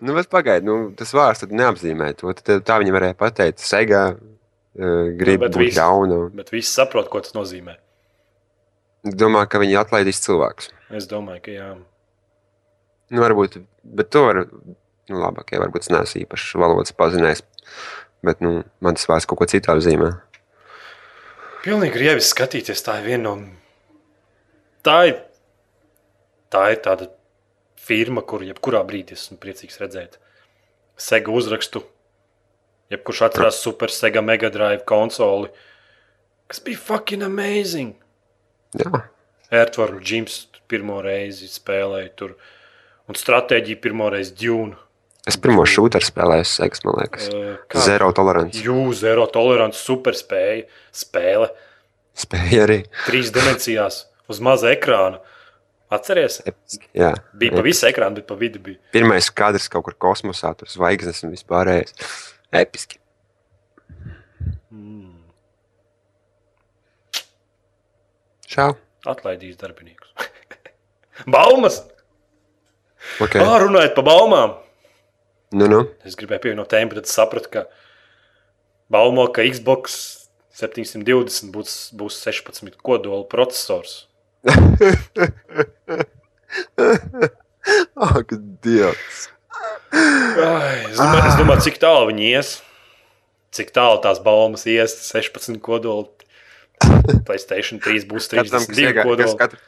Nu, 0.02 0.16
bet 0.16 0.26
pagaidi, 0.32 0.66
nu, 0.66 0.90
tas 0.98 1.12
vārds 1.14 1.44
tad 1.44 1.54
neapzīmē 1.54 2.08
to. 2.18 2.32
Tad, 2.34 2.64
tā 2.66 2.80
viņi 2.82 2.96
varēja 2.96 3.16
pateikt, 3.20 3.62
Sega 3.62 4.08
grib 4.74 5.40
bet 5.44 5.52
būt 5.54 5.60
viss- 5.68 5.78
ļauna. 5.78 6.20
Bet 6.34 6.50
visi 6.50 6.70
saprot, 6.72 7.08
ko 7.12 7.20
tas 7.20 7.32
nozīmē. 7.36 7.76
Domā, 9.04 9.44
ka 9.48 9.58
viņi 9.60 9.76
atlaidīs 9.78 10.22
cilvēkus. 10.24 10.70
Es 10.90 11.06
domāju, 11.06 11.42
ka 11.44 11.50
jā. 11.52 11.68
Nu, 13.10 13.20
varbūt, 13.20 13.58
bet 13.84 14.10
to 14.10 14.22
var. 14.24 14.46
Nu, 15.08 15.18
labi, 15.20 15.42
okay, 15.42 15.58
varbūt 15.60 15.84
es 15.84 15.90
neesmu 15.92 16.22
īpaši 16.24 16.56
valodas 16.58 16.94
pazinējis. 16.96 17.42
Bet 18.24 18.40
nu, 18.40 18.64
man 18.80 18.96
tas 18.96 19.04
vārds 19.10 19.26
kaut 19.28 19.38
ko 19.42 19.44
citu 19.50 19.68
apzīmē. 19.74 20.14
Pilnīgi 21.64 21.92
grievi 21.92 22.24
skatīties. 22.24 22.80
Tā 22.84 22.98
ir 23.02 23.10
viena 23.10 23.22
no. 23.28 23.34
Tā 24.84 24.96
ir, 25.10 25.18
tā 26.52 26.70
ir 26.72 26.80
tāda 26.84 27.10
firma, 27.76 28.22
kuru 28.24 28.48
jebkurā 28.48 28.80
brīdī 28.88 29.12
esmu 29.12 29.36
priecīgs 29.40 29.76
redzēt. 29.80 30.16
Sega 30.96 31.32
uzrakstu. 31.32 31.84
Jebkurš 32.92 33.22
atcerās 33.28 33.60
Super 33.64 33.92
Sega 33.92 34.20
Mega 34.22 34.50
Drive 34.52 34.84
konsoli, 34.88 35.48
kas 36.50 36.60
bija 36.64 36.80
fucking 36.80 37.24
amazing. 37.24 37.94
Jā, 38.76 38.90
Ertvaru 39.54 40.00
Džims 40.02 40.44
pirmo 40.68 41.00
reizi 41.04 41.48
spēlēja 41.50 42.10
tur. 42.18 42.34
Un 43.08 43.18
stratēģija 43.18 43.80
pirmo 43.84 44.08
reizi 44.12 44.34
Dune. 44.40 44.76
es 45.28 45.36
pirmo 45.40 45.64
šūnu 45.68 46.00
spēlēju, 46.04 46.46
Segas, 46.48 46.82
man 46.84 46.98
liekas. 47.00 47.28
Uh, 47.32 47.54
Zero 47.80 48.10
tolerants. 48.16 48.58
Jū, 48.60 48.92
zero 48.96 49.26
tolerants, 49.32 49.78
super 49.80 50.16
spēja, 50.16 50.66
spēle. 50.92 51.48
Spēja 52.14 52.66
arī. 52.66 52.78
Trīs 53.06 53.32
dimensijās, 53.34 54.04
uz 54.28 54.40
maza 54.44 54.72
ekrāna. 54.72 55.20
Atceries? 55.92 56.40
Jā, 56.96 57.12
Bija 57.38 57.54
pa 57.54 57.62
visu 57.64 57.86
ekrānu, 57.86 58.18
bet 58.18 58.26
pa 58.28 58.36
vidu 58.38 58.60
bija. 58.62 58.80
Pirmais 58.94 59.28
kadrs 59.30 59.68
kaut 59.70 59.84
kur 59.86 59.96
kosmosā, 60.00 60.54
tur 60.58 60.70
zvaigznes 60.72 61.22
un 61.26 61.34
vispārējais. 61.34 61.92
Episki. 62.54 63.00
Čau. 68.54 68.76
Atlaidīs 69.10 69.56
darbiniekus. 69.58 70.12
Baumas! 71.34 71.80
Okay. 73.20 73.42
Ah, 73.42 73.58
runājot 73.60 73.96
par 73.96 74.06
baumām. 74.06 74.54
Nu, 75.54 75.66
nu. 75.70 75.80
Es 76.06 76.14
gribēju 76.18 76.42
pievienot 76.46 76.70
tēmu, 76.70 76.94
es 77.02 77.14
sapratu, 77.14 77.50
ka 77.52 77.64
baumo, 78.94 79.26
ka 79.34 79.44
Xbox 79.46 79.98
720 80.54 81.50
būs, 81.54 81.74
būs 81.98 82.20
16 82.22 82.78
kodola 82.86 83.26
processors. 83.30 84.06
Ak, 87.94 88.34
Dievs. 88.64 89.28
Ai, 89.94 90.84
Es 90.90 90.98
domāju, 90.98 91.28
es 91.28 91.38
domāju, 91.38 91.64
cik 91.68 91.78
tālu 91.82 92.08
viņi 92.10 92.26
ies. 92.32 92.52
Cik 93.54 93.70
tālu 93.74 94.00
tās 94.02 94.20
baumas 94.22 94.66
ies, 94.70 94.96
16 95.06 95.60
kodoli. 95.62 96.10
Playstation 97.26 97.80
3 97.82 98.06
būs 98.10 98.28
Katram, 98.32 98.50
kas 98.50 98.68
32 98.68 98.84
iegā, 98.84 99.02
kas, 99.02 99.08
kodoli. 99.08 99.38
katr, 99.40 99.60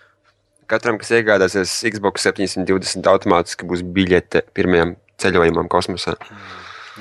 katram, 0.72 1.00
kas 1.00 1.12
iegādāsies 1.18 1.74
Xbox 1.92 2.26
720, 2.26 3.10
automātiski 3.12 3.68
būs 3.68 3.84
biļete 3.96 4.46
pirmajam 4.56 4.96
ceļojumam 5.22 5.70
kosmosā. 5.72 6.16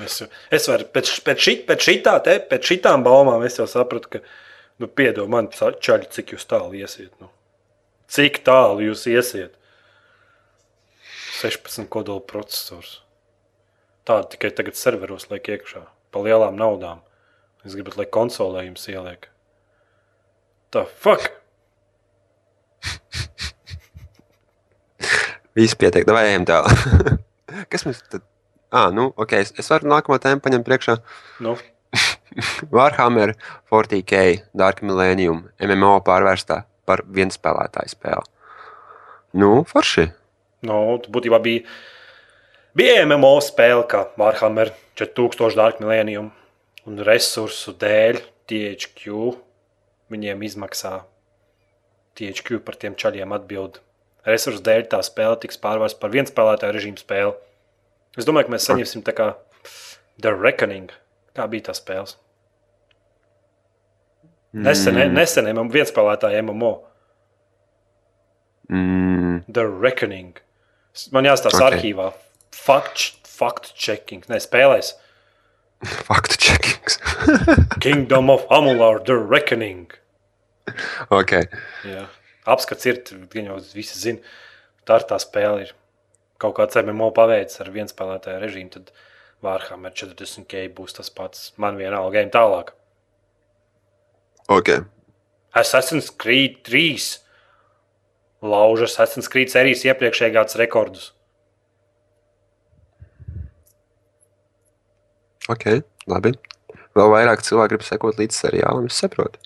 Es, 0.04 0.20
es 0.54 0.68
varu 0.68 0.88
pēc, 0.92 1.12
pēc, 1.26 1.42
šit, 1.42 1.64
pēc, 1.70 1.86
šitā, 1.90 2.18
te, 2.26 2.38
pēc 2.50 2.74
šitām 2.74 3.06
baumām 3.06 3.46
es 3.48 3.58
jau 3.60 3.68
sapratu, 3.70 4.18
ka, 4.18 4.22
nu, 4.84 4.90
piedod 4.92 5.32
man, 5.32 5.48
čaļi, 5.56 6.12
cik 6.12 6.36
jūs 6.36 6.46
tālu 6.52 6.76
iesiet. 6.78 7.14
Nu. 7.24 7.32
Cik 8.12 8.44
tālu 8.46 8.90
jūs 8.90 9.08
iesiet? 9.10 9.56
16 11.40 11.88
kodola 11.92 12.24
processors. 12.24 13.00
Tāda 14.06 14.30
tikai 14.36 14.52
tagad 14.54 14.78
serveros 14.78 15.26
liek 15.32 15.48
iekšā, 15.50 15.82
pa 16.14 16.22
lielām 16.22 16.56
naudām. 16.60 17.00
Es 17.66 17.74
gribu, 17.74 17.92
lai 17.98 18.06
konsolē 18.06 18.62
jums 18.68 18.86
ieliek. 18.92 19.30
Tā 20.70 20.86
fuck! 20.86 21.24
Viss 25.58 25.74
pietiek, 25.80 26.06
vai 26.06 26.28
ejam 26.30 26.46
tālāk. 26.46 26.78
kas 27.72 27.86
mums 27.88 28.04
tad? 28.12 28.22
Ah, 28.76 28.92
nu, 28.94 29.14
ok, 29.18 29.32
es, 29.40 29.54
es 29.58 29.70
varu 29.72 29.88
nākamo 29.90 30.18
tēmu 30.22 30.44
paņemt 30.44 30.68
priekšā. 30.68 30.94
Nu, 31.46 31.56
Warhammer 32.76 33.34
40k 33.72 34.46
Dark 34.58 34.82
Millennium 34.86 35.46
MMO 35.64 35.98
pārvērstā 36.06 36.62
par 36.86 37.02
vienspēlētāju 37.10 37.90
spēli. 37.96 38.28
Nu, 39.42 39.64
forši. 39.68 40.06
nu, 40.68 40.76
tu 41.04 41.12
būtībā 41.16 41.40
bija, 41.44 41.66
bija 42.78 43.06
MMO 43.06 43.38
spēle, 43.44 43.86
kā 43.90 44.06
Warhammer 44.20 44.74
4000 45.00 45.58
Dark 45.58 45.82
Millennium, 45.84 46.32
un 46.86 47.02
resursu 47.08 47.74
dēļ 47.82 48.22
THQ 48.50 49.36
viņiem 50.14 50.44
izmaksā. 50.46 51.00
THQ 52.16 52.62
par 52.64 52.78
tiem 52.80 52.96
čaļiem 52.96 53.34
atbild. 53.36 53.82
Resursu 54.26 54.64
dēļ 54.66 54.88
tā 54.94 55.02
spēle 55.06 55.38
tiks 55.42 55.60
pārvērsta 55.62 56.00
par 56.02 56.14
viens 56.14 56.32
spēlētāju 56.32 56.76
režīmu 56.78 57.02
spēli. 57.02 57.36
Es 58.16 58.28
domāju, 58.28 58.48
ka 58.48 58.56
mēs 58.56 58.68
saņemsim 58.70 59.04
tā 59.06 59.14
kā 59.18 59.32
The 60.22 60.32
Reckoning. 60.32 60.94
Kā 61.36 61.50
bija 61.52 61.70
tā 61.70 61.76
spēle? 61.76 62.16
Nesen, 64.56 64.96
nesen 65.12 65.50
MMO, 65.52 65.68
viens 65.74 65.92
spēlētāju 65.92 66.40
MMO. 66.46 66.72
Mm, 68.72 69.42
The 69.52 69.66
Reckoning. 69.68 70.40
Man 71.12 71.28
jāstāsta 71.28 71.60
Ok. 71.60 71.66
okay. 71.66 71.74
arhīvā. 71.76 72.08
Fact, 72.56 73.28
fact 73.28 73.74
checking. 73.76 74.24
Nē, 74.32 74.40
spēlēs. 74.44 74.94
faktu 76.08 76.38
checkings. 76.40 77.00
Kingdom 77.84 78.30
of 78.30 78.46
Amular, 78.50 79.04
The 79.06 79.18
Reckoning. 79.18 79.92
ok. 81.10 81.34
Jā. 81.86 82.06
Apskats 82.46 82.86
ir, 82.90 83.02
gan 83.34 83.50
jau 83.52 83.58
visi 83.74 84.00
zina. 84.00 84.36
Tā 84.86 85.02
ir 85.02 85.08
tā 85.10 85.20
spēle. 85.22 85.66
Ir. 85.68 85.76
Kaut 86.42 86.58
kāds 86.58 86.78
MMO 86.80 87.12
paveicis 87.16 87.62
ar 87.64 87.72
viens 87.74 87.94
spēlētāju 87.94 88.42
režīmu, 88.42 88.72
tad 88.74 88.92
Warhammer 89.46 89.94
40k 89.96 90.66
būs 90.76 90.98
tas 90.98 91.12
pats. 91.14 91.52
Man 91.62 91.80
vienalga, 91.80 92.20
ejam 92.20 92.34
tālāk. 92.34 92.74
Ok. 94.52 94.74
Assassin's 95.56 96.12
Creed 96.12 96.60
3 96.68 97.22
lauž 98.46 98.86
Assassin's 98.86 99.30
Creed 99.32 99.50
sērijas 99.54 99.86
iepriekšējās 99.88 100.58
rekordus. 100.62 101.15
Ok. 105.52 105.66
Labi. 106.10 106.34
Vēl 106.96 107.12
vairāk 107.12 107.44
cilvēku 107.46 107.76
grib 107.76 107.86
sekot 107.86 108.20
līdz 108.22 108.38
seriālam. 108.46 108.88
Es 108.90 109.00
saprotu. 109.02 109.42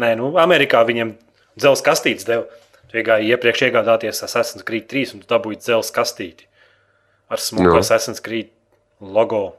Nē, 0.00 0.14
nu, 0.18 0.32
Amerikā 0.40 0.82
viņam 0.88 1.14
dzelzceļa 1.60 1.86
kastītes 1.86 2.26
deva. 2.28 2.46
Tu 2.90 2.98
iegāji 2.98 3.30
iepriekš 3.30 3.66
iegādāties 3.68 4.24
Assassin's 4.26 4.66
Creed 4.66 4.88
3 4.90 5.14
un 5.14 5.22
tu 5.22 5.28
dabūji 5.30 5.60
dzelzceļa 5.62 5.96
kastīti 6.00 6.48
ar 7.30 7.38
smuku 7.42 7.68
no. 7.68 7.78
Assassin's 7.78 8.22
Creed 8.24 8.50
logo, 9.00 9.54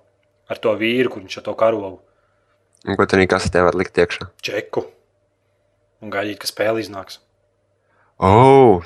ar 0.51 0.59
to 0.59 0.73
vīru, 0.75 1.13
kur 1.13 1.23
viņš 1.23 1.37
ar 1.39 1.45
to 1.47 1.53
karogu 1.57 1.93
Un 2.81 2.97
ko 2.97 3.05
tur 3.05 3.21
nekas 3.21 3.45
te 3.53 3.61
var 3.61 3.77
likt 3.77 3.97
iekšā? 4.01 4.27
čeku 4.41 4.83
un 6.01 6.09
gaidīt, 6.09 6.39
ka 6.41 6.49
spēle 6.49 6.81
iznāks. 6.81 7.19
Oh! 8.17 8.81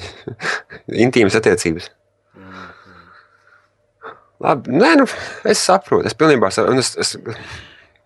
Intīmas 1.04 1.36
attiecības. 1.36 1.90
Labi, 4.44 4.74
nē, 4.76 4.90
nu, 5.00 5.06
es 5.48 5.62
saprotu. 5.64 6.04
Es 6.08 6.16
pilnībā 6.18 6.50
saprotu. 6.52 6.82
Es, 6.82 6.92
es, 7.00 7.14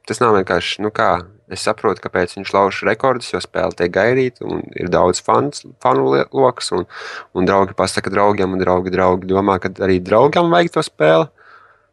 tas 0.07 0.21
nav 0.23 0.37
vienkārši, 0.37 0.83
nu 0.85 0.93
kā, 0.95 1.11
es 1.51 1.65
saprotu, 1.67 2.03
kāpēc 2.05 2.37
viņš 2.37 2.53
lauž 2.55 2.83
rekordus, 2.87 3.33
jo 3.33 3.41
spēle 3.43 3.75
tiek 3.77 3.91
gaidīta 3.95 4.47
un 4.47 4.63
ir 4.79 4.91
daudz 4.93 5.23
fans, 5.25 5.65
fanu 5.83 6.13
lokus. 6.15 6.71
Un, 6.77 6.87
un 7.35 7.49
draugi 7.49 7.75
pasaka 7.79 8.13
draugiem, 8.15 8.55
un 8.55 8.63
draugi, 8.63 8.95
draugi 8.95 9.31
domā, 9.31 9.59
ka 9.63 9.73
arī 9.85 9.99
draugam 10.05 10.53
vajag 10.55 10.77
to 10.77 10.85
spēli. 10.87 11.27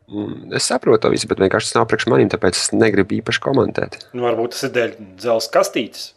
Un 0.06 0.54
es 0.54 0.68
saprotu 0.70 1.08
to 1.08 1.10
visu, 1.16 1.26
bet 1.32 1.41
vienkārši 1.41 1.72
tas 1.72 1.80
nav 1.80 1.88
priekš 1.89 2.06
maniem, 2.12 2.30
tāpēc 2.30 2.60
es 2.60 2.68
negribu 2.76 3.18
īpaši 3.18 3.41
komentēt. 3.41 3.98
Nu, 4.14 4.28
varbūt 4.28 4.54
tas 4.54 4.68
ir 4.68 4.76
dēļ 4.76 4.91
dzelzceļa 5.24 5.56
kastītes. 5.56 6.12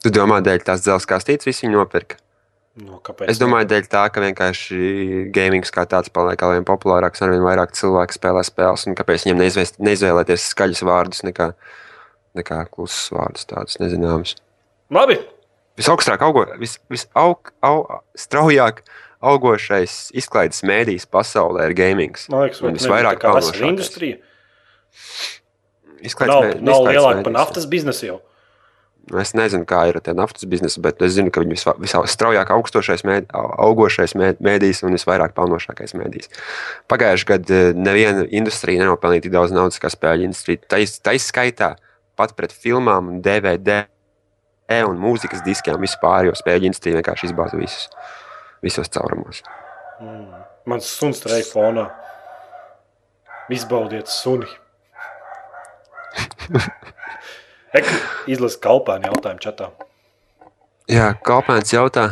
Tu 0.00 0.14
domā, 0.14 0.40
dēļ 0.46 0.64
tās 0.64 0.86
dzelzceļa 0.86 1.12
kastītes 1.12 1.50
visi 1.50 1.68
nopirka? 1.68 2.16
Nu, 2.78 3.00
kāpēc? 3.02 3.30
Es 3.32 3.40
domāju, 3.40 3.66
dēļ 3.72 3.86
tā, 3.90 4.04
ka 4.14 4.22
vienkārši 4.22 4.78
gamings 5.34 5.72
kā 5.74 5.82
tāds 5.90 6.12
paliek 6.14 6.42
ar 6.46 6.52
vien 6.54 6.66
populārāks, 6.68 7.22
ar 7.24 7.32
vien 7.32 7.42
vairāk 7.42 7.72
cilvēku 7.74 8.14
spēlē 8.14 8.44
spēles, 8.46 8.84
un 8.86 8.94
kāpēc 8.98 9.24
viņiem 9.26 9.40
neizvēst, 9.42 9.80
neizvēlēties 9.82 10.44
skaļus 10.52 10.84
vārdus 10.86 11.24
nekā, 11.26 11.48
nekā 12.38 12.60
klusus 12.70 13.08
vārdus, 13.16 13.48
tādus 13.50 13.80
nezināmus. 13.82 14.36
Labi. 14.94 15.18
Visaugstāk, 15.78 16.22
augo, 16.26 16.44
vis, 16.58 16.76
visaug, 16.90 17.50
au, 17.66 17.82
straujāk 18.18 18.84
augošais 19.26 20.10
izklaides 20.18 20.62
mēdījis 20.66 21.06
pasaulē 21.10 21.68
ir 21.70 21.74
gamings. 21.78 22.28
Man 22.30 22.46
liekas, 22.46 22.62
Un 22.62 22.74
tas 22.74 22.82
visvairāk 22.84 23.18
ir 23.18 23.26
vesela 23.26 23.40
pelnošākais. 23.42 23.72
industrija. 23.74 24.16
Izklaides 25.98 26.34
Nav, 26.34 26.44
mē- 26.46 26.60
nav 26.62 26.82
lielāka 26.86 27.22
par 27.24 27.32
mēdījis, 27.32 27.38
naftas 27.38 27.66
biznesu 27.70 28.06
jau. 28.06 28.18
Jā. 29.10 29.20
Es 29.20 29.32
nezinu, 29.34 29.64
kā 29.68 29.82
ir 29.88 29.96
ar 29.98 30.02
tie 30.04 30.14
naftas 30.14 30.44
biznesa, 30.44 30.80
bet 30.84 31.02
es 31.02 31.12
zinu, 31.16 31.30
ka 31.32 31.40
viņi 31.40 31.56
visva- 31.56 31.76
visstraujāk 31.80 32.50
augstošais, 32.54 33.04
mēd, 33.08 33.26
au- 33.32 33.50
augošais 33.68 34.14
mēd- 34.14 34.40
mēdījis 34.44 34.84
un 34.84 34.92
visvairāk 34.96 35.32
pelnošākais 35.34 35.94
mēdījis. 35.98 36.28
Pagājušajā 36.88 37.28
gadā 37.32 37.60
neviena 37.74 38.26
industrija 38.30 38.82
nenopelnīja 38.84 39.22
tik 39.22 39.32
daudz 39.32 39.52
naudas 39.52 39.78
kā 39.78 39.88
spēļu 39.92 40.28
industrija. 40.28 40.58
Tā 40.68 41.12
izskaitā 41.16 41.76
pat 42.16 42.34
pret 42.36 42.52
filmām, 42.52 43.20
DVD 43.22 43.86
un 44.84 44.98
mūzikas 45.00 45.44
diskiem 45.44 45.80
vispār, 45.80 46.26
jo 46.26 46.32
spēļu 46.32 46.68
industrija 46.68 47.00
vienkārši 47.00 47.30
izbāza 47.30 47.56
visus, 47.56 47.88
visos 48.62 48.88
caurumos. 48.88 49.42
Mm. 50.00 50.44
Mans 50.68 50.84
suns 50.84 51.20
tur 51.20 51.32
ej 51.32 51.42
fonā. 51.48 51.90
Izbaudiet 53.48 54.08
suni. 54.12 54.44
Izlasi 58.30 58.60
kalpāni 58.62 59.08
jautājumu 59.10 59.42
čatā. 59.42 59.70
Jā, 60.88 61.10
Kalpēns 61.20 61.74
jautā, 61.74 62.04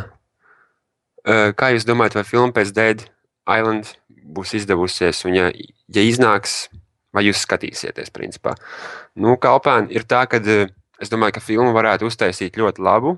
ē, 1.25 1.53
kā 1.57 1.71
jūs 1.73 1.85
domājat, 1.87 2.19
vai 2.19 2.25
filma 2.27 2.53
pēc 2.53 2.73
Dead 2.77 2.99
Island 3.49 3.95
būs 4.37 4.53
izdevusies? 4.59 5.23
Un, 5.25 5.33
ja, 5.33 5.47
ja 5.49 6.03
iznāks, 6.05 6.67
vai 7.09 7.23
jūs 7.25 7.41
skatīsieties, 7.41 8.13
principā? 8.13 8.53
Nu, 9.17 9.33
Kalpēn 9.41 9.89
ir 9.89 10.05
tā, 10.05 10.27
ka 10.29 10.37
es 10.37 11.09
domāju, 11.09 11.39
ka 11.39 11.41
filmu 11.41 11.73
varētu 11.73 12.05
uztaisīt 12.11 12.59
ļoti 12.61 12.85
labu. 12.85 13.17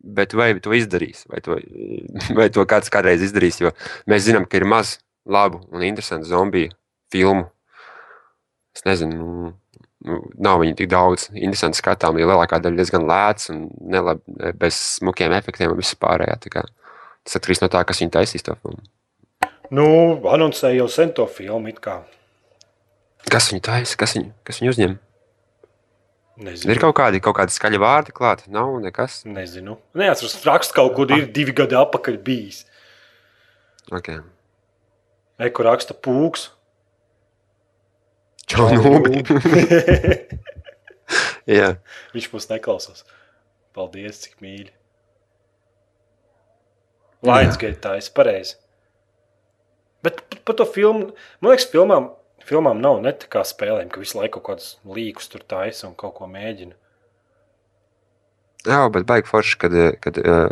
Bet 0.00 0.32
vai 0.32 0.54
to 0.64 0.72
izdarīs, 0.72 1.26
vai 1.28 1.42
to, 1.44 1.58
vai 2.38 2.48
to 2.48 2.64
kāds 2.64 2.88
kādreiz 2.88 3.20
izdarīs? 3.26 3.60
Jo 3.60 3.74
mēs 4.08 4.24
zinām, 4.24 4.48
ka 4.48 4.56
ir 4.56 4.64
maz 4.64 4.96
labu 5.28 5.60
un 5.68 5.84
interesantu 5.84 6.30
zombiju 6.30 6.72
filmu. 7.12 7.50
Es 8.72 8.86
nezinu, 8.88 9.52
nu, 10.06 10.20
nav 10.40 10.60
viņi 10.62 10.76
tik 10.78 10.90
daudz 10.92 11.28
interesanti 11.32 11.80
skatām, 11.80 12.18
jo 12.20 12.28
lielākā 12.30 12.60
daļa 12.62 12.80
diezgan 12.80 13.04
lēts 13.08 13.50
un 13.52 13.66
nelab, 13.92 14.22
bez 14.60 14.78
smukiem 15.00 15.34
efektiem 15.36 15.74
un 15.74 15.80
vispārējā. 15.80 16.38
Tas 16.40 17.36
atkarīgs 17.36 17.62
no 17.64 17.68
tā, 17.72 17.84
kas 17.88 18.00
viņa 18.02 18.16
taisīs 18.20 18.46
to 18.46 18.56
filmu. 18.60 18.82
Nu, 19.70 19.86
anoncēja 20.26 20.80
jau 20.80 20.88
sen 20.90 21.12
to 21.14 21.28
filmu. 21.30 21.74
Kas 23.30 23.50
viņu 23.52 23.62
taisa, 23.62 23.96
kas 24.00 24.16
viņu, 24.16 24.32
kas 24.46 24.60
viņu 24.62 24.74
uzņem? 24.74 24.98
Nezinu. 26.40 26.72
Ir 26.72 26.80
kaut 26.80 26.94
kādi, 26.96 27.20
kaut 27.20 27.36
kādi 27.36 27.52
skaļi 27.52 27.78
vārdi 27.80 28.14
klāti, 28.16 28.48
nav 28.54 28.72
nekas. 28.80 29.20
Nezinu. 29.28 29.76
Neatceros, 29.98 30.38
raksts 30.46 30.72
kaut 30.72 30.94
kur 30.96 31.10
ir 31.12 31.28
divi 31.34 31.52
gadi 31.56 31.76
atpakaļ 31.76 32.16
bijis. 32.24 32.62
Okay. 33.92 34.22
Eko 35.42 35.66
raksta 35.68 35.96
pūks. 35.96 36.48
Čau, 38.50 38.66
nūbi. 38.74 39.22
Jā, 41.58 41.74
Viņš 42.14 42.28
mums 42.32 42.48
neklausās. 42.50 43.04
Paldies, 43.74 44.20
cik 44.24 44.38
mīļi. 44.42 44.70
Lionsgate 47.26 47.78
tā 47.84 47.96
ir 48.00 48.08
pareizi. 48.16 48.56
Bet 50.02 50.22
par- 50.30 50.40
par 50.48 50.56
to 50.56 50.64
filmu, 50.64 51.10
man 51.40 51.52
liekas, 51.52 51.68
filmām, 51.70 52.10
filmām 52.48 52.80
nav 52.80 53.02
ne 53.04 53.12
tā 53.12 53.28
kā 53.28 53.42
spēlēm, 53.44 53.90
ka 53.92 54.00
visu 54.00 54.16
laiku 54.18 54.40
kaut 54.40 54.46
kādus 54.56 54.70
līkus 54.88 55.28
tur 55.28 55.42
taisa 55.44 55.88
un 55.90 55.94
kaut 55.94 56.14
ko 56.16 56.26
mēģina. 56.30 56.72
Jā 58.68 58.80
bet 58.92 59.06
baigi 59.08 59.28
forši, 59.28 59.56
kad, 59.60 59.72
kad 60.04 60.18
uh, 60.20 60.48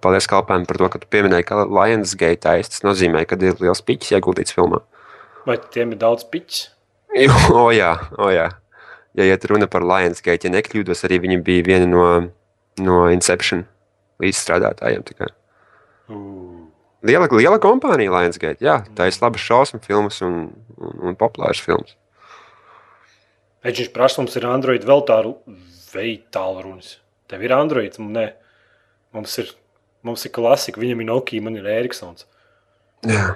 paldies 0.00 0.28
kalpēm 0.30 0.66
par 0.68 0.78
to, 0.80 0.88
ka 0.92 1.00
tu 1.02 1.08
pieminēji, 1.12 1.44
ka 1.48 1.64
Lionsgate 1.68 2.40
taisa. 2.44 2.70
Tas 2.76 2.84
nozīmē, 2.86 3.24
ka 3.28 3.36
ir 3.40 3.56
liels 3.60 3.82
piķis 3.84 4.14
ieguldīts 4.16 4.54
filmā. 4.56 4.80
Vai 5.48 5.56
tiem 5.72 5.92
ir 5.96 6.00
daudz 6.00 6.24
piķis? 6.28 6.68
O 7.62 7.68
jā, 7.74 7.94
o 8.18 8.30
jā. 8.30 8.48
Ja 9.18 9.26
iet 9.26 9.44
runa 9.50 9.66
par 9.66 9.82
Lionsgate, 9.82 10.46
ja 10.46 10.54
nekļūdos, 10.54 11.02
arī 11.08 11.18
viņi 11.24 11.40
bija 11.42 11.66
viena 11.66 11.88
no, 11.90 12.04
no 12.78 13.00
Inception 13.10 13.64
līdzstrādātājiem. 14.22 15.02
Liela, 17.02 17.26
liela 17.32 17.58
kompānija 17.62 18.12
Lionsgate. 18.14 18.62
Jā, 18.62 18.80
tā 18.94 19.08
ir 19.10 19.18
labas 19.22 19.42
šausmu 19.42 19.80
filmas 19.82 20.20
un, 20.26 20.52
un, 20.78 20.94
un 21.10 21.18
populāras 21.18 21.62
filmas. 21.64 21.96
Viņš 23.66 23.90
prasa, 23.92 24.22
mums 24.22 24.36
ir 24.38 24.46
Android 24.48 24.86
vēl 24.88 25.02
tādu 25.08 25.34
veidu 25.90 26.24
tālrunis. 26.32 26.94
Tev 27.28 27.42
ir 27.44 27.54
Android, 27.54 27.96
un 28.00 28.14
nē. 28.16 28.26
Mums 29.16 29.36
ir, 29.42 29.50
mums 30.06 30.24
ir 30.26 30.32
klasika, 30.34 30.80
viņam 30.80 31.02
ir 31.02 31.08
Nokia, 31.10 31.42
man 31.44 31.58
ir 31.58 31.66
Eriksons. 31.68 32.26
Jā. 33.06 33.34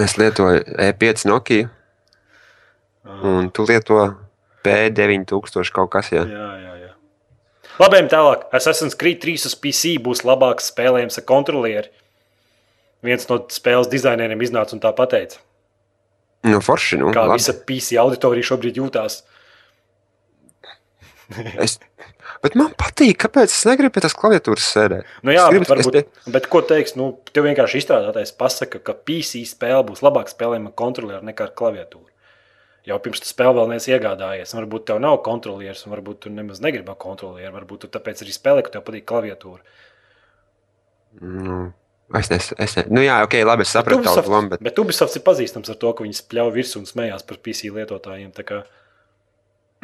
Es 0.00 0.16
lietoju 0.18 0.64
E5 0.80 1.28
Nokia, 1.30 1.68
un 3.04 3.50
tu 3.54 3.64
lieto 3.68 3.98
P9000 4.64 5.72
kaut 5.74 5.90
kas. 5.92 6.10
Jā. 6.14 6.24
Jā, 6.28 6.48
jā, 6.62 6.74
jā. 6.84 6.92
Labi, 7.82 8.00
tālāk. 8.08 8.46
Assassin's 8.54 8.94
Creed 8.96 9.20
3 9.24 9.48
uz 9.50 9.54
PC 9.58 9.96
būs 10.04 10.22
labāks 10.24 10.70
spēlējams 10.72 11.18
ar 11.20 11.26
kontrolieri. 11.28 11.90
Viens 13.04 13.26
no 13.28 13.42
spēles 13.52 13.90
dizaineriem 13.92 14.40
iznāca 14.46 14.72
un 14.76 14.80
tā 14.80 14.94
pateica. 14.96 15.36
Nu, 16.44 16.60
forši. 16.64 16.96
Nu, 17.00 17.10
Kā 17.12 17.26
labi. 17.26 17.40
visa 17.40 17.52
PC 17.56 17.98
auditorija 18.00 18.46
šobrīd 18.52 18.78
jūtās. 18.80 19.22
es, 21.64 21.78
bet 22.44 22.56
man 22.58 22.72
patīk, 22.78 23.16
kāpēc 23.24 23.52
es 23.52 23.62
negribu 23.68 23.94
pie 23.96 24.02
tās 24.04 24.16
klaviatūras 24.16 24.66
sēdēt. 24.76 25.12
Nu, 25.24 25.32
jā, 25.34 25.44
Es 25.48 25.52
bet, 25.52 25.68
gribu- 25.68 25.76
es 25.80 25.88
varbūt, 25.90 26.32
bet 26.36 26.48
ko 26.52 26.60
teiks? 26.68 26.96
Nu, 27.00 27.10
tev 27.32 27.46
vienkārši 27.48 27.80
izstrādātājs 27.82 28.34
pasaka, 28.38 28.80
ka 28.84 28.92
PC 28.96 29.44
spēle 29.48 29.82
būs 29.88 30.04
labāk 30.04 30.32
spēlējama 30.32 30.72
ar 30.72 30.76
kontrolieri 30.78 31.28
nekā 31.30 31.48
ar 31.48 31.54
klaviatūru. 31.56 32.08
Jau 32.84 32.98
pirms 33.00 33.22
tam 33.22 33.30
spēle 33.30 33.54
vēl 33.56 33.70
neesi 33.72 33.94
iegādājies. 33.94 34.52
un 34.52 34.60
Varbūt 34.60 34.84
tev 34.90 34.98
nav 35.00 35.22
kontrolieris, 35.24 35.86
un 35.86 35.94
varbūt 35.94 36.26
tu 36.26 36.32
nemaz 36.32 36.60
negribi 36.64 36.92
ar 36.92 36.98
kontrolieri. 37.00 37.52
Varbūt 37.54 37.86
tu 37.86 37.90
tāpēc 37.94 38.20
arī 38.24 38.34
spēlē, 38.36 38.64
ka 38.64 38.74
tev 38.74 38.84
patīk 38.84 39.06
klaviatūra. 39.08 39.62
Nu, 41.22 41.60
es 42.18 42.28
nesaku, 42.32 42.58
es 42.60 42.76
ne... 42.76 42.84
nu, 42.92 43.04
jā, 43.06 43.22
ok, 43.24 43.38
labi, 43.46 43.64
es 43.64 43.72
sapratu 43.72 44.04
tavu 44.04 44.26
domu, 44.26 44.50
bet 44.52 44.64
bet 44.66 44.82
Ubisoft 44.82 45.16
ir 45.16 45.24
pazīstams 45.24 45.70
ar 45.72 45.78
to, 45.80 45.94
ka 45.94 46.04
viņi 46.04 46.18
spļauj 46.18 46.52
virsū 46.58 46.82
un 46.82 46.88
smējās 46.90 47.24
par 47.28 47.40
PC 47.40 47.72
lietotājiem. 47.72 48.34
Tā 48.36 48.44
kā 48.50 48.60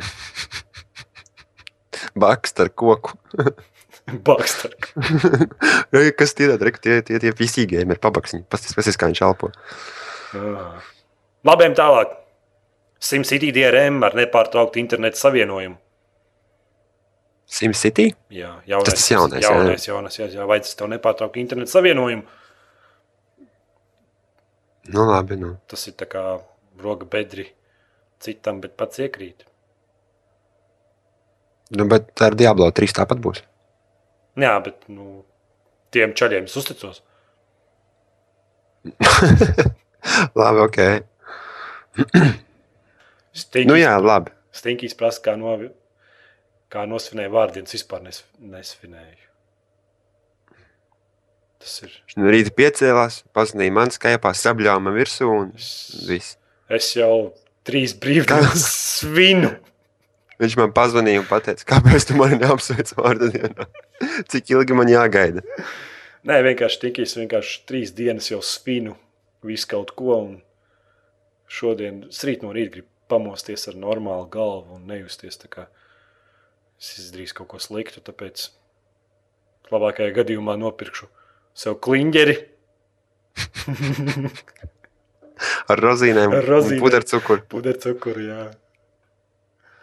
bakst 2.26 2.60
ar 2.60 2.72
koku. 2.74 3.16
Bakster. 4.26 4.74
Ej, 5.94 6.10
kas 6.18 6.34
tie 6.34 6.48
ir? 6.50 6.70
Tie 6.82 6.96
tie 7.06 7.20
tie 7.22 7.32
PC 7.36 7.68
game 7.70 7.94
ir 7.94 8.00
pabaksņi. 8.02 8.42
Pasties, 8.50 8.98
kā 8.98 9.10
viņš 9.10 9.22
elpo. 9.22 9.52
Labiem 11.46 11.76
tālāk. 11.78 12.16
SimCity 13.00 13.48
DRM 13.56 14.02
ar 14.04 14.14
nepārtrauktu 14.18 14.80
internetu 14.82 15.16
savienojumu. 15.20 15.76
SimCity? 17.50 18.10
Jā, 18.30 18.50
jaunais, 18.68 18.86
Tas 18.92 19.00
tas 19.00 19.10
jaunais, 19.10 19.42
jā. 19.42 19.50
jaunais, 19.50 19.86
jaunais, 19.88 20.18
jā, 20.20 20.26
jā, 20.36 20.44
vajadzēs 20.46 20.76
tev 20.78 20.90
nepārtrauktu 20.92 21.40
internetu 21.42 21.72
savienojumu. 21.72 22.22
Nu, 24.90 25.06
labi, 25.08 25.36
nu. 25.40 25.54
Tas 25.70 25.82
ir 25.90 25.94
tā 25.98 26.06
kā 26.10 26.22
roka 26.82 27.06
bedri 27.10 27.48
citam, 28.22 28.60
bet 28.62 28.76
pats 28.78 28.98
iekrīt. 29.02 29.46
nu. 31.76 31.86
Bet 31.90 32.20
ar 32.22 32.34
Diablo 32.38 32.70
3 32.74 32.94
tāpat 33.00 33.18
būs. 33.22 33.42
Jā, 34.40 34.54
bet 34.64 34.86
nu, 34.88 35.24
tiem 35.94 36.12
čaļiem 36.14 36.44
es 36.48 36.56
uzticos. 36.56 37.02
labi, 40.40 40.60
ok. 40.68 40.78
Stinkīs, 43.36 43.70
Nu, 43.70 43.78
jā, 43.78 43.94
labi. 44.02 44.32
Stinkīs 44.54 44.96
prasa, 44.98 45.22
kā, 45.28 45.36
no, 45.38 45.54
kā 46.72 46.84
nosvinēja 46.90 47.30
vārdienas, 47.32 47.74
vispār 47.76 48.02
nes, 48.06 48.22
nesvinēju. 48.42 49.26
Tas 51.60 51.74
ir. 51.84 51.96
Rīta 52.16 52.54
piecēlās, 52.56 53.20
pazudīja 53.36 53.74
man 53.76 53.92
skaipā, 53.92 54.32
sabļāva 54.36 54.80
man 54.82 54.96
virsū 54.96 55.28
un 55.28 55.50
Es, 55.58 55.70
viss. 56.08 56.36
es 56.72 56.88
jau 56.96 57.34
trīs 57.68 57.92
brīvdienas 58.00 58.64
svinu. 59.00 59.52
Viņš 60.40 60.56
man 60.56 60.72
pazvanīja 60.72 61.20
un 61.20 61.28
teica, 61.28 61.66
kāpēc 61.68 62.06
tu 62.08 62.16
mani 62.16 62.38
neapsveic 62.40 62.94
vārdu 62.96 63.28
dienā? 63.34 63.66
Cik 64.32 64.54
ilgi 64.54 64.76
man 64.78 64.88
jāgaida? 64.88 65.44
Nē, 66.24 66.38
vienkārši 66.46 66.80
tik 66.80 67.02
es 67.04 67.12
vienkārši 67.18 67.60
trīs 67.68 67.92
dienas 67.96 68.30
jau 68.32 68.40
svinu 68.44 68.96
visu 69.44 69.68
kaut 69.68 69.92
ko. 69.98 70.16
Un 70.16 70.38
šodien, 71.44 72.06
rīt 72.08 72.40
no 72.46 72.54
rīta, 72.56 72.78
gribu 72.78 72.88
pamosties 73.10 73.66
ar 73.70 73.76
normālu 73.80 74.28
galvu 74.32 74.78
un 74.78 74.86
nejusties 74.90 75.38
tā 75.42 75.50
kā 75.52 75.66
es 76.80 76.94
izdarīšu 77.02 77.40
kaut 77.40 77.50
ko 77.54 77.60
sliktu. 77.62 78.00
Tāpēc 78.06 78.46
labākajā 79.70 80.14
gadījumā 80.20 80.56
nopirkšu 80.60 81.10
sev 81.60 81.76
kliņģeri. 81.84 82.36
Ar 85.70 85.80
rozīnēm, 85.80 86.34
Ar 86.36 86.44
rozīnēm. 86.48 86.82
puderu 86.82 87.06
cukuru. 87.08 87.44
Puderu 87.48 87.80
cukuru, 87.80 88.24
jā. 88.26 88.42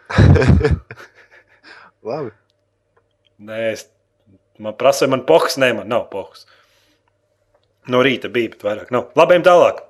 Labi. 2.08 2.30
Nē, 3.48 3.58
es, 3.72 3.86
man 4.62 4.76
prasa, 4.78 5.08
man 5.10 5.24
pohs, 5.28 5.58
nē, 5.60 5.72
man 5.80 5.90
nav 5.90 6.06
pohs. 6.12 6.46
No 7.90 8.02
rīta 8.04 8.30
bija, 8.32 8.52
bet 8.54 8.64
vairāk 8.66 8.92
nav. 8.94 9.10
Labi, 9.18 9.36
ejam 9.36 9.46
tālāk. 9.48 9.82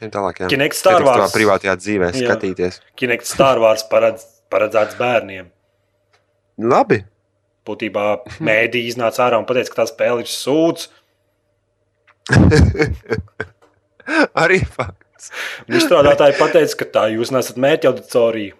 Ejam 0.00 0.12
tālāk, 0.14 0.38
jā. 0.40 0.48
Kinect 0.48 0.76
Star 0.78 1.02
Wars. 1.04 1.32
privātajā 1.34 1.74
dzīvē 1.76 2.06
Jā. 2.14 2.20
skatīties. 2.24 2.80
Kinect 2.96 3.28
Star 3.28 3.60
Wars 3.60 3.84
paredz, 3.84 4.24
paredzēts 4.52 4.96
bērniem. 4.96 5.50
Labi. 6.60 7.02
Būtībā 7.68 8.04
mēdī 8.40 8.86
iznāca 8.88 9.26
ārā 9.26 9.36
un 9.40 9.44
teica, 9.48 9.68
ka 9.68 9.82
tā 9.82 9.86
spēle 9.90 10.24
ir 10.24 10.30
sūds. 10.32 10.88
Arī 14.42 14.62
fakts. 14.64 15.28
Izstrādātāji 15.68 16.38
pateica, 16.38 16.78
ka 16.80 16.88
tā 16.96 17.04
jūs 17.12 17.32
nesat 17.34 17.60
mērķa 17.60 17.92
auditorija. 17.92 18.56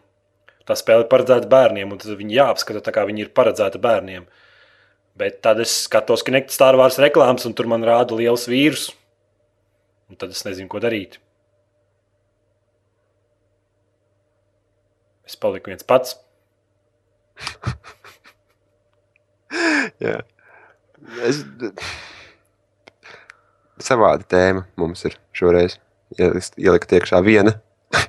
Tā 0.68 0.76
spēle 0.76 1.06
ir 1.06 1.10
paredzēta 1.10 1.48
bērniem, 1.50 1.88
un 1.90 1.98
tad 1.98 2.12
viņi 2.20 2.36
jāapskata 2.36 2.84
tā, 2.84 2.92
kā 2.94 3.06
viņi 3.08 3.24
ir 3.24 3.32
paredzēta 3.34 3.80
bērniem. 3.80 4.28
Bet 5.18 5.40
tad 5.44 5.58
es 5.64 5.72
skatos 5.86 6.22
Kinect 6.26 6.52
Star 6.54 6.76
Wars 6.78 7.00
reklāmas, 7.00 7.48
un 7.48 7.56
tur 7.56 7.66
man 7.72 7.82
rāda 7.86 8.14
liels 8.20 8.44
vīrus. 8.48 8.90
Un 10.12 10.20
tad 10.20 10.36
es 10.36 10.44
nezinu, 10.44 10.68
ko 10.70 10.78
darīt. 10.84 11.18
Es 15.30 15.38
paliku 15.38 15.70
viens 15.70 15.86
pats. 15.86 16.16
Jā. 20.02 20.18
Es... 21.26 21.42
Savāda 23.80 24.26
tēma 24.28 24.64
mums 24.80 25.04
ir 25.06 25.14
šoreiz. 25.36 25.78
Ielikt- 26.18 26.96
iekšā 26.98 27.20
viena. 27.22 27.54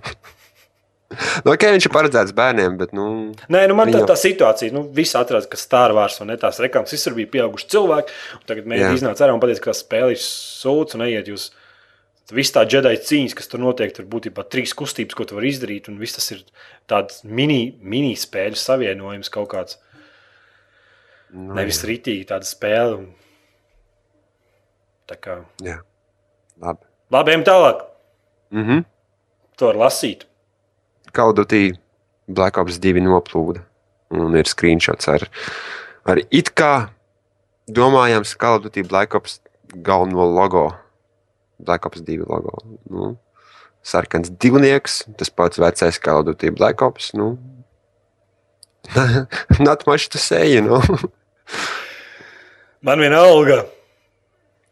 nu, 1.46 1.54
ok, 1.54 1.68
viņš 1.76 1.86
ir 1.88 1.94
paredzēts 1.94 2.34
bērniem, 2.36 2.80
bet 2.82 2.96
nu, 2.98 3.06
Nē, 3.54 3.68
nu 3.70 3.78
man 3.78 3.92
tā, 3.94 4.00
Viņa- 4.02 4.10
tā 4.10 4.18
situācija, 4.20 4.74
nu, 4.74 4.88
visi 4.98 5.14
atrada, 5.20 5.46
ka 5.50 5.60
Star 5.62 5.94
Wars 5.96 6.18
un 6.24 6.34
ne 6.34 6.38
tās 6.42 6.58
reklāmas 6.64 6.94
visur 6.98 7.14
bija 7.18 7.30
pieauguši 7.38 7.70
cilvēki. 7.76 8.18
Tagad 8.50 8.70
mēģina 8.74 8.98
iznāca 8.98 9.28
ārā 9.28 9.38
un 9.38 9.44
pateica, 9.44 9.68
ka 9.70 9.78
tā 9.94 10.02
ir 10.16 10.22
sūds 10.26 10.98
un 10.98 11.06
neiet 11.06 11.30
jūs. 11.30 11.52
Viss 12.32 12.52
tā 12.56 12.64
džedai 12.66 12.96
cīņas, 12.98 13.36
kas 13.36 13.48
tur 13.52 13.60
notiek, 13.60 13.92
tur 13.96 14.06
būtībā 14.06 14.44
trīs 14.50 14.74
kustības, 14.78 15.16
ko 15.18 15.26
tu 15.28 15.36
vari 15.36 15.50
izdarīt. 15.52 15.88
Un 15.92 15.98
viss 16.00 16.16
tas 16.16 16.32
ir 16.32 16.44
tāds 16.88 17.24
mini, 17.24 17.78
mini 17.82 18.14
spēļu 18.16 18.56
savienojums 18.56 19.30
kaut 19.34 19.50
kāds. 19.50 19.78
nu 21.34 21.54
Nevis 21.56 21.84
rītīgi 21.88 22.26
tāda 22.28 22.44
spēle. 22.48 22.98
un- 22.98 23.14
Tā 25.08 25.16
kā 25.20 25.46
Jā, 25.64 25.80
labi. 26.62 26.86
labi, 27.12 27.32
ejam 27.32 27.44
tālāk. 27.44 27.86
Mm 28.52 28.64
-hmm. 28.68 28.86
To 29.58 29.66
var 29.68 29.76
lasīt. 29.76 30.24
Kaudutī 31.14 31.78
Black 32.28 32.58
Ops 32.58 32.80
2 32.80 33.02
noplūda. 33.02 33.62
Un 34.12 34.36
ir 34.36 34.44
screenshots 34.46 35.08
ar, 35.08 35.28
ar 36.06 36.18
it 36.32 36.56
kā 36.56 36.90
domājams 37.70 38.36
Kaudutī 38.38 38.88
Black 38.88 39.14
Ops 39.16 39.40
galveno 39.76 40.26
logo. 40.26 40.74
Black 41.66 41.86
Ops 41.88 42.04
2 42.08 42.26
logo. 42.26 42.58
Nu, 42.90 43.14
sarkans 43.86 44.34
divnieks, 44.42 45.04
tas 45.18 45.32
pats 45.34 45.62
vecais 45.62 46.02
Kaudutī 46.02 46.52
Black 46.54 46.82
Ops. 46.86 47.14
Nu, 47.18 47.36
Not 49.60 49.86
much 49.88 50.10
to 50.10 50.18
say, 50.18 50.52
you 50.54 50.62
know. 50.62 50.82
Man 52.82 53.00
vienalga. 53.00 53.66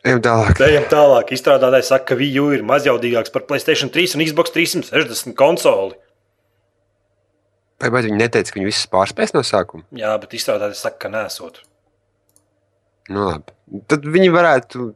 Ejam 0.06 0.22
tālāk. 0.24 0.60
Ejam 0.66 0.86
tālāk. 0.90 1.34
Izstrādātājs 1.36 1.92
saka, 1.92 2.12
ka 2.12 2.20
Viju 2.20 2.50
ir 2.56 2.64
mazjaudīgāks 2.68 3.34
par 3.34 3.46
Playstation 3.50 3.92
3 3.94 4.16
un 4.18 4.24
Xbox 4.26 4.54
360 4.56 5.36
konsoli. 5.38 5.98
Vai, 7.80 7.92
viņi 8.04 8.18
neteica, 8.20 8.52
ka 8.52 8.60
viņi 8.60 8.68
visus 8.68 8.88
pārspēs 8.92 9.36
no 9.36 9.44
sākuma? 9.46 9.86
Jā, 9.96 10.16
bet 10.20 10.34
izstrādātājs 10.36 10.82
saka, 10.84 11.04
ka 11.06 11.12
nesot. 11.14 11.62
Nu, 13.12 13.28
labi. 13.28 13.54
Tad 13.92 14.08
viņi 14.08 14.32
varētu 14.34 14.90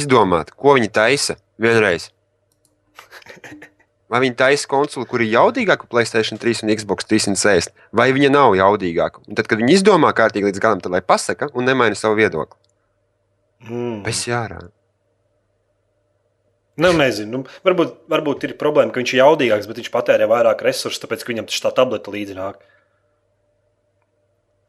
izdomāt, 0.00 0.52
ko 0.58 0.76
viņi 0.78 0.90
taisa 0.94 1.38
vienreiz. 1.60 2.10
Vai 4.12 4.20
viņi 4.20 4.36
taisa 4.38 4.68
konsoli, 4.70 5.08
kur 5.10 5.22
ir 5.24 5.32
jaudīgāka 5.32 5.88
Playstation 5.90 6.38
3 6.38 6.66
un 6.66 6.70
Xbox 6.76 7.08
360, 7.08 7.72
vai 7.96 8.10
viņa 8.14 8.30
nav 8.30 8.52
jaudīgāka? 8.58 9.24
Un 9.26 9.38
tad, 9.38 9.48
kad 9.50 9.58
viņi 9.58 9.78
izdomā 9.78 10.12
kārtīgi 10.14 10.50
līdz 10.50 10.60
galam, 10.62 10.82
tad 10.84 10.92
lai 10.94 11.00
pasaka 11.02 11.48
un 11.56 11.66
nemaina 11.66 11.96
savu 11.98 12.20
viedokli. 12.20 12.60
Mm. 13.64 14.02
Bez 14.04 14.26
jārā. 14.28 14.60
Nu, 16.76 16.90
nezinu. 16.98 17.40
Nu, 17.40 17.56
varbūt, 17.66 17.96
varbūt 18.10 18.44
ir 18.48 18.56
problēma, 18.60 18.92
ka 18.92 19.00
viņš 19.00 19.14
ir 19.14 19.20
jaudīgāks, 19.22 19.68
bet 19.70 19.80
viņš 19.80 19.90
patērē 19.94 20.28
vairāk 20.30 20.62
resursu, 20.66 21.00
tāpēc 21.04 21.22
ka 21.22 21.32
viņam 21.32 21.50
tā 21.50 21.70
tableta 21.74 22.14
līdzi 22.14 22.36
nāk. 22.38 22.60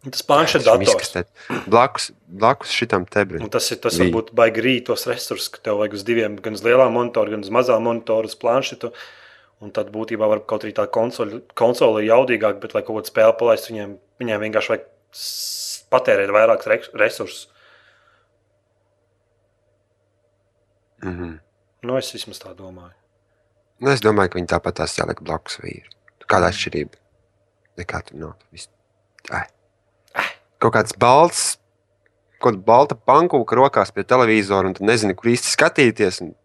Tas 0.05 0.21
planšets 0.21 0.65
dators. 0.67 1.13
Blakus, 1.65 2.11
blakus 2.29 2.69
šitam 2.75 3.05
tebrim. 3.09 3.41
Un 3.45 3.49
tas 3.49 3.65
ir 3.73 3.79
tas, 3.81 3.95
Vī. 3.97 4.05
varbūt 4.11 4.33
baigi 4.37 4.61
rīt 4.61 4.85
tos 4.89 5.05
resursus, 5.09 5.49
ka 5.49 5.63
tev 5.65 5.79
vajag 5.81 5.93
uz 5.97 6.03
diviem, 6.05 6.35
gan 6.45 6.53
uz 6.53 6.61
lielā 6.65 6.85
monitora, 6.93 7.31
gan 7.33 7.41
uz 7.41 7.49
mazā 7.49 7.77
monitora, 7.81 8.29
uz 8.29 8.35
planšetu. 8.37 8.91
Un 9.63 9.71
tad 9.71 9.89
būtībā 9.89 10.27
var 10.29 10.43
kaut 10.45 10.65
arī 10.67 10.73
tā 10.77 10.85
konsole, 10.91 11.39
konsole 11.57 12.03
ir 12.03 12.11
jaudīgāka, 12.11 12.59
bet, 12.61 12.75
lai 12.75 12.83
kaut 12.83 12.99
kādu 12.99 13.09
spēli 13.13 13.37
palaistu, 13.39 13.71
viņiem, 13.73 13.95
viņiem 14.21 14.43
vienkārši 14.45 14.73
vajag 14.73 14.85
patērēt 15.95 16.33
vairāk 16.35 16.67
re- 16.69 16.91
resursus. 17.01 17.47
Mm 21.03 21.15
-hmm. 21.19 21.39
Nu, 21.81 21.97
es 21.97 22.13
vismaz 22.13 22.39
tā 22.39 22.53
domāju. 22.55 22.93
nu, 23.79 23.89
es 23.91 24.01
domāju, 24.01 24.29
ka 24.29 24.39
viņi 24.39 24.47
tāpat 24.47 24.73
tās 24.73 24.97
jāliek 24.99 25.21
blakus 25.21 25.57
vīri. 25.59 25.89
Kāda 26.27 26.49
atšķirība? 26.49 26.95
Nekā 27.77 28.01
tur 28.05 28.17
nav. 28.17 28.33
Viss- 28.53 28.69
Ai. 29.29 29.45
Kaut 30.63 30.75
kāds 30.75 30.95
balts, 30.99 31.45
kaut 32.39 32.53
kāda 32.53 32.65
balta 32.67 32.97
pankūka 32.97 33.57
rokās 33.57 33.91
pie 33.95 34.05
televizora, 34.07 34.69
un 34.69 34.77
tu 34.77 34.85
nezini, 34.87 35.15
kur 35.17 35.31
īsti 35.31 35.51
skatīties. 35.51 36.21
Un... 36.25 36.35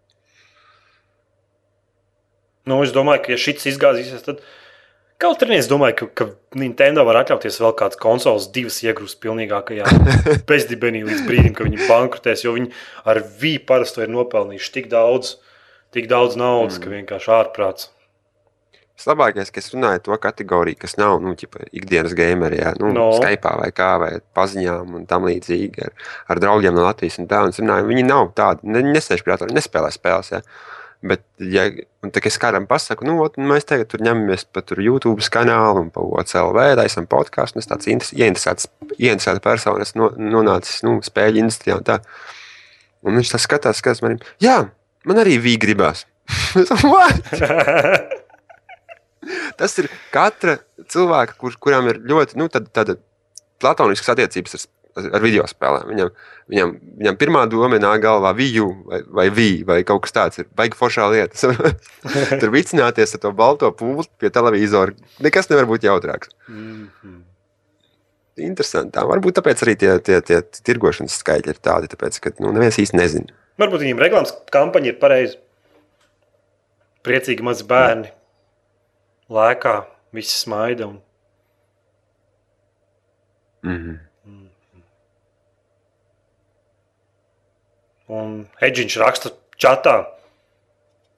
Nu, 2.71 2.81
es 2.85 2.95
domāju, 2.97 3.25
ka, 3.27 3.35
ja 3.35 3.41
šis 3.41 3.69
izgāzīsies, 3.75 4.25
tad 4.27 4.43
kaut 5.21 5.45
arī 5.45 5.61
es 5.61 5.69
domāju, 5.71 5.99
ka, 6.01 6.09
ka 6.17 6.59
Nintendo 6.61 7.05
var 7.09 7.21
atļauties 7.23 7.61
vēl 7.63 7.77
kādas 7.79 8.01
konsoles, 8.01 8.51
divas 8.55 8.81
iegrūst 8.87 9.21
pilnīgākajā 9.23 9.87
bezdibenī 10.51 11.05
līdz 11.07 11.25
brīdim, 11.29 11.55
kad 11.57 11.71
viņi 11.71 11.87
bankrotēs. 11.87 12.45
Jo 12.47 12.57
viņi 12.57 12.73
ar 13.05 13.23
vīnu 13.43 13.65
parasti 13.69 14.07
ir 14.07 14.13
nopelnījuši 14.17 14.77
tik 14.79 14.93
daudz, 14.93 15.37
tik 15.95 16.11
daudz 16.11 16.39
naudas, 16.41 16.79
mm. 16.79 16.85
ka 16.85 16.95
vienkārši 16.97 17.35
ārprāts. 17.39 17.91
Vislabākais, 19.01 19.49
ka 19.49 19.63
es 19.63 19.71
runāju 19.73 20.03
to 20.05 20.17
kategoriju, 20.21 20.77
kas 20.83 20.99
nav 21.01 21.23
nu, 21.25 21.33
ķipa, 21.39 21.63
ikdienas 21.73 22.13
gameri, 22.19 22.59
jā, 22.61 22.75
nu, 22.77 22.91
No. 22.93 23.07
Skype 23.17 23.55
vai 23.63 23.71
kā, 23.73 23.95
vai 24.03 24.11
paziņām 24.37 24.99
un 24.99 25.07
tam 25.09 25.25
līdzīgi 25.25 25.87
ar, 25.87 25.95
ar 26.29 26.43
draugiem 26.43 26.77
no 26.77 26.85
Latvijas. 26.85 27.17
Un 27.23 27.31
tā, 27.31 27.41
un 27.47 27.55
runāju, 27.57 27.89
viņi 27.89 28.05
nav 28.05 28.35
tādi, 28.37 28.69
ne, 28.69 28.83
nesēž 28.93 29.25
pie 29.25 29.33
datora, 29.33 29.57
nespēlē 29.57 29.89
spēles. 29.95 30.35
Jā. 30.35 30.43
Bet, 31.01 31.23
ja 31.41 31.65
un 32.05 32.13
tā, 32.13 32.21
es 32.29 32.37
kādam 32.37 32.67
pasaku, 32.69 33.07
nu, 33.09 33.15
ot, 33.25 33.39
mēs 33.41 33.65
tagad 33.65 33.89
tur 33.89 34.05
ņemamies 34.05 34.45
pa 34.53 34.61
tur 34.61 34.83
YouTube 34.85 35.25
kanālu 35.33 35.87
un 35.87 35.89
pa 35.95 36.05
OCLV, 36.05 36.61
taisam 36.77 37.09
podkāstu, 37.09 37.57
un 37.57 37.65
es 37.65 37.71
tāds 37.71 37.89
interes- 37.89 38.13
ieinteresēts, 38.13 38.69
ieinteresēts 38.99 39.41
personis 39.41 39.97
no, 39.97 40.11
nonācis 40.13 40.85
nu, 40.85 40.99
spēļu 41.01 41.41
industrijā 41.47 41.81
un 41.81 41.89
tā. 41.89 42.03
Un 43.01 43.17
viņš 43.17 43.33
tā 43.33 43.41
skatās, 43.41 43.81
skatās 43.81 44.05
manim, 44.05 44.21
jā, 44.45 44.61
man 45.09 45.25
arī 45.25 45.41
vī 45.41 45.57
gribās. 45.57 46.05
Tas 49.61 49.77
ir 49.81 49.91
katra 50.15 50.57
cilvēka, 50.91 51.37
kur, 51.41 51.57
kuram 51.61 51.91
ir 51.93 52.01
ļoti 52.09 52.39
nu, 52.41 52.49
tāda, 52.53 52.71
tāda 52.81 52.97
platoniskas 53.61 54.15
attiecības 54.15 54.57
ar, 54.57 55.09
ar 55.19 55.25
video 55.25 55.47
spēlēm. 55.49 55.89
Viņam, 55.93 56.13
viņam, 56.53 56.75
viņam 57.03 57.19
pirmā 57.21 57.43
doma 57.53 57.81
nāk 57.83 58.03
galvā, 58.05 58.33
viju 58.37 58.69
vai, 58.89 59.01
vai 59.21 59.27
viju, 59.35 59.67
vai 59.69 59.81
kaut 59.87 60.07
kas 60.07 60.17
tāds. 60.17 60.41
Ir 60.41 60.49
baigi 60.57 60.79
foršā 60.79 61.09
lieta. 61.13 61.53
Tur 62.41 62.55
vicināties 62.55 63.17
ar 63.17 63.25
to 63.25 63.33
balto 63.37 63.71
pūli 63.77 64.07
pie 64.21 64.33
televizora. 64.35 64.97
Nekas 65.25 65.51
nevar 65.53 65.69
būt 65.71 65.89
jautrāks. 65.89 66.33
Mhm. 66.49 67.19
interesanti. 68.41 68.97
Varbūt 69.05 69.37
tāpēc 69.37 69.67
arī 69.67 69.75
tie, 69.77 69.91
tie, 70.01 70.17
tie 70.25 70.39
tirgošanas 70.65 71.19
skaitļi 71.21 71.53
ir 71.53 71.59
tādi, 71.61 71.91
tāpēc, 71.93 72.17
ka 72.25 72.33
nu, 72.41 72.55
neviens 72.57 72.79
īsti 72.81 72.97
nezina. 72.97 73.35
Varbūt 73.61 73.83
viņiem 73.83 74.01
reklāmas 74.01 74.33
kampaņa 74.55 74.95
ir 74.95 74.97
pareiza. 75.03 75.37
Priecīgi 77.05 77.45
mazi 77.45 77.67
bērni. 77.69 78.15
Lēkā, 79.31 79.75
visi 80.17 80.35
smaida. 80.35 80.87
Un... 80.91 81.03
Mm 83.63 83.77
-hmm. 83.77 83.99
Un 88.11 88.49
Hedžiņš 88.59 88.97
raksta 88.99 89.31
čatā 89.61 89.95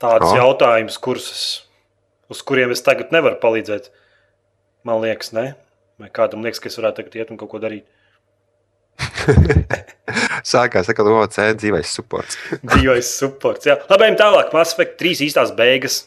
tādus 0.02 0.34
jautājumus, 0.36 0.98
kurus 1.00 1.30
es, 1.32 1.44
uz 2.28 2.42
kuriem 2.44 2.74
es 2.74 2.84
tagad 2.84 3.14
nevaru 3.14 3.38
palīdzēt. 3.40 3.88
Man 4.84 5.00
liekas, 5.00 5.32
ne? 5.32 5.54
Vai 6.02 6.10
kādam 6.10 6.44
liekas, 6.44 6.60
ka 6.60 6.68
es 6.68 6.76
varētu 6.76 7.00
tagad 7.00 7.14
iet 7.16 7.30
un 7.32 7.40
kaut 7.40 7.52
ko 7.54 7.62
darīt? 7.62 7.86
Sākās 10.52 10.90
ar 10.90 11.10
OC 11.14 11.38
dzīvais 11.62 11.94
supports. 11.96 12.36
Dzīvais 12.74 13.08
supports. 13.22 13.66
Jā, 13.70 13.78
labi, 13.88 14.08
ejam 14.10 14.18
tālāk. 14.20 14.52
Mass 14.52 14.74
Effect 14.74 14.98
3 15.00 15.24
īstās 15.28 15.54
beigas 15.56 16.02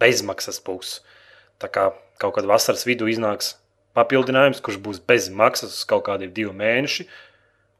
bezmaksas 0.00 0.62
būs. 0.64 1.00
Tā 1.60 1.68
kā 1.72 1.90
kaut 2.22 2.36
kad 2.38 2.48
vasaras 2.48 2.86
vidū 2.86 3.10
iznāks 3.10 3.56
papildinājums, 3.96 4.62
kurš 4.64 4.78
būs 4.82 5.02
bez 5.04 5.28
maksas 5.32 5.76
uz 5.76 5.84
kaut 5.88 6.06
kādiem 6.08 6.32
diviem 6.32 6.56
mēnešiem. 6.62 7.10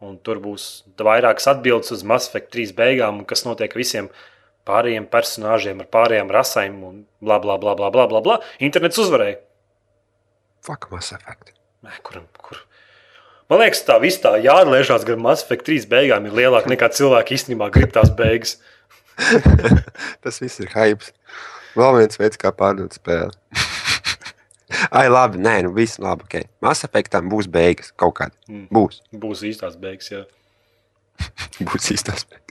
Un 0.03 0.17
tur 0.19 0.41
būs 0.43 0.83
vairākas 0.99 1.47
atbildes 1.53 1.93
uz 1.95 2.03
Mass 2.03 2.27
Effect 2.27 2.51
3 2.55 2.75
beigām, 2.75 3.23
un 3.23 3.29
kas 3.29 3.45
notiek 3.47 3.75
visiem 3.79 4.09
pārējiem 4.67 5.07
personāžiem, 5.11 5.79
ar 5.83 5.89
pārējām 5.95 6.33
rasēm 6.35 6.81
un 6.89 6.99
bla 7.23 7.39
bla 7.43 7.55
bla 7.63 7.77
bla 7.79 7.91
bla. 7.95 8.09
bla, 8.11 8.21
bla. 8.25 8.41
Internets 8.59 8.99
uzvarēja. 8.99 9.39
Fuck, 10.67 10.91
Mass 10.91 11.15
Effect. 11.15 11.55
Nē, 11.87 11.95
Kuram, 12.07 12.27
kur? 12.39 12.61
Man 13.51 13.63
liekas, 13.63 13.83
tā 13.87 13.99
viss 14.03 14.21
tā 14.23 14.37
jāatliežās 14.43 15.07
gan 15.07 15.23
Mass 15.23 15.47
Effect 15.47 15.67
3 15.71 15.87
beigām 15.91 16.27
ir 16.27 16.37
lielāka 16.39 16.71
nekā 16.71 16.91
cilvēki 16.99 17.39
īstenībā 17.39 17.71
grib 17.75 17.95
tās 17.95 18.11
beigas. 18.19 18.59
Tas 20.23 20.39
viss 20.43 20.63
ir 20.63 20.71
hype. 20.75 21.11
Vēl 21.79 21.99
viens 22.01 22.21
veids, 22.21 22.41
kā 22.41 22.53
pārdot 22.57 22.99
spēli. 22.99 23.33
Ai, 24.99 25.07
labi, 25.13 25.41
nē, 25.43 25.59
nu 25.67 25.73
viss 25.77 26.01
labi. 26.03 26.27
Okay. 26.29 26.49
Mass 26.65 26.87
Effectam 26.87 27.29
būs 27.33 27.49
beigas 27.53 27.93
kaut 27.97 28.17
kāda. 28.21 28.37
Mm. 28.49 28.67
Būs. 28.73 29.01
Būs 29.25 29.45
īstās 29.49 29.79
beigas. 29.81 30.11
Jā. 30.13 30.25
Būs 31.69 31.93
īstās 31.95 32.27
beigas. 32.29 32.43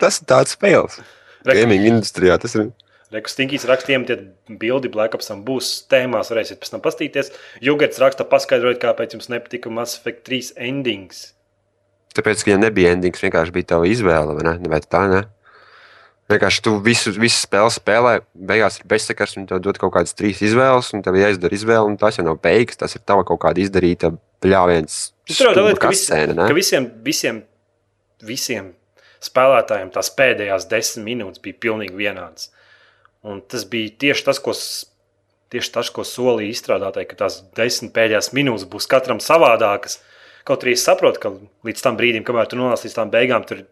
Tas 0.00 0.20
ir 0.20 0.28
tāds 0.30 0.56
spēles. 0.56 0.98
Gaming 1.46 1.86
industrijā 1.86 2.38
tas 2.42 2.56
ir. 2.58 2.70
Rekustīgīs 3.14 3.62
rakstiem, 3.70 4.02
tie 4.02 4.16
bildi 4.50 4.90
Blackupsam 4.90 5.44
būs 5.46 5.84
tēmās, 5.90 6.32
varēsiet 6.32 6.58
pēc 6.58 6.72
tam 6.72 6.82
pastīties. 6.82 7.30
Jugerts 7.62 8.00
raksta, 8.02 8.26
paskaidrojiet, 8.26 8.80
kāpēc 8.82 9.14
jums 9.14 9.30
nepatika 9.30 9.70
Mass 9.70 10.00
Effect 10.00 10.24
3 10.26 10.56
endings. 10.68 11.28
Tāpēc, 12.18 12.42
ka 12.42 12.54
ja 12.54 12.58
nebija 12.58 12.96
endings, 12.96 13.22
vienkārši 13.22 13.54
bija 13.54 13.70
tava 13.76 13.86
izvēle. 13.86 14.34
vai 14.34 14.46
ne? 14.48 14.56
Vai 14.72 14.80
tā 14.82 15.04
ne? 15.12 15.22
Vienkārši 16.26 16.62
tu 16.66 16.72
visu, 16.82 17.12
visu 17.14 17.38
spēli 17.38 17.70
spēlē, 17.70 18.12
beigās 18.48 18.80
ir 18.80 18.86
bezsakars, 18.90 19.36
un 19.38 19.44
tev 19.46 19.60
dod 19.62 19.78
kaut 19.78 19.92
kādas 19.94 20.16
trīs 20.18 20.40
izvēles, 20.42 20.88
un 20.96 21.04
tev 21.06 21.14
ir 21.14 21.28
jāizdara 21.28 21.54
izvēle, 21.54 21.86
un 21.86 21.94
tas 22.00 22.18
jau 22.18 22.24
nav 22.26 22.40
beigas, 22.42 22.80
tas 22.80 22.96
ir 22.98 23.04
tava 23.06 23.22
kaut 23.28 23.38
kāda 23.44 23.62
izdarīta 23.62 24.10
bļāviens. 24.42 24.96
Tur 25.30 25.52
jau 25.52 25.52
tā 25.54 25.64
lieta, 25.68 25.82
ka, 25.84 25.92
vis, 25.94 26.02
ka 26.10 26.56
visiem, 26.56 26.88
visiem, 27.06 27.38
visiem 28.26 28.72
spēlētājiem 29.22 29.92
tās 29.94 30.10
pēdējās 30.18 30.66
desmit 30.70 31.06
minūtes 31.06 31.42
bija 31.44 31.60
pilnīgi 31.62 31.94
vienādas. 31.98 32.50
Un 33.26 33.38
tas 33.42 33.62
bija 33.70 33.94
tieši 34.06 34.26
tas, 34.26 34.42
ko, 34.42 34.54
tieši 35.54 35.72
tas, 35.78 35.92
ko 35.94 36.02
solīja 36.06 36.56
izstrādātāji, 36.56 37.10
ka 37.12 37.20
tās 37.22 37.38
desmit 37.54 37.94
pēdējās 37.94 38.32
minūtes 38.34 38.66
būs 38.70 38.90
katram 38.90 39.22
savādākas. 39.22 40.00
Kaut 40.46 40.66
arī 40.66 40.74
es 40.74 40.84
saprotu, 40.86 41.22
ka 41.22 41.32
līdz 41.66 41.86
tam 41.86 41.96
brīdim, 41.98 42.26
kamēr 42.26 42.50
tu 42.50 42.58
nonāc 42.58 42.82
līdz 42.86 42.98
tām 42.98 43.14
beigām, 43.14 43.46
tur 43.46 43.62
ir 43.62 43.66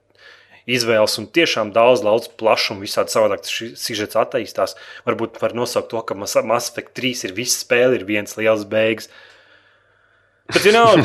izvēles 0.67 1.19
un 1.21 1.29
tiešām 1.29 1.73
daudz, 1.75 2.03
daudz 2.05 2.31
plašumu, 2.41 2.85
visādi 2.87 3.13
savādāk 3.13 3.45
sižets 3.49 4.19
attīstās. 4.21 4.77
Varbūt 5.09 5.41
var 5.43 5.57
nosaukt 5.57 5.91
to, 5.93 6.01
ka 6.03 6.17
Mass 6.17 6.39
Effect 6.41 6.95
3 6.97 7.29
ir 7.29 7.35
viss 7.37 7.65
spēle, 7.65 7.99
ir 7.99 8.07
viens 8.09 8.39
liels 8.41 8.65
beigas. 8.69 9.11
Bet, 10.53 10.65
you 10.65 10.73
know, 10.73 10.97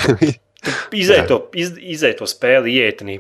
Izej 0.92 1.28
to, 1.28 1.44
iz, 1.56 1.72
izej 1.80 2.18
to 2.20 2.28
spēli 2.28 2.76
ietnī. 2.82 3.20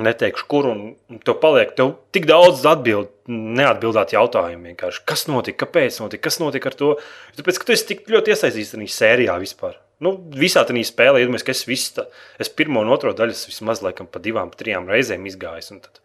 Neteikšu, 0.00 0.46
kur 0.48 0.68
un 0.70 0.82
un 1.10 1.18
tev 1.20 1.36
paliek 1.42 1.74
tev 1.76 1.90
tik 2.14 2.24
daudz 2.30 2.62
atbild, 2.68 3.10
neatbildēt 3.28 4.14
jautājumu. 4.14 4.70
Vienkārši. 4.70 5.02
Kas 5.10 5.26
notika, 5.28 5.66
kāpēc 5.66 5.98
notika, 6.00 6.24
kas 6.28 6.38
notika 6.40 6.70
ar 6.70 6.78
to? 6.78 6.90
Tāpēc, 7.36 7.58
ka 7.58 7.68
tu 7.68 7.74
esi 7.74 7.88
tik 7.90 8.06
ļoti 8.08 8.32
iesaistīts 8.32 8.72
tajā 8.76 8.92
sērijā 8.94 9.36
vispār. 9.42 9.76
Nu, 10.00 10.14
visā 10.32 10.62
tajā 10.64 10.80
spēlē, 10.88 11.20
iedomājieties, 11.20 11.44
ka 11.44 11.52
es, 11.52 11.66
visu, 11.68 11.90
tā, 11.98 12.06
es 12.40 12.48
pirmo 12.56 12.80
un 12.80 12.88
otro 12.94 13.10
daļu 13.16 13.34
vismaz 13.50 13.82
laikam, 13.84 14.06
pa 14.08 14.18
divām, 14.24 14.48
trijām 14.56 14.86
reizēm 14.88 15.26
izgājis. 15.28 15.68
Un 15.74 15.78
tad, 15.84 16.00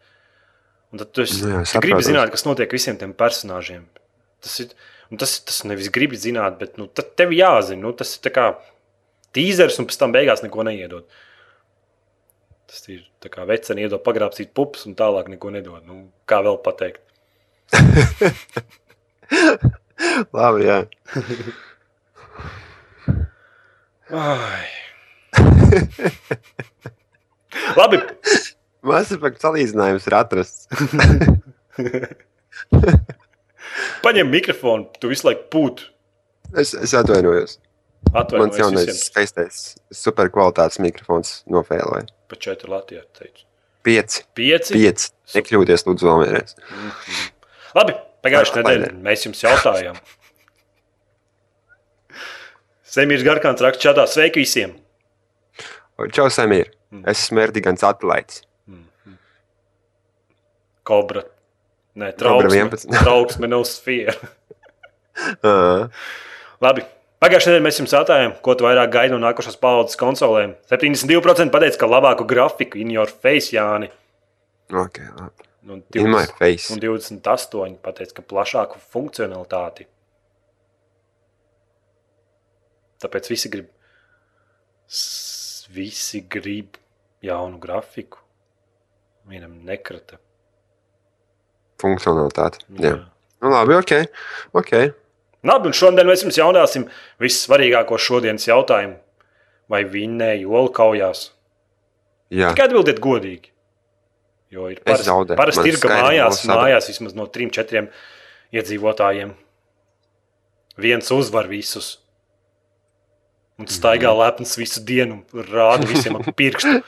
un 0.92 1.00
tad 1.00 1.16
Nu 1.16 1.24
jā, 1.24 1.62
gribi 1.62 1.70
saprotams. 1.72 2.08
zināt, 2.10 2.28
kas 2.34 2.44
notiek 2.44 2.74
visiem 2.76 2.96
tiem 3.00 3.14
personāžiem. 3.16 3.86
Tas 4.44 4.54
ir 4.60 4.66
tas, 5.16 5.32
tas 5.48 5.62
nevis 5.64 5.88
gribi 5.94 6.16
zināt, 6.20 6.58
bet 6.60 6.76
nu, 6.80 6.84
tev 6.92 7.32
jāzina. 7.32 7.80
Nu, 7.86 7.90
tas 7.96 8.12
ir 8.16 8.20
tā 8.26 8.30
kā 8.36 8.44
tīzers, 9.36 9.78
un 9.80 9.88
pēc 9.88 9.96
tam 10.02 10.12
beigās 10.12 10.44
neko 10.44 10.60
neiedod. 10.68 11.04
Tas 12.66 12.80
ir 12.92 13.00
tā 13.22 13.28
kā 13.32 13.40
veceni 13.48 13.82
iedod 13.86 14.02
pagrābstīt 14.04 14.50
pupas, 14.56 14.84
un 14.90 14.96
tālāk 14.98 15.26
neko 15.32 15.48
nedod. 15.54 15.82
Nu, 15.88 15.94
kā 16.28 16.42
vēl 16.44 16.58
pateikt? 16.64 17.00
Labi, 20.36 20.60
jā. 20.68 20.78
Labi, 27.76 27.98
Effect 28.86 29.42
salīdzinājums 29.42 30.06
ir 30.06 30.14
atrasts. 30.14 30.68
paņem 34.06 34.30
mikrofonu, 34.30 34.86
tu 35.00 35.08
visu 35.10 35.26
laiku 35.28 35.44
pūti. 35.52 35.82
Es, 36.54 36.74
es 36.78 36.94
atvainojos. 36.96 37.52
Mans 38.06 38.22
Atvainojies 38.22 38.60
jaunais 38.60 38.86
visiem. 38.86 39.02
skaistais, 39.02 39.54
superkvalitātes 40.04 40.78
mikrofons 40.84 41.28
nofēloja. 41.50 42.06
Pa 42.30 42.34
četru 42.38 42.68
Latvijā 42.76 43.02
teicu. 43.18 43.42
Pieci. 43.86 44.18
Pieci. 44.38 44.70
Pieci. 44.74 45.06
Nekļūties, 45.34 45.80
lūdzu, 45.88 46.02
vēl 46.06 46.18
vienreiz. 46.22 46.50
Labi, 47.74 47.92
pagājušajā 48.26 48.62
nedēļā 48.62 48.90
mēs 49.02 49.20
jums 49.26 49.40
jautājām. 49.42 49.96
Semīrs 52.96 53.24
Garkāns 53.26 53.60
raksta 53.60 53.90
čatā. 53.90 54.06
Sveiki 54.08 54.40
visiem! 54.40 54.72
Čau, 56.16 56.28
Samīr. 56.32 56.70
Mm. 56.92 57.02
Es 57.12 57.26
esmu 57.26 57.42
Erdigans 57.44 57.84
Atlaids. 57.84 58.42
Kobra. 60.86 61.24
Nē, 61.96 62.12
Kobra 62.14 62.46
trauksme, 62.46 62.60
11. 62.62 62.92
trauksme 63.02 63.48
nav 63.50 63.64
sfēra. 63.68 64.14
Uh, 65.40 65.88
Labi. 66.62 66.84
Pagājušajā 67.24 67.54
nedēļā 67.54 67.64
mēs 67.64 67.78
jums 67.80 67.94
jautājām, 67.96 68.34
ko 68.44 68.54
tu 68.54 68.66
vairāk 68.66 68.90
gaidi 68.92 69.14
no 69.14 69.18
nākošās 69.22 69.56
paudzes 69.58 69.96
konsolēm. 69.98 70.52
72% 70.68 71.52
pateica, 71.54 71.80
ka 71.80 71.88
labāku 71.88 72.26
grafiku 72.28 72.76
in 72.82 72.92
your 72.92 73.08
face, 73.08 73.54
Jāni. 73.56 73.88
okay, 74.68 75.08
labi. 75.16 75.48
Un 75.66 75.80
In 75.98 76.12
my 76.12 76.22
20 76.28 76.36
face. 76.38 76.68
un 76.70 76.78
28% 76.84 77.80
pateica, 77.82 78.20
ka 78.20 78.26
plašāku 78.30 78.78
funkcionalitāti. 78.92 79.88
Tāpēc 83.02 83.30
visi 83.32 83.50
grib, 83.52 83.70
visi 85.74 86.22
grib 86.32 86.78
jaunu 87.24 87.60
grafiku. 87.62 88.22
Vienam 89.26 89.56
nekrata. 89.66 90.20
Funkcionalitāte. 91.82 92.62
Jā. 92.80 92.94
Nu, 93.42 93.50
labi, 93.52 93.74
ok. 93.76 93.92
okay. 94.56 94.92
Labi, 95.46 95.70
un 95.70 95.76
šodien 95.76 96.08
mēs 96.08 96.22
jums 96.24 96.38
jautāsim 96.38 96.86
vissvarīgāko 97.22 97.98
šodienas 98.00 98.46
jautājumu. 98.48 98.96
Vai 99.70 99.82
vinnēji 99.90 100.46
olu 100.46 100.70
kaujās? 100.70 101.32
Jā. 102.30 102.52
Tikai 102.54 102.68
atbildiet 102.68 103.02
godīgi. 103.02 103.50
Jo 104.54 104.68
ir 104.70 104.78
parasti, 104.86 105.08
zaudēju. 105.10 105.38
parasti 105.40 105.72
ir, 105.72 105.78
ka 105.82 105.90
mājās, 105.90 106.44
mājās 106.46 106.86
vismaz 106.92 107.16
no 107.18 107.26
trim, 107.30 107.50
četriem 107.50 107.88
iedzīvotājiem 108.54 109.34
viens 110.78 111.10
uzvar 111.10 111.50
visus. 111.50 111.96
Un 113.58 113.66
staigā 113.72 114.10
Mhm. 114.12 114.18
lepns 114.20 114.56
visu 114.60 114.80
dienu, 114.84 115.22
un 115.32 115.44
rāda 115.44 115.86
visiem 115.88 116.16
ar 116.18 116.22
pirkstu. 116.40 116.82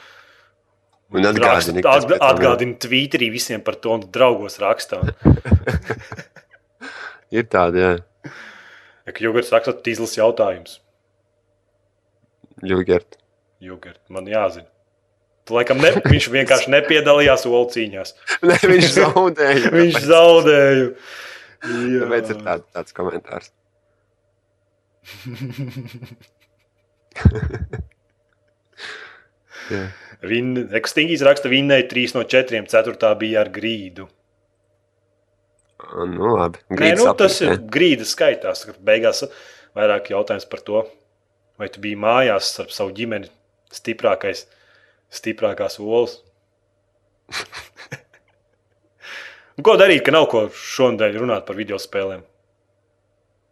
Un 1.10 1.24
atgādini, 1.24 1.80
Raksta- 1.80 1.82
kas 1.82 2.04
atg- 2.04 2.10
pēc 2.10 2.18
tam 2.18 2.28
ir. 2.28 2.34
Atgādina 2.34 2.74
Twitterī 2.84 3.30
visiem 3.32 3.62
par 3.64 3.74
to, 3.80 3.94
un 3.96 4.02
draugos 4.12 4.58
rakstā. 4.60 4.98
Ir 7.30 7.44
tāda, 7.44 7.76
jā. 7.76 8.32
Ja, 9.08 9.12
Jugars 9.20 9.48
raksta 9.52 9.72
tīzlis 9.84 10.14
jautājums. 10.16 10.78
Ļugert. 12.64 13.16
Jugart, 13.60 14.00
man 14.08 14.26
jāzina. 14.28 14.66
Tu 15.48 15.54
laikam 15.56 15.80
ne, 15.80 15.90
viņš 16.04 16.28
vienkārši 16.32 16.68
nepiedalījās 16.72 17.46
olu 17.48 17.68
cīņās. 17.72 18.12
Nē, 18.48 18.58
viņš 18.68 18.88
zaudēja. 18.98 19.70
Viņš 19.72 19.94
tāpēc- 19.96 20.08
zaudēja. 20.12 20.88
Jā. 21.64 22.00
Tāpēc 22.04 22.30
ir 22.34 22.42
tād, 22.44 22.64
tāds 22.76 22.92
komentārs. 22.96 23.48
Jā. 29.72 29.82
Stingīs 30.88 31.22
raksta, 31.26 31.50
vinnēja 31.52 31.84
3 31.90 32.14
no 32.16 32.22
4, 32.26 32.62
4 32.70 33.10
bija 33.20 33.36
ar 33.44 33.50
grīdu. 33.54 34.04
Nu, 35.88 36.26
labi. 36.36 36.58
Nē, 36.74 36.88
nu, 36.98 37.04
tas 37.16 37.34
aprit, 37.38 37.46
ir 37.46 37.52
grīdas 37.72 38.10
skaitās. 38.16 38.58
Beigās 38.84 39.18
vairāk 39.78 40.04
jautājums 40.12 40.46
par 40.50 40.60
to, 40.66 40.78
vai 41.60 41.68
tu 41.72 41.78
biji 41.84 41.96
mājās 42.00 42.46
ar 42.64 42.68
savu 42.74 42.90
ģimeni 42.96 43.28
stiprākais, 43.74 44.40
stiprākās 45.14 45.74
olas. 45.80 46.12
Ko 49.64 49.72
darīt, 49.78 50.02
ka 50.06 50.10
nav 50.14 50.24
ko 50.30 50.40
šonadēļ 50.54 51.12
runāt 51.18 51.42
par 51.46 51.56
video 51.58 51.78
spēlēm? 51.82 52.22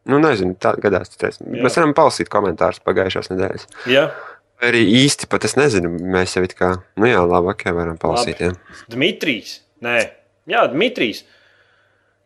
Nu, 0.07 0.21
nezinu, 0.23 0.55
tā 0.63 0.77
gadās. 0.79 1.11
Jā. 1.19 1.33
Mēs 1.43 1.77
varam 1.79 1.95
palasīt 1.97 2.31
komentārus 2.31 2.83
pagājušās 2.87 3.33
nedēļas. 3.33 3.67
Ja? 3.91 4.09
Vai 4.57 4.71
Arī 4.71 4.85
īsti 5.03 5.29
pat 5.29 5.45
es 5.45 5.57
nezinu, 5.59 5.91
mēs 6.15 6.37
jau 6.37 6.45
it 6.47 6.55
kā, 6.57 6.71
nu 6.97 7.09
jā, 7.11 7.19
labi, 7.29 7.51
ok, 7.53 7.65
varam 7.77 7.99
palasīt. 8.01 8.39
Jā. 8.41 8.55
Dmitrijs, 8.93 9.59
nē, 9.85 9.99
jā, 10.49 10.63
Dmitrijs. 10.73 11.27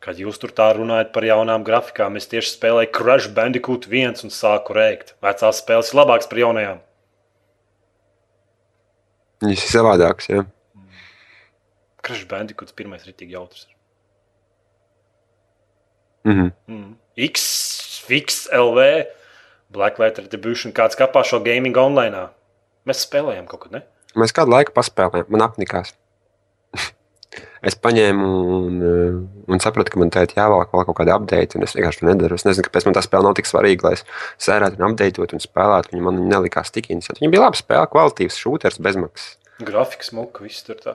Kad 0.00 0.20
jūs 0.20 0.38
tur 0.40 0.52
tā 0.56 0.68
runājat 0.76 1.10
par 1.12 1.26
jaunām 1.26 1.64
grafikām, 1.66 2.14
es 2.16 2.30
tieši 2.30 2.54
spēlēju 2.54 2.92
Crash 2.96 3.32
Bandicoot 3.36 3.88
1 3.90 4.22
un 4.24 4.32
sāku 4.32 4.76
rēkt. 4.76 5.16
Vecās 5.24 5.60
spēles 5.60 5.90
ir 5.90 5.98
labākas 5.98 6.30
par 6.30 6.40
jaunajām. 6.40 6.78
Viņas 9.44 9.66
ir 9.66 9.74
savādākas, 9.74 10.30
jā. 10.30 10.46
Crash 12.06 12.24
Bandicoot 12.30 12.72
pirmais 12.78 13.04
ir 13.04 13.12
tik 13.12 13.34
jautrs. 13.34 13.66
Mhm. 13.66 13.79
Mm. 16.26 16.94
X, 17.30 18.02
Fix, 18.06 18.44
LV, 18.52 19.06
Blacklight 19.72 20.18
Retribution, 20.18 20.74
kāds 20.74 20.98
kapā 20.98 21.22
šo 21.26 21.40
gaming 21.44 21.76
online. 21.78 22.28
Mēs 22.88 23.04
spēlējām 23.06 23.48
kaut 23.50 23.64
ko, 23.64 23.72
ne? 23.74 23.84
Mēs 24.18 24.34
kādu 24.34 24.54
laiku 24.54 24.74
paspēlējām, 24.74 25.28
man 25.30 25.44
apnikās. 25.46 25.92
es 27.68 27.76
paņēmu 27.78 28.30
un, 28.56 28.78
eh, 28.90 29.18
un 29.52 29.62
sapratu, 29.62 29.92
ka 29.94 30.00
man 30.02 30.12
tā 30.12 30.24
ir 30.26 30.34
jāvelk 30.36 30.74
vēl 30.74 30.86
kaut 30.88 30.98
kāda 31.00 31.16
update, 31.20 31.58
un 31.58 31.66
es 31.66 31.76
vienkārši 31.76 32.02
to 32.02 32.08
nedaru. 32.10 32.38
Es 32.40 32.46
nezinu, 32.48 32.66
kāpēc 32.66 32.88
man 32.88 32.96
tā 32.98 33.04
spēle 33.06 33.28
nav 33.28 33.36
tik 33.38 33.50
svarīga, 33.50 33.88
lai 33.88 33.98
es 33.98 34.06
sērētu 34.42 34.80
un 34.80 34.88
updateot 34.90 35.36
un 35.36 35.44
spēlētu. 35.44 35.94
Viņa 35.94 36.08
man 36.08 36.24
nelikās 36.32 36.74
tik 36.74 36.90
interesanti. 36.90 37.22
Viņa 37.24 37.36
bija 37.36 37.46
laba 37.46 37.60
spēle, 37.60 37.90
kvalitīvs 37.94 38.40
šūters 38.42 38.82
bezmaksas. 38.82 39.36
Grafiks, 39.66 40.12
muka, 40.16 40.44
viss 40.46 40.62
tur 40.66 40.78
tā. 40.80 40.94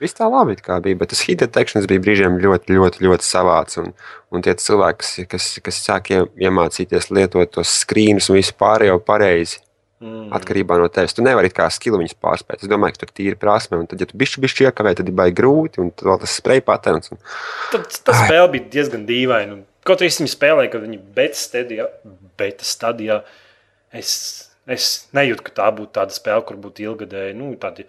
Viss 0.00 0.16
tā 0.16 0.28
labi 0.30 0.56
bija, 0.56 0.96
bet 0.96 1.10
tas 1.12 1.20
hit 1.26 1.42
detektions 1.42 1.88
bija 1.90 2.00
brīžiem 2.00 2.38
ļoti, 2.40 2.76
ļoti, 2.76 3.02
ļoti 3.04 3.26
savāds. 3.26 3.76
Un, 3.82 3.90
un 4.32 4.42
tie 4.42 4.54
cilvēki, 4.54 4.98
kas, 5.02 5.16
kas, 5.28 5.48
kas 5.64 5.80
sāk 5.84 6.10
ie- 6.14 6.28
iemācīties 6.46 7.10
lietot 7.10 7.50
tos 7.58 7.82
skrīnus 7.84 8.30
un 8.30 8.40
visu 8.40 8.54
pārējo 8.56 9.00
pareizi, 9.04 9.60
Mm. 10.00 10.30
atkarībā 10.32 10.78
no 10.80 10.86
tevis. 10.88 11.12
Tu 11.12 11.20
nevari 11.20 11.50
kā 11.52 11.66
skilu 11.68 11.98
viņus 12.00 12.14
pārspēt. 12.24 12.62
Es 12.64 12.68
domāju, 12.72 12.94
ka 12.96 13.02
tur 13.02 13.10
tīri 13.12 13.36
prasme, 13.36 13.76
un 13.82 13.86
tad, 13.86 14.00
ja 14.00 14.06
tu 14.08 14.16
bišķi, 14.16 14.40
bišķi 14.40 14.64
iekavē, 14.64 14.94
tad 14.96 15.10
ir 15.10 15.12
baigi 15.12 15.36
grūti, 15.42 15.82
un 15.82 15.90
tad 15.92 16.22
tas 16.22 16.36
spray 16.40 16.62
patterns. 16.64 17.12
Un... 17.12 17.20
Tad 17.68 17.84
tā 18.08 18.14
spēle 18.16 18.46
bija 18.54 18.64
diezgan 18.78 19.04
dīvaina. 19.04 19.58
Kaut 19.84 20.00
arī 20.00 20.08
es 20.08 20.16
viņu 20.22 20.32
spēlēju, 20.32 20.70
kad 20.72 20.86
viņi 20.86 21.00
beta 21.18 21.36
stadijā, 21.36 21.86
beta 22.40 22.64
stadijā 22.64 23.18
es, 23.92 24.14
es 24.70 25.08
nejūtu, 25.16 25.44
ka 25.48 25.54
tā 25.60 25.68
būtu 25.76 25.92
tāda 25.98 26.14
spēle, 26.16 26.44
kur 26.48 26.58
būtu 26.62 26.84
ilgadēji, 26.86 27.36
nu, 27.38 27.52
tādi, 27.60 27.86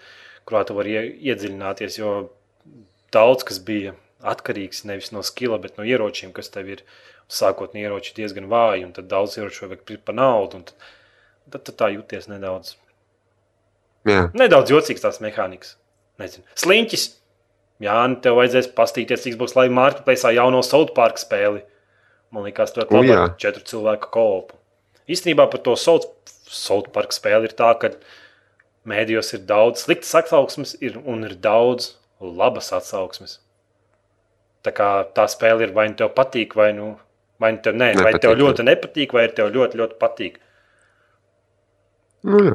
kurā 0.49 0.63
tu 0.67 0.75
vari 0.77 0.95
ie- 0.97 1.31
iedziļināties. 1.31 1.97
Jo 2.01 2.13
daudz 3.13 3.45
kas 3.47 3.59
bija 3.67 3.93
atkarīgs 4.21 4.83
nevis 4.89 5.11
no 5.15 5.23
skila, 5.25 5.57
bet 5.61 5.77
no 5.77 5.83
ieročiem, 5.87 6.33
kas 6.33 6.49
tev 6.53 6.69
ir. 6.77 6.83
Sākotnēji 7.31 7.85
ieroči 7.87 8.11
diezgan 8.17 8.49
vāji, 8.51 8.83
un 8.83 8.89
tad 8.91 9.05
daudz 9.07 9.37
ieroču 9.39 9.63
vajag 9.69 9.85
pirkt 9.87 10.03
par 10.03 10.15
naudu. 10.17 10.57
un 10.59 10.65
Tad, 10.67 10.75
tad, 11.51 11.61
tad 11.69 11.75
tā 11.79 11.87
jūties 11.93 12.27
nedaudz, 12.27 12.73
Jā, 14.07 14.25
nedaudz 14.35 14.71
jocīgs 14.73 15.03
tās 15.03 15.19
mehānikas. 15.23 15.75
Nezinu. 16.19 16.43
Sliņķis! 16.59 17.05
Jā, 17.81 17.95
nu 18.11 18.19
tev 18.21 18.35
vajadzēs 18.37 18.67
pastīties, 18.77 19.23
būs 19.39 19.55
labi 19.57 19.71
marketplace 19.73 20.33
jauno 20.35 20.59
South 20.65 20.91
Park 20.97 21.17
spēli. 21.21 21.63
Man 22.31 22.43
liekas, 22.45 22.73
tur 22.75 22.83
ir 22.85 23.33
četru 23.41 23.63
cilvēku 23.71 24.11
kopu. 24.13 24.59
Īstenībā 25.07 25.47
par 25.51 25.63
to 25.65 25.73
South, 25.79 26.05
South 26.51 26.91
Park 26.95 27.15
spēli 27.15 27.49
ir 27.49 27.55
tā, 27.57 27.71
ka 27.79 27.93
mēdījos 28.87 29.33
ir 29.37 29.45
daudz 29.49 29.85
sliktas 29.85 30.13
atsauksmes 30.21 30.75
ir, 30.83 30.97
un 30.99 31.25
ir 31.27 31.37
daudz 31.39 31.93
labas 32.21 32.71
atsauksmes. 32.75 33.39
Tā 34.65 34.73
kā 34.77 34.89
tā 35.15 35.25
spēle 35.31 35.65
ir 35.65 35.75
vai 35.75 35.87
nu 35.89 35.97
tev 35.97 36.11
patīk, 36.17 36.53
vai 36.57 36.69
nu, 36.77 36.93
vai 37.41 37.55
nu 37.55 37.63
tev, 37.65 37.77
vai 37.77 37.93
Nepatīk, 37.95 38.21
tev 38.21 38.35
jā. 38.35 38.41
ļoti 38.43 38.65
nepatīk, 38.67 39.15
vai 39.17 39.29
tev 39.37 39.53
ļoti, 39.55 39.81
ļoti 39.81 39.97
patīk. 40.01 40.41
nu. 42.27 42.51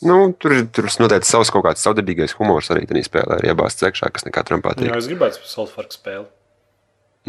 Nu, 0.00 0.14
tur 0.40 0.54
ir 0.56 0.62
tur 0.72 0.86
noteikti 1.02 1.28
savs 1.28 1.50
kaut 1.52 1.66
kāds 1.66 1.82
savdabīgais 1.84 2.32
humors 2.38 2.70
arī 2.72 2.86
tajā 2.88 3.04
spēlē, 3.04 3.36
ir 3.42 3.50
iebāzts 3.52 3.84
iekšā, 3.84 4.08
kas 4.14 4.24
ne 4.24 4.32
katram 4.32 4.62
patīk. 4.64 4.88
Jā, 4.88 4.96
es 4.96 5.08
gribētu 5.10 5.44
South 5.44 5.74
Park 5.76 5.92
spēli. 5.92 6.24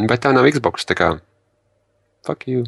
Bet 0.08 0.22
tā 0.24 0.32
nav 0.32 0.48
Xbox. 0.48 0.86
Tā 0.88 0.96
kā 0.96 1.08
fuck 2.24 2.48
you. 2.48 2.64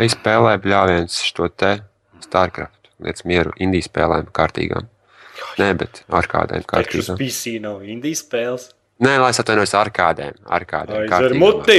Es 0.00 0.14
spēlēju 0.16 0.62
bļāviens 0.64 1.20
šo 1.26 1.48
te 1.48 1.76
StarCraft. 2.24 2.90
Lietas 3.00 3.24
mieru, 3.28 3.52
indijas 3.62 3.88
spēlēm 3.88 4.28
kārtīgām. 4.36 4.90
Nē, 5.60 5.70
bet 5.80 6.02
ar 6.12 6.28
kādiem 6.30 6.66
kārtīgām. 6.68 7.16
PC 7.20 7.56
nav 7.64 7.84
indijas 7.86 8.24
spēles. 8.26 8.68
Nē, 9.00 9.14
lai 9.22 9.30
es 9.32 9.40
atvainojos 9.40 9.72
ar 9.78 9.88
kādiem. 9.96 10.36
Ar 10.44 10.66
kādiem. 10.68 11.06
Kārtīgām. 11.08 11.40
muti! 11.40 11.78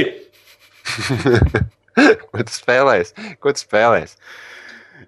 Ko 2.32 2.42
tu 2.42 2.54
spēlēsi? 2.54 3.36
Ko 3.38 3.52
tu 3.54 3.62
spēlēsi? 3.62 4.18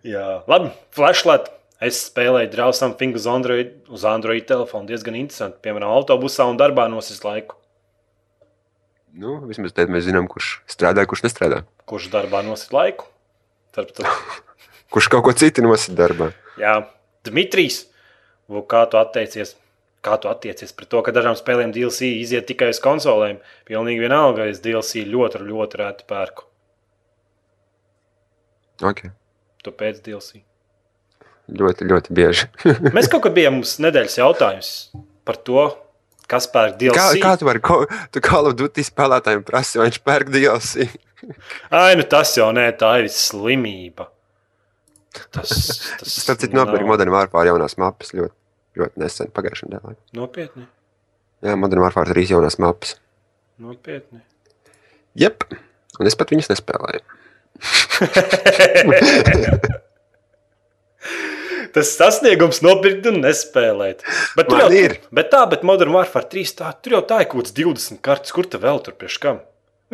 Jā, 0.07 0.45
labi. 0.51 0.70
Flashlight. 0.95 1.51
Es 1.85 1.99
spēlēju 2.07 2.53
Draw 2.53 2.72
Something 2.76 3.16
uz 3.18 3.26
Android, 3.28 3.74
uz 3.93 4.05
Android 4.09 4.47
telefonu. 4.49 4.87
Diezgan 4.89 5.18
interesanti. 5.18 5.59
Piemēram, 5.64 5.91
autobusā 5.91 6.47
un 6.49 6.61
darbā 6.61 6.87
nosis 6.93 7.24
laiku. 7.26 7.59
Nu, 9.14 9.36
vismaz 9.46 9.70
tad 9.74 9.92
mēs 9.94 10.08
zinām, 10.08 10.26
kurš 10.30 10.56
strādā, 10.66 11.04
kurš 11.06 11.22
nestrādā. 11.28 11.60
Kurš 11.86 12.08
darbā 12.10 12.40
nosis 12.42 12.72
laiku? 12.74 13.06
Kurš 14.94 15.08
kaut 15.10 15.24
ko 15.26 15.32
citu 15.34 15.62
nosit 15.62 15.94
darbā. 15.98 16.28
Jā, 16.58 16.76
Dmitrijs. 17.26 17.84
Kā 18.70 18.84
tu 18.90 18.98
attiecies? 19.00 19.54
Kā 20.04 20.18
tu 20.20 20.28
attiecies 20.30 20.74
pret 20.76 20.90
to, 20.92 21.00
ka 21.02 21.14
dažām 21.14 21.34
spēlēm 21.38 21.72
DLC 21.74 22.10
iziet 22.20 22.46
tikai 22.50 22.68
uz 22.74 22.80
konsolēm? 22.82 23.38
Pilnīgi 23.66 24.02
vienalga, 24.04 24.48
es 24.50 24.60
DLC 24.62 25.06
ļoti, 25.08 25.40
ļoti 25.46 25.80
reti 25.80 26.06
pērku. 26.10 26.46
Okay. 28.84 29.14
Tu 29.64 29.72
pēc 29.72 30.02
DLC. 30.04 30.42
Ļoti, 31.54 31.88
ļoti 31.90 32.14
bieži. 32.16 32.50
Mēs 32.96 33.08
kaut 33.12 33.24
kad 33.26 33.34
bijām 33.36 33.60
mums 33.60 33.78
nedēļas 33.82 34.18
jautājums 34.20 34.70
par 35.24 35.38
to, 35.40 35.66
kas 36.31 36.47
pērk 36.53 36.79
DLC. 36.81 36.97
kā, 36.97 37.07
kā 37.22 37.33
tu 37.41 37.49
vari, 37.49 37.61
tu 38.14 38.22
Call 38.25 38.49
of 38.51 38.57
Duty 38.59 38.85
spēlētājiem 38.87 39.43
prasi, 39.47 39.79
vai 39.81 39.89
viņš 39.91 40.01
pērk 40.07 40.27
DLC? 40.35 40.72
Ai, 41.83 41.93
nu 41.99 42.05
tas 42.09 42.33
jau 42.37 42.49
nē, 42.57 42.66
tā 42.81 42.91
ir 43.03 43.11
slimība. 43.12 44.05
Tas, 45.31 45.51
tas 46.01 46.16
Starp 46.25 46.41
citu, 46.43 46.57
nopirku 46.59 46.89
Modern 46.89 47.12
Warfare 47.14 47.47
jaunās 47.53 47.77
mapas 47.79 48.11
ļoti, 48.16 48.35
ļoti 48.81 48.97
nesen, 49.05 49.31
pagājušajā 49.37 49.68
nedēļā. 49.77 49.99
Nopietni, 50.18 50.64
Jā, 51.45 51.53
Modern 51.61 51.83
Warfare 51.85 52.09
3 52.11 52.33
jaunās 52.33 52.57
mapas. 52.62 52.97
nopietni. 53.61 54.20
Jep, 55.14 55.45
un 56.01 56.09
es 56.11 56.16
pat 56.18 56.33
viņas 56.35 56.51
nespēlēju. 56.51 57.05
Tas 61.75 61.91
sasniegums 61.99 62.61
nopirkt 62.62 63.07
un 63.11 63.18
nespēlēt. 63.25 64.05
Bet, 64.39 64.47
tur 64.47 64.61
jau 64.62 64.70
ir. 64.79 64.97
Bet 65.14 65.33
tā, 65.33 65.43
bet 65.51 65.64
Modern 65.66 65.95
Warfare 65.97 66.29
3, 66.31 66.53
tā, 66.61 66.70
tur 66.79 66.99
jau 66.99 67.03
tā 67.11 67.25
ir 67.25 67.31
kaut 67.33 67.43
kāds 67.43 67.55
20 67.57 68.03
kartes, 68.05 68.35
kur 68.35 68.47
te 68.47 68.61
vēl 68.62 68.79
tur 68.85 68.95
priekš 68.99 69.16
kam? 69.22 69.41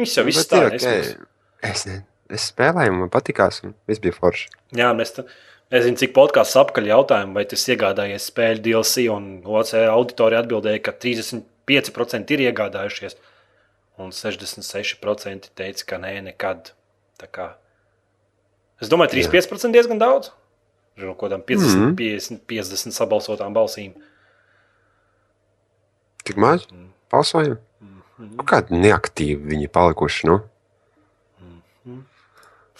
Viņš 0.01 0.17
jau 0.19 0.25
viss 0.27 0.43
Bet 0.43 0.51
tā 0.51 0.61
ir 0.67 0.77
ok. 0.77 1.23
Es, 1.71 1.87
es 2.29 2.49
spēlēju, 2.53 2.97
man 2.99 3.13
patīkās, 3.13 3.63
un 3.65 3.73
viss 3.89 4.03
bija 4.03 4.17
forši. 4.17 4.51
Jā, 4.77 4.91
mēs 4.97 5.15
tā, 5.17 5.25
nezinu, 5.73 6.01
cik 6.03 6.13
podkāsts 6.17 6.59
apkaļ 6.61 6.91
jautājumu, 6.93 7.37
vai 7.39 7.47
tas 7.49 7.65
iegādājies 7.73 8.29
spēļu 8.29 8.65
DLC, 8.67 9.07
un 9.13 9.31
OC 9.45 9.73
auditorija 9.81 10.43
atbildēja, 10.45 10.83
ka 10.85 10.95
35% 11.05 12.37
ir 12.37 12.45
iegādājušies, 12.49 13.17
un 14.01 14.13
66% 14.17 15.51
teica, 15.57 15.89
ka 15.89 16.01
nē, 16.05 16.15
nekad. 16.29 16.75
Tā 17.21 17.29
kā. 17.29 17.49
Es 18.81 18.89
domāju, 18.89 19.19
35% 19.19 19.77
diezgan 19.77 20.01
daudz. 20.01 20.33
No 20.99 21.15
kaut 21.15 21.31
kādām 21.31 21.43
50, 21.47 21.77
mm. 21.77 21.85
-hmm. 21.85 21.95
50, 21.97 22.41
50 22.47 22.97
sabalsotām 22.97 23.55
balsīm. 23.55 23.93
Tik 26.25 26.37
maz? 26.37 26.67
Mm. 26.71 26.91
Balsojam? 27.11 27.59
Mhm. 27.81 28.37
Nu, 28.37 28.45
Kādi 28.45 28.81
neaktīvi 28.81 29.55
viņi 29.55 29.69
palikuši, 29.69 30.27
nu? 30.27 30.41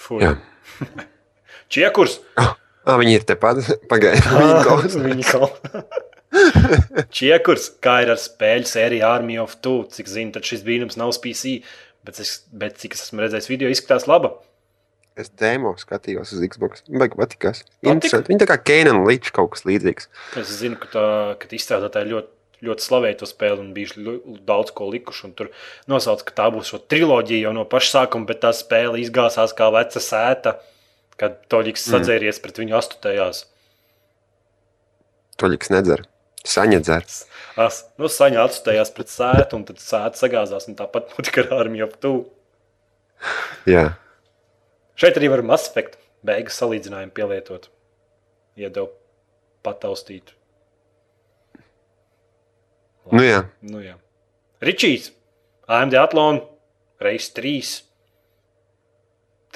Fui. 0.01 0.23
Jā. 0.25 0.37
Čiekurs! 1.73 2.21
Ah, 2.41 2.97
viņi 2.99 3.19
ir 3.19 3.27
tepat, 3.29 3.61
pagaidi. 3.91 4.23
Viņi 4.25 4.63
klausās. 4.65 4.97
Viņi 5.05 5.27
kaut 5.29 5.53
Čiekurs, 7.17 7.67
kā 7.83 8.01
ir 8.05 8.13
ar 8.15 8.21
spēļu 8.23 8.69
sēriju 8.71 9.07
Army 9.07 9.39
of 9.43 9.57
Two, 9.65 9.85
cik 9.93 10.09
zinu, 10.11 10.33
tad 10.37 10.47
šis 10.47 10.63
brīnums 10.67 10.99
nav 10.99 11.13
uz 11.13 11.19
PC, 11.23 11.59
bet, 12.07 12.21
es, 12.23 12.37
bet 12.55 12.79
cik 12.81 12.95
es 12.97 13.09
esmu 13.09 13.25
redzējis 13.25 13.51
video, 13.51 13.71
izskatās 13.73 14.07
laba. 14.11 14.37
Es 15.21 15.29
demo 15.37 15.75
skatījos 15.81 16.33
uz 16.37 16.43
Xbox. 16.49 16.85
Baigi? 16.89 17.19
Interesanti. 17.85 18.31
Viņi 18.33 18.43
tā 18.43 18.49
kā 18.49 18.57
Kenan 18.71 19.03
Līčs 19.05 19.33
kaut 19.37 19.53
kas 19.55 19.67
līdzīgs. 19.69 20.09
Es 20.41 20.53
zinu, 20.63 20.79
ka, 20.81 20.89
tā, 20.95 21.07
ka 21.43 21.51
izstrādātāji 21.59 22.13
ļoti, 22.15 22.31
ļoti 22.69 22.87
slavēja 22.87 23.19
to 23.21 23.29
spēli 23.29 23.65
un 23.65 23.71
bija 23.77 24.17
daudz 24.49 24.73
ko 24.77 24.89
likuši. 24.93 25.27
un 25.29 25.35
Tur 25.37 25.51
nosauca, 25.91 26.25
ka 26.29 26.37
tā 26.43 26.49
būs 26.55 26.73
šo 26.73 26.81
triloģija 26.91 27.49
jau 27.49 27.55
no 27.57 27.67
paša 27.69 27.93
sākuma, 27.99 28.29
bet 28.31 28.43
tā 28.47 28.55
spēle 28.57 29.01
izgāzās 29.03 29.53
kā 29.57 29.69
veca 29.75 30.03
sēta, 30.05 30.57
kad 31.21 31.41
Toļiks 31.53 31.85
Mm. 31.87 31.93
sadzēries 31.97 32.41
pret 32.41 32.63
viņu 32.63 32.79
astotējās. 32.81 33.45
Toļiks 35.41 35.71
nedzer. 35.73 36.07
Saņa 36.49 36.81
dzer. 36.81 37.05
As, 37.61 37.83
nu, 38.01 38.09
saņā 38.09 38.41
atstājās 38.49 38.93
pret 38.97 39.11
sētu, 39.13 39.59
un 39.59 39.65
tad 39.69 39.81
sēta 39.83 40.17
sagāzās, 40.17 40.69
un 40.71 40.77
tāpat 40.79 41.13
notika 41.13 41.45
ar 41.45 41.67
armiju 41.67 41.85
ap 41.85 41.99
tuvu. 42.01 42.23
Jā. 43.69 43.91
Šeit 44.99 45.17
arī 45.19 45.31
var 45.33 45.43
Mass 45.47 45.71
Effect 45.71 45.99
beigas 46.27 46.59
salīdzinājumu 46.61 47.15
pielietot. 47.17 47.71
Iedev 48.61 48.91
pataustīt. 49.65 50.35
Nu 53.11 53.23
jā. 53.25 53.45
Nu, 53.65 53.81
jā. 53.83 53.97
Ričijs, 54.63 55.11
AMD 55.71 55.97
Atlon, 55.99 56.43
reizes 57.03 57.33
3. 57.37 57.55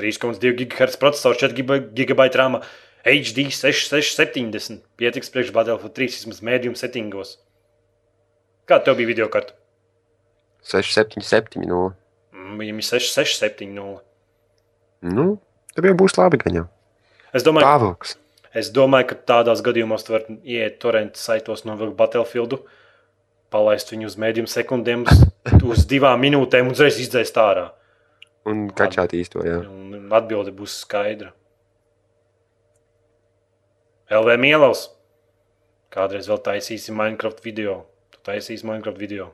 3,2 0.00 0.54
GHz 0.58 0.96
processors, 0.98 1.38
4 1.38 1.54
GB 1.94 2.24
RAM, 2.34 2.58
HD 3.04 3.44
6670. 3.52 4.80
Pietiks 4.98 5.30
priekš 5.30 5.52
Battlefield 5.54 5.94
3 5.94 6.16
vismaz 6.16 6.40
mēdījuma 6.42 6.80
settingos. 6.80 7.36
Kāda 8.66 8.88
tev 8.88 8.98
bija 8.98 9.10
video 9.12 9.28
karta? 9.30 9.54
6, 10.64 10.90
7, 10.96 11.22
7. 11.22 11.62
No. 11.68 11.92
Mm, 12.32 12.56
Viņam 12.62 12.80
ir 12.80 12.88
6670. 12.88 14.00
Nu, 15.04 15.34
tev 15.76 15.88
jau 15.90 15.96
būs 16.00 16.16
labi 16.16 16.40
jau. 16.56 16.66
Es 17.34 17.44
domāju, 17.44 17.66
Pāvils. 17.68 18.16
Es 18.54 18.70
domāju, 18.70 19.10
ka 19.10 19.16
tādās 19.34 19.60
gadījumos 19.66 20.06
tu 20.06 20.14
vari 20.14 20.38
iet 20.46 20.78
torrent 20.82 21.18
saitos 21.18 21.64
no 21.66 21.74
Battlefieldu, 21.98 22.60
palaist 23.50 23.90
viņu 23.92 24.06
uz 24.08 24.16
mēdījuma 24.16 24.50
sekundēm, 24.50 25.04
uz- 25.08 25.86
divām 25.90 26.22
minūtēm 26.22 26.70
un 26.70 26.76
uzreiz 26.76 27.00
izdzēst 27.02 27.40
ārā. 27.42 27.70
Un 28.46 28.68
kačāt 28.76 29.14
īsto, 29.16 29.42
jā. 29.44 29.58
Un 29.66 30.12
atbilde 30.12 30.52
būs 30.54 30.78
skaidra. 30.84 31.32
LV 34.12 34.36
Mielovs. 34.38 34.88
Kādreiz 35.94 36.26
vēl 36.28 36.40
taisīsim 36.44 36.96
Minecraft 36.98 37.40
video. 37.44 37.84
Tu 38.12 38.18
taisīsi 38.26 38.66
Minecraft 38.66 38.98
video. 39.00 39.30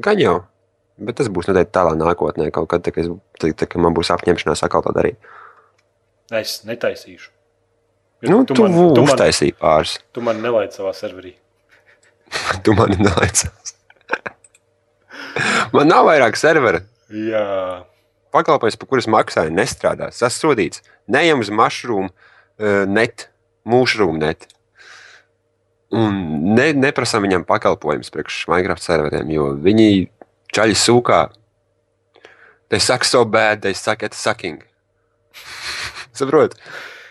Gan 0.00 0.20
jau. 0.20 0.36
Bet 1.00 1.16
tas 1.20 1.30
būs 1.32 1.48
noteikti 1.48 1.72
tālā 1.72 1.94
nākotnē, 1.96 2.50
kaut 2.54 2.68
kad, 2.70 2.84
kad, 2.92 3.12
tā, 3.40 3.52
kad 3.64 3.78
man 3.80 3.96
būs 3.96 4.12
apņemšanās 4.12 4.64
atkal 4.66 4.84
to 4.84 4.92
darīt. 4.96 5.30
Es 6.30 6.60
netaisīšu. 6.68 7.30
Jo 8.20 8.30
Nu, 8.30 8.42
tu, 8.44 8.52
tu 8.54 8.66
man, 8.66 8.74
tu, 8.94 9.00
man, 9.00 9.14
uztaisīji 9.14 9.56
pāris. 9.56 9.96
tu 10.14 10.24
man 10.24 10.42
nelaid 10.44 10.76
savā 10.76 10.92
serverī. 10.96 11.34
Tu 12.64 12.74
mani 12.76 12.94
nelaicās. 13.00 13.72
man 15.74 15.88
nav 15.90 16.04
vairāk 16.06 16.36
servera. 16.38 16.84
Jā, 17.10 17.42
Pakalpojums, 18.30 18.78
par 18.78 18.90
kuras 18.92 19.08
maksāju, 19.10 19.50
nestrādā. 19.54 20.12
Sasodīts. 20.14 20.84
Neejam 21.10 21.42
uz 21.42 21.50
mushroom, 21.50 22.12
uh, 22.12 22.84
net, 22.86 23.26
mushroom 23.66 24.20
net. 24.22 24.46
Un 25.90 26.20
ne, 26.54 26.68
neprasām 26.78 27.24
viņam 27.26 27.42
pakalpojumus 27.48 28.12
priekš 28.14 28.44
Minecraft 28.50 28.84
serveriem, 28.84 29.32
jo 29.34 29.48
viņi 29.58 29.88
čaļi 30.56 30.78
sūkā. 30.78 31.22
They 32.70 32.78
suck 32.78 33.04
so 33.04 33.24
bad, 33.24 33.62
they 33.62 33.74
suck 33.74 34.04
at 34.06 34.14
sucking. 34.14 34.62
Saprot? 36.16 36.54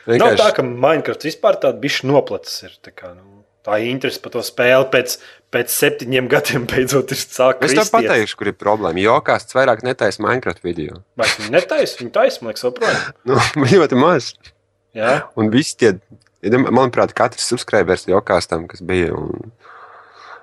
Nav 0.10 0.38
tā, 0.40 0.54
ka 0.56 0.64
Minecraft 0.66 1.26
vispār 1.28 1.60
tāda 1.62 1.78
bišķi 1.82 2.08
noplacis 2.10 2.64
ir. 2.66 2.78
Tā, 2.86 2.94
kā, 2.96 3.12
nu, 3.14 3.44
tā 3.66 3.82
interese 3.86 4.22
par 4.24 4.34
to 4.34 4.44
spēli 4.46 4.88
pēc, 4.94 5.18
pēc 5.54 5.74
septiņiem 5.74 6.30
gadiem 6.32 6.66
beidzot 6.70 7.14
ir 7.14 7.20
sākta. 7.20 7.68
Es 7.68 7.76
tev 7.78 7.92
pateikšu, 7.94 8.40
kur 8.40 8.52
ir 8.52 8.58
problēma. 8.58 9.04
Jokās 9.04 9.50
vairāk 9.54 9.84
netaisa 9.86 10.24
Minecraft 10.26 10.64
video. 10.66 11.04
Vai 11.20 11.28
viņi 11.36 11.54
netaisa? 11.58 12.00
Viņi 12.02 12.16
taisa, 12.16 12.42
man 12.42 12.54
liekas, 12.54 12.66
joprojām. 12.66 13.06
Nu, 13.30 13.38
ļoti 13.76 14.00
maz. 14.00 14.32
Jā, 14.98 15.20
Un 15.38 15.52
visi 15.54 15.76
tie, 15.78 15.94
manuprāt, 16.48 17.14
katrs 17.18 17.46
subscribers 17.52 18.08
jokās 18.10 18.50
tam, 18.50 18.66
kas 18.72 18.82
bija. 18.86 19.14
Un... 19.14 19.52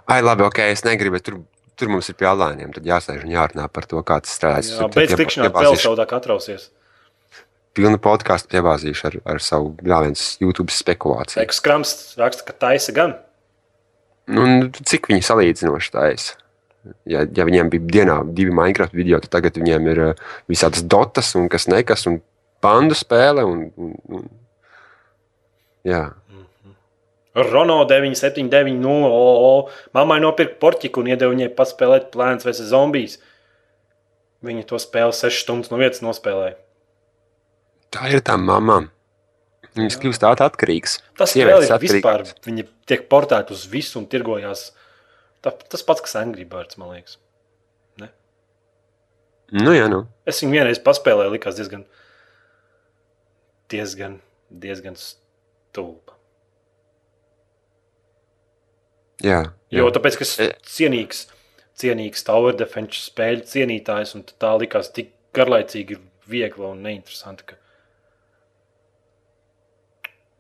Ai, 0.06 0.20
labi, 0.22 0.46
ok, 0.46 0.62
es 0.70 0.84
negribu, 0.86 1.18
tur, 1.24 1.40
tur 1.76 1.92
mums 1.92 2.08
ir 2.10 2.16
pie 2.18 2.28
alēniem. 2.30 2.72
Tad 2.76 2.88
jāsēž 2.88 3.26
un 3.26 3.34
jārunā 3.34 3.68
par 3.72 3.86
to, 3.88 4.00
kā 4.06 4.18
tas 4.24 4.32
strādā. 4.36 4.62
Es 4.64 4.72
jā 4.72 4.88
pie- 4.92 5.06
tikšanās 5.12 5.54
vēl 5.54 5.78
saudāk 5.80 6.16
atrausies. 6.16 6.70
Pilnu 7.76 8.00
podkāstu 8.00 8.48
piebāzīšu 8.54 9.06
ar, 9.10 9.16
ar 9.34 9.42
savu 9.44 9.74
bļāviens 9.82 10.38
YouTube 10.40 10.72
spekulāciju. 10.72 11.42
Eks 11.44 11.60
krams 11.60 11.92
raksta, 12.16 12.46
ka 12.48 12.56
taisa 12.66 12.94
gan. 12.96 13.18
Nu, 14.26 14.42
un 14.42 14.70
cik 14.72 15.10
viņi 15.12 15.22
salīdzinoši 15.22 15.92
taisa? 15.92 16.38
Ja, 17.04 17.24
ja 17.26 17.44
viņiem 17.46 17.68
bija 17.70 17.90
dienā 17.98 18.16
divi 18.34 18.54
Minecraft 18.54 18.94
video, 18.94 19.18
tad 19.22 19.32
tagad 19.36 19.58
viņiem 19.58 19.88
ir 19.92 20.00
uh, 20.04 20.24
visādas 20.50 20.84
dotas 20.86 21.32
un 21.38 21.50
kas 21.52 21.66
nekas, 21.70 22.06
un 22.10 22.20
pandu 22.64 22.96
spēle. 22.98 23.44
Un, 23.46 23.66
un, 23.76 23.94
un... 24.08 24.26
Jā, 25.86 26.02
Rono 27.36 27.82
979, 27.84 28.78
no 28.80 28.94
OO. 29.06 29.68
Mammai 29.96 30.18
nopirka 30.24 30.56
portiku 30.62 31.02
un 31.02 31.10
iedeva 31.12 31.34
viņai 31.34 31.50
paspēlēt 31.58 32.08
plēns 32.14 32.46
vai 32.48 32.54
zombijas. 32.56 33.18
Viņa 34.46 34.64
to 34.70 34.80
spēli 34.80 35.12
6 35.16 35.42
stundas 35.44 35.72
no 35.72 35.80
vietas 35.80 36.00
nospēlēja. 36.04 36.56
tā 37.92 38.08
ir 38.12 38.24
tā 38.24 38.38
mamma. 38.40 38.86
Viņas 39.76 39.98
kļūst 40.00 40.22
tā 40.24 40.32
atkarīgas. 40.32 40.98
Tas 41.18 41.34
Sievietes 41.36 41.68
ir 41.68 41.78
vispār. 41.82 42.24
atkarīgas. 42.24 42.46
Viņi 42.48 42.66
tiek 42.88 43.06
portēti 43.12 43.52
uz 43.52 43.66
visu 43.68 44.00
un 44.00 44.08
tirgojās. 44.08 44.70
Tā, 45.44 45.52
tas 45.52 45.84
pats, 45.84 46.00
kas 46.00 46.16
Angry 46.16 46.48
Birds, 46.48 46.78
man 46.80 46.96
liekas. 46.96 47.18
Nu, 49.54 49.70
jā, 49.76 49.86
nu. 49.86 50.00
Es 50.26 50.40
viņu 50.42 50.56
vienreiz 50.56 50.80
paspēlēju, 50.82 51.30
likās 51.36 51.54
diezgan, 51.54 51.84
diezgan, 53.70 54.16
diezgan 54.50 54.98
stulba. 54.98 56.15
Jā, 59.24 59.52
Jo 59.72 59.86
jā. 59.88 59.92
tāpēc, 59.96 60.16
ka 60.18 60.24
es 60.26 60.34
E- 60.40 60.52
cienīgs, 60.68 61.26
cienīgs 61.78 62.24
Tower 62.26 62.54
Defense 62.56 62.98
spēļu 63.10 63.46
cienītājs, 63.48 64.14
un 64.14 64.22
tā 64.28 64.52
likās 64.60 64.92
tik 64.92 65.12
garlaicīgi, 65.34 65.98
viegla 66.28 66.72
un 66.74 66.82
neinteresanti. 66.84 67.46
Ka 67.46 67.56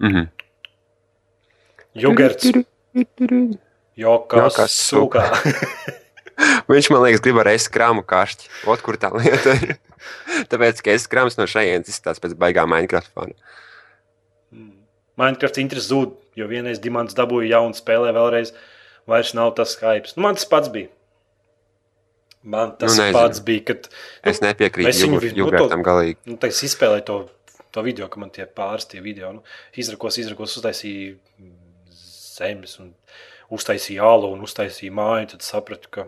Mhm. 0.00 0.26
Jugerts, 1.96 2.50
jokās, 3.96 4.52
Jokās 4.52 4.74
sūkā. 4.76 5.22
Viņš 6.68 6.90
man 6.92 7.00
liekas, 7.06 7.22
grib 7.24 7.38
ar 7.40 7.48
es 7.54 7.64
krāmu 7.72 8.02
kašķi. 8.04 8.50
Ot, 8.68 8.82
kur 8.84 8.98
tā 9.00 9.08
lieta 9.14 9.54
ir. 9.56 9.78
Tāpēc, 10.52 10.82
ka 10.84 10.92
es 10.92 11.06
krāms 11.08 11.38
no 11.40 11.46
šejienes 11.48 11.88
izskatās 11.88 12.20
pēc 12.20 12.34
baigā 12.36 12.66
Minecraft 12.68 13.08
fana. 13.16 13.32
Minecraft 15.16 15.62
interesi 15.62 15.88
zūd, 15.94 16.12
jo 16.36 16.46
vienreiz 16.50 16.78
Dimants 16.82 17.14
dabūja 17.16 17.54
jaunu 17.56 17.74
spēlē, 17.78 18.12
vēlreiz 18.16 18.52
vairs 19.08 19.32
nav 19.38 19.54
tas 19.58 19.76
hype. 19.80 20.12
Nu, 20.16 20.22
man 20.26 20.34
tas 20.38 20.44
pats 20.50 20.68
bija. 20.72 20.88
Man 22.46 22.76
tas 22.78 22.92
Nu, 22.94 23.02
nu, 23.02 23.06
nezinu. 23.08 23.18
pats 23.18 23.40
bija, 23.42 23.64
kad 23.72 23.88
Es 24.22 24.38
nepiekrītu 24.44 24.88
Es 24.88 25.00
viņu 25.02 25.20
vi- 25.20 25.32
nu, 25.34 25.50
galīgi. 25.82 26.16
nu, 26.26 26.36
tā, 26.36 26.46
es 26.52 26.60
izspēlēju 26.62 27.04
to, 27.08 27.16
to 27.72 27.82
video, 27.82 28.06
ka 28.08 28.20
man 28.20 28.30
tie 28.30 28.46
pāris 28.46 28.86
tie 28.86 29.00
video 29.02 29.32
nu, 29.32 29.42
izrakos, 29.74 30.18
izrakos, 30.22 30.54
uztaisīja 30.56 31.16
zemes 32.36 32.78
un 32.78 32.94
uztaisīja 33.50 34.02
alu 34.06 34.30
un 34.36 34.40
uztaisīja 34.46 34.92
māju. 34.92 35.30
Tad 35.32 35.42
sapratu, 35.42 35.88
ka 35.90 36.06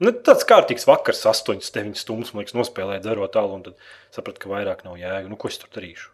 nu, 0.00 0.12
tāds 0.12 0.44
kārtīgs 0.48 0.86
vakars, 0.88 1.20
8, 1.26 1.60
9 1.60 1.96
stundas, 2.00 2.32
man 2.32 2.44
liekas, 2.44 2.56
nospēlēja 2.56 3.02
dzerot 3.04 3.36
alu. 3.36 3.54
un 3.54 3.62
Tad 3.62 3.74
sapratu, 4.10 4.38
ka 4.40 4.48
vairāk 4.48 4.84
nav 4.84 4.96
jēga. 4.96 5.28
Nu, 5.28 5.36
ko 5.36 5.48
es 5.48 5.58
tur 5.58 5.68
darīšu? 5.74 6.08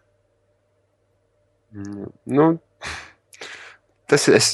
Nu, 2.25 2.59
tas 4.09 4.27
es, 4.33 4.53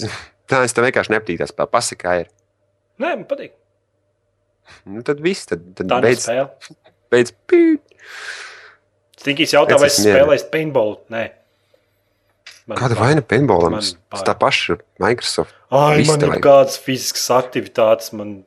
tā 0.51 0.63
es 0.67 0.75
tev 0.75 0.87
vienkārši 0.87 1.15
nepatīk. 1.15 1.43
Tas 1.43 1.55
pasakā 1.55 2.19
ir. 2.23 2.33
Nē, 3.01 3.13
man 3.13 3.25
patīk. 3.29 3.55
Nu, 4.89 5.03
tad 5.05 5.21
viss, 5.21 5.45
tad, 5.49 5.63
tad 5.77 5.89
Tā 5.91 6.01
beidz, 6.01 6.27
beidz 7.13 7.33
pīt. 7.49 7.81
Stinkīs 9.21 9.53
jautā, 9.55 9.77
vai 9.81 9.89
es 9.89 9.99
spēlēju 10.01 10.47
paintball? 10.53 10.95
Nē. 11.13 11.25
Man 12.65 12.79
Kāda 12.79 12.97
vaina 12.97 13.21
paintballam? 13.21 13.77
Tā 14.25 14.33
paša 14.41 14.79
Microsoft. 15.01 15.53
Ai, 15.69 15.99
Viss 16.01 16.09
man 16.09 16.23
ir 16.25 16.41
kādas 16.41 16.79
fiziskas 16.81 17.27
aktivitātes. 17.35 18.09
Man... 18.17 18.39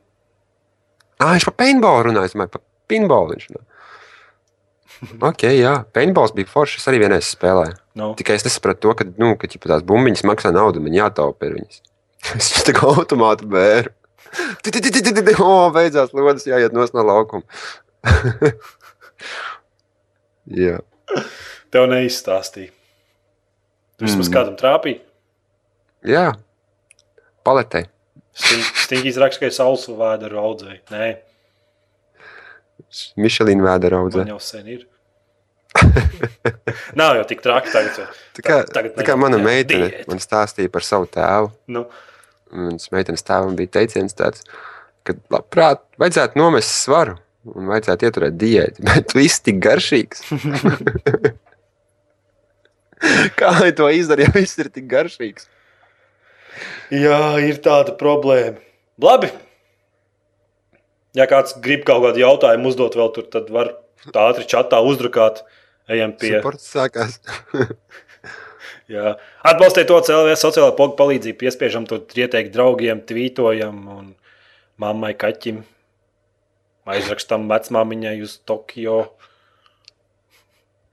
Ah, 1.19 1.35
viņš 1.37 1.47
par 1.47 1.55
paintballu 1.61 2.09
runāja. 2.09 2.31
Es 2.31 2.35
domāju, 2.35 2.51
par 2.57 2.63
pinballu 2.91 3.35
viņš 3.35 3.49
runā. 3.51 3.65
Ok, 5.29 5.45
jā, 5.55 5.77
paintballs 5.95 6.33
bija 6.35 6.49
foršs. 6.51 6.81
Es 6.81 6.89
arī 6.91 6.99
vienreiz 7.05 7.29
spēlēju. 7.31 7.77
No. 7.99 8.11
Tikai 8.19 8.37
es 8.39 8.45
nesapratu 8.47 8.87
to, 8.87 8.95
ka, 8.99 9.07
nu, 9.19 9.33
ka 9.39 9.49
ķipa, 9.51 9.71
tās 9.73 9.83
bumbiņas 9.87 10.23
maksā 10.29 10.51
naudu, 10.55 10.81
man 10.85 10.95
jātaupa 10.95 11.51
viņas. 11.55 11.81
Es 12.39 12.49
jau 12.55 12.65
tā 12.67 12.75
kā 12.77 12.87
automātu 12.91 13.47
bēru. 13.51 13.91
O, 15.41 15.53
beidzās 15.73 16.11
lodes, 16.13 16.45
jāiet 16.47 16.75
no 16.75 16.85
laukuma. 17.03 17.43
Jā. 20.63 20.79
Tev 21.73 21.87
neizstāstīja. 21.91 22.71
Tu 23.99 24.05
vismaz 24.07 24.29
Mm. 24.29 24.33
kādam 24.35 24.55
trāpīja. 24.59 25.01
Jā. 26.07 26.27
Paletē. 27.43 27.87
Stingīgi 28.39 29.19
raksta, 29.19 29.41
ka 29.43 29.49
ir 29.49 29.55
saules 29.55 29.87
vēdera 29.89 30.39
audzēji. 30.39 30.79
Nē, 30.93 31.09
Mišelīna 33.19 33.65
vēdera 33.65 33.99
audzē. 34.01 34.23
man 34.23 34.31
jau 34.33 34.39
sen 34.39 34.67
ir. 34.67 34.85
Nav 36.99 37.17
jau 37.19 37.25
tik 37.29 37.41
traki 37.45 37.71
tagad. 37.73 37.93
Tā 38.37 38.45
kā, 38.45 38.59
Tagad 38.73 38.97
tā 38.97 39.05
kā 39.07 39.15
mana 39.19 39.39
jā, 39.39 39.45
meitene 39.45 39.89
diēta. 39.89 40.07
man 40.11 40.21
stāstīja 40.23 40.71
par 40.73 40.85
savu 40.87 41.09
tēvu. 41.11 41.51
Nu, 41.75 41.85
Manas 42.49 42.89
meitenes 42.93 43.25
tēvam 43.27 43.53
bija 43.57 43.75
teiciens 43.77 44.15
tāds, 44.17 44.39
ka 45.05 45.13
labprāt 45.33 45.83
vajadzētu 46.01 46.39
nomest 46.39 46.71
svaru 46.81 47.15
un 47.53 47.69
vajadzētu 47.69 48.07
ieturēt 48.09 48.39
diētu, 48.41 48.83
bet 48.89 49.15
viss 49.17 49.43
tik 49.45 49.57
garšīgs. 49.63 50.25
Kā 53.39 53.53
lai 53.61 53.69
to 53.75 53.87
izdara, 53.95 54.25
ja 54.27 54.31
viss 54.35 54.59
ir 54.59 54.67
tik 54.73 54.89
garšīgs? 54.91 55.47
jā, 56.91 57.19
ir 57.45 57.61
tāda 57.63 57.93
problēma. 57.95 58.57
Labi. 58.99 59.29
Ja 61.17 61.25
kāds 61.29 61.55
grib 61.63 61.85
kaut 61.87 62.03
kādu 62.03 62.21
jautājumu 62.21 62.69
uzdot, 62.69 62.97
vēl 62.99 63.09
tur, 63.15 63.25
tad 63.31 63.47
var 63.53 63.71
tā 64.13 64.27
ātri 64.29 64.45
čatā 64.49 64.81
uzdrukāt. 64.85 65.41
Ejam 65.89 66.13
pie 66.21 66.35
Sports 66.39 66.67
sākās. 66.75 67.17
Jā. 68.89 69.15
Atbalstiet 69.45 69.87
to 69.89 69.97
CLV 70.05 70.33
sociālā 70.37 70.71
poga 70.77 70.95
palīdzību, 70.97 71.37
piespiežam 71.43 71.85
to 71.89 71.99
ieteikt 72.17 72.53
draugiem, 72.55 73.01
tvītojam 73.05 73.83
un 73.93 74.07
mammai 74.81 75.11
kaķim. 75.17 75.61
Aizrakstam 76.89 77.45
vecmāmiņai 77.51 78.15
uz 78.25 78.39
Tokio. 78.49 78.95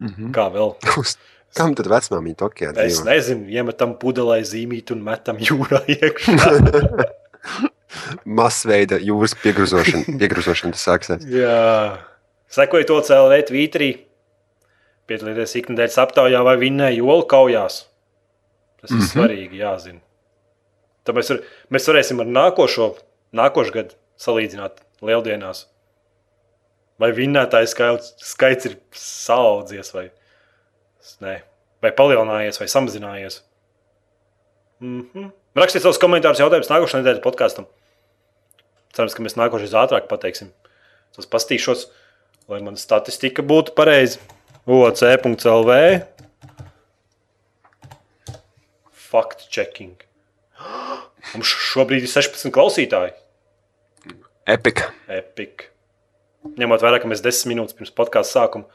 Mhm. 0.05 0.32
Kā 0.36 0.49
vēl? 0.53 0.74
Uz- 1.01 1.16
Kam 1.57 1.72
tad 1.72 1.86
vecmāmiņa 1.88 2.36
Tokijā 2.42 2.72
Es 2.84 2.99
dzīvo? 2.99 3.05
nezinu, 3.09 3.47
iemetam 3.49 3.94
pudelē 3.97 4.42
zīmīt 4.44 4.90
un 4.92 5.01
metam 5.07 5.38
jūrā 5.40 5.78
iekšā. 5.94 6.51
Masveida 8.28 8.99
jūras 9.01 9.32
piegruzošana. 9.40 10.18
piegruzošana 10.20 10.76
tas 10.76 10.84
sāksies. 10.84 11.24
Jā. 11.32 11.97
Sekojiet 12.53 12.90
to 12.92 12.99
CLV 13.09 13.38
tvītrī. 13.49 13.88
Piedalieties 15.07 15.55
ikdienas 15.61 15.99
aptaujā 16.03 16.43
vai 16.45 16.57
vinnēja 16.61 16.99
jolu 16.99 17.27
kaujās. 17.31 17.85
Tas 18.81 18.91
ir 18.91 18.97
mm. 18.97 19.03
-hmm. 19.03 19.13
svarīgi, 19.13 19.63
jāzina. 19.63 20.01
Tad 21.07 21.15
mēs, 21.15 21.31
var, 21.31 21.41
mēs 21.71 21.89
varēsim 21.89 22.21
ar 22.21 22.27
nākošo, 22.27 22.91
nākošo 23.39 23.75
gadu 23.75 23.95
salīdzināt 24.19 24.83
lieldienās. 25.07 25.67
Vai 26.99 27.13
vinnētājs 27.13 27.75
skaits, 27.77 28.15
skaits 28.25 28.67
ir 28.67 28.79
saudzies, 28.97 29.93
vai, 29.95 30.07
ne, 31.21 31.43
vai 31.85 31.93
palielinājies, 31.93 32.59
vai 32.61 32.69
samazinājies. 32.73 33.43
Mm 34.81 35.09
-hmm. 35.15 35.33
Rakstiet 35.57 35.83
savus 35.83 36.01
komentārus, 36.01 36.41
jautājumus 36.41 36.71
nākošajā 36.71 37.03
nedēļas 37.03 37.25
podkāstam. 37.25 37.67
Cerams, 38.97 39.15
ka 39.15 39.23
mēs 39.23 39.37
nākošais 39.37 39.77
ātrāk 39.77 40.09
pateiksim. 40.09 40.53
Tas 41.17 41.27
pastīšos, 41.27 41.87
lai 42.49 42.61
mana 42.61 42.77
statistika 42.77 43.43
būtu 43.43 43.75
pareiza. 43.77 44.19
OC.CLV 44.67 45.71
Fact 49.07 49.47
checking. 49.55 49.95
Mums 51.35 51.51
šobrīd 51.51 52.05
ir 52.07 52.11
16 52.11 52.51
klausītāji. 52.55 53.12
Epika. 54.51 54.89
Epic. 55.11 55.67
Ņemot 56.59 56.83
vērā, 56.85 57.01
ka 57.03 57.09
mēs 57.11 57.23
10 57.25 57.49
minūtes 57.51 57.75
pirms 57.79 57.91
podkāstu 57.95 58.37
sākuma. 58.39 58.67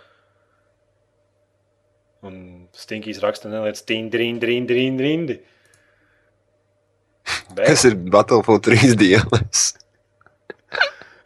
Un 2.28 2.36
Stinkīs 2.78 3.22
raksta, 3.24 3.50
neliec 3.52 3.80
tīndi, 3.88 4.20
rindi, 4.22 4.50
rindi, 4.52 4.76
rindi. 4.78 5.08
rindi. 5.08 5.40
Bet 7.56 7.68
Kas 7.72 7.84
ir 7.88 7.96
Battlefield 8.14 8.64
3 8.68 8.96
dienas? 9.00 9.64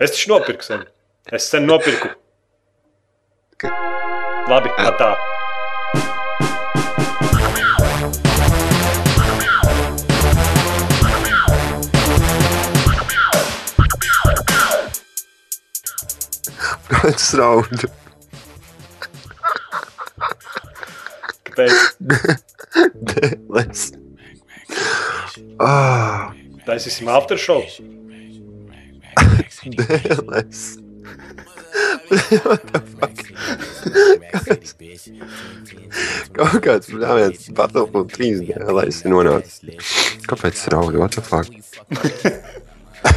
es 0.01 0.13
taču 0.13 0.31
nopirku 0.33 0.65
sen. 0.65 0.85
Es 1.33 1.49
sen 1.51 1.65
nopirku. 1.69 2.13
Ka- 3.61 3.73
Labi, 4.47 4.69
tā. 4.99 5.09
Kāds 16.89 17.27
raud? 17.39 17.85
Kāpēc? 21.45 21.75
Dēles. 23.11 23.83
Ah, 25.61 26.31
Taisīsim 26.67 27.09
aftershow. 27.11 27.61
dēles. 29.77 30.63
Kaut 36.35 36.59
kāds 36.65 36.89
brāļs 36.91 37.47
Battlefield 37.55 38.11
3 38.15 38.41
dēlēs 38.49 38.97
ir 39.05 39.09
nonācis. 39.13 39.55
Kāpēc 40.29 40.53
es 40.57 40.67
raudu? 40.73 40.99
What 41.01 41.15
the 41.15 41.23
fuck? 41.25 41.49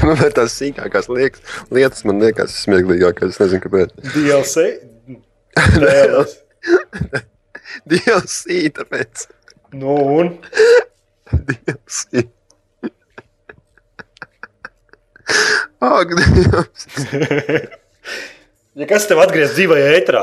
Man 0.04 0.20
ir 0.20 0.32
tās 0.36 0.52
sīkākās 0.58 1.08
liekas, 1.10 1.40
lietas, 1.74 2.04
man 2.08 2.20
liekas, 2.22 2.50
smieklīgākās. 2.64 3.34
Es 3.34 3.40
nezinu, 3.42 3.62
kāpēc. 3.64 3.88
DLC. 4.14 4.56
DLC, 7.88 8.44
tāpēc. 8.76 9.14
Nu 9.76 9.96
un? 10.20 10.26
DLC. 11.32 12.28
Ak, 15.80 16.08
Dievs. 16.16 16.82
Ja 18.78 18.86
kas 18.86 19.08
tev 19.10 19.18
atgriez 19.22 19.54
dzīvajā 19.56 19.88
ētrā? 19.98 20.22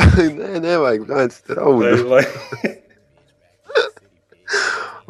Nē, 0.38 0.60
nevajag, 0.62 1.02
Vai, 1.10 1.24
raudu. 1.56 2.04
vai 2.08 2.24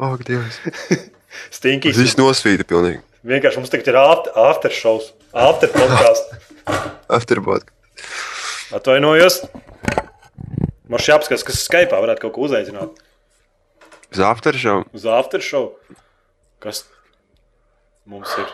Ak, 0.01 0.23
Dievs. 0.25 0.57
stinkīs? 1.57 1.93
Tas 1.95 2.01
viss 2.07 2.17
nosvīta 2.19 2.65
pilnīgi. 2.67 3.01
Vienkārši 3.27 3.61
mums 3.61 3.69
tagad 3.69 3.91
ir 3.91 3.97
after, 4.01 4.33
after 4.49 4.73
shows, 4.73 5.11
after 5.37 5.69
podkāsts. 5.69 6.33
Afterbot. 7.13 7.67
Atvainojos. 8.73 9.43
Man 10.89 10.99
šī 11.03 11.13
apskats, 11.15 11.45
kas 11.45 11.61
Skype 11.67 11.93
varētu 11.93 12.25
kaut 12.25 12.33
ko 12.35 12.47
uzaicināt 12.49 12.97
Uz 14.11 14.19
aftershow. 14.27 14.81
uz 14.97 15.05
after 15.07 15.39
show. 15.45 15.69
Kas 16.59 16.81
mums 18.09 18.33
ir? 18.41 18.49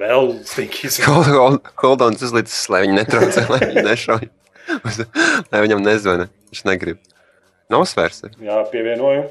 Vēl 0.00 0.32
stinkīs. 0.48 1.00
Hold, 1.08 1.30
hold, 1.34 1.70
hold 1.82 2.04
on, 2.06 2.18
tas 2.20 2.34
līdz, 2.34 2.56
lai 2.72 2.82
viņi 2.86 2.96
netraucē, 2.98 3.46
lai 3.52 3.60
viņi 3.66 3.84
nešauj. 3.90 4.28
Lai 5.50 5.62
viņam 5.64 5.84
nezvana. 5.84 6.28
Viņš 6.50 6.64
negrib. 6.68 7.00
Nav 7.70 7.86
svērts. 7.90 8.24
Jā, 8.42 8.60
pievienoju. 8.72 9.28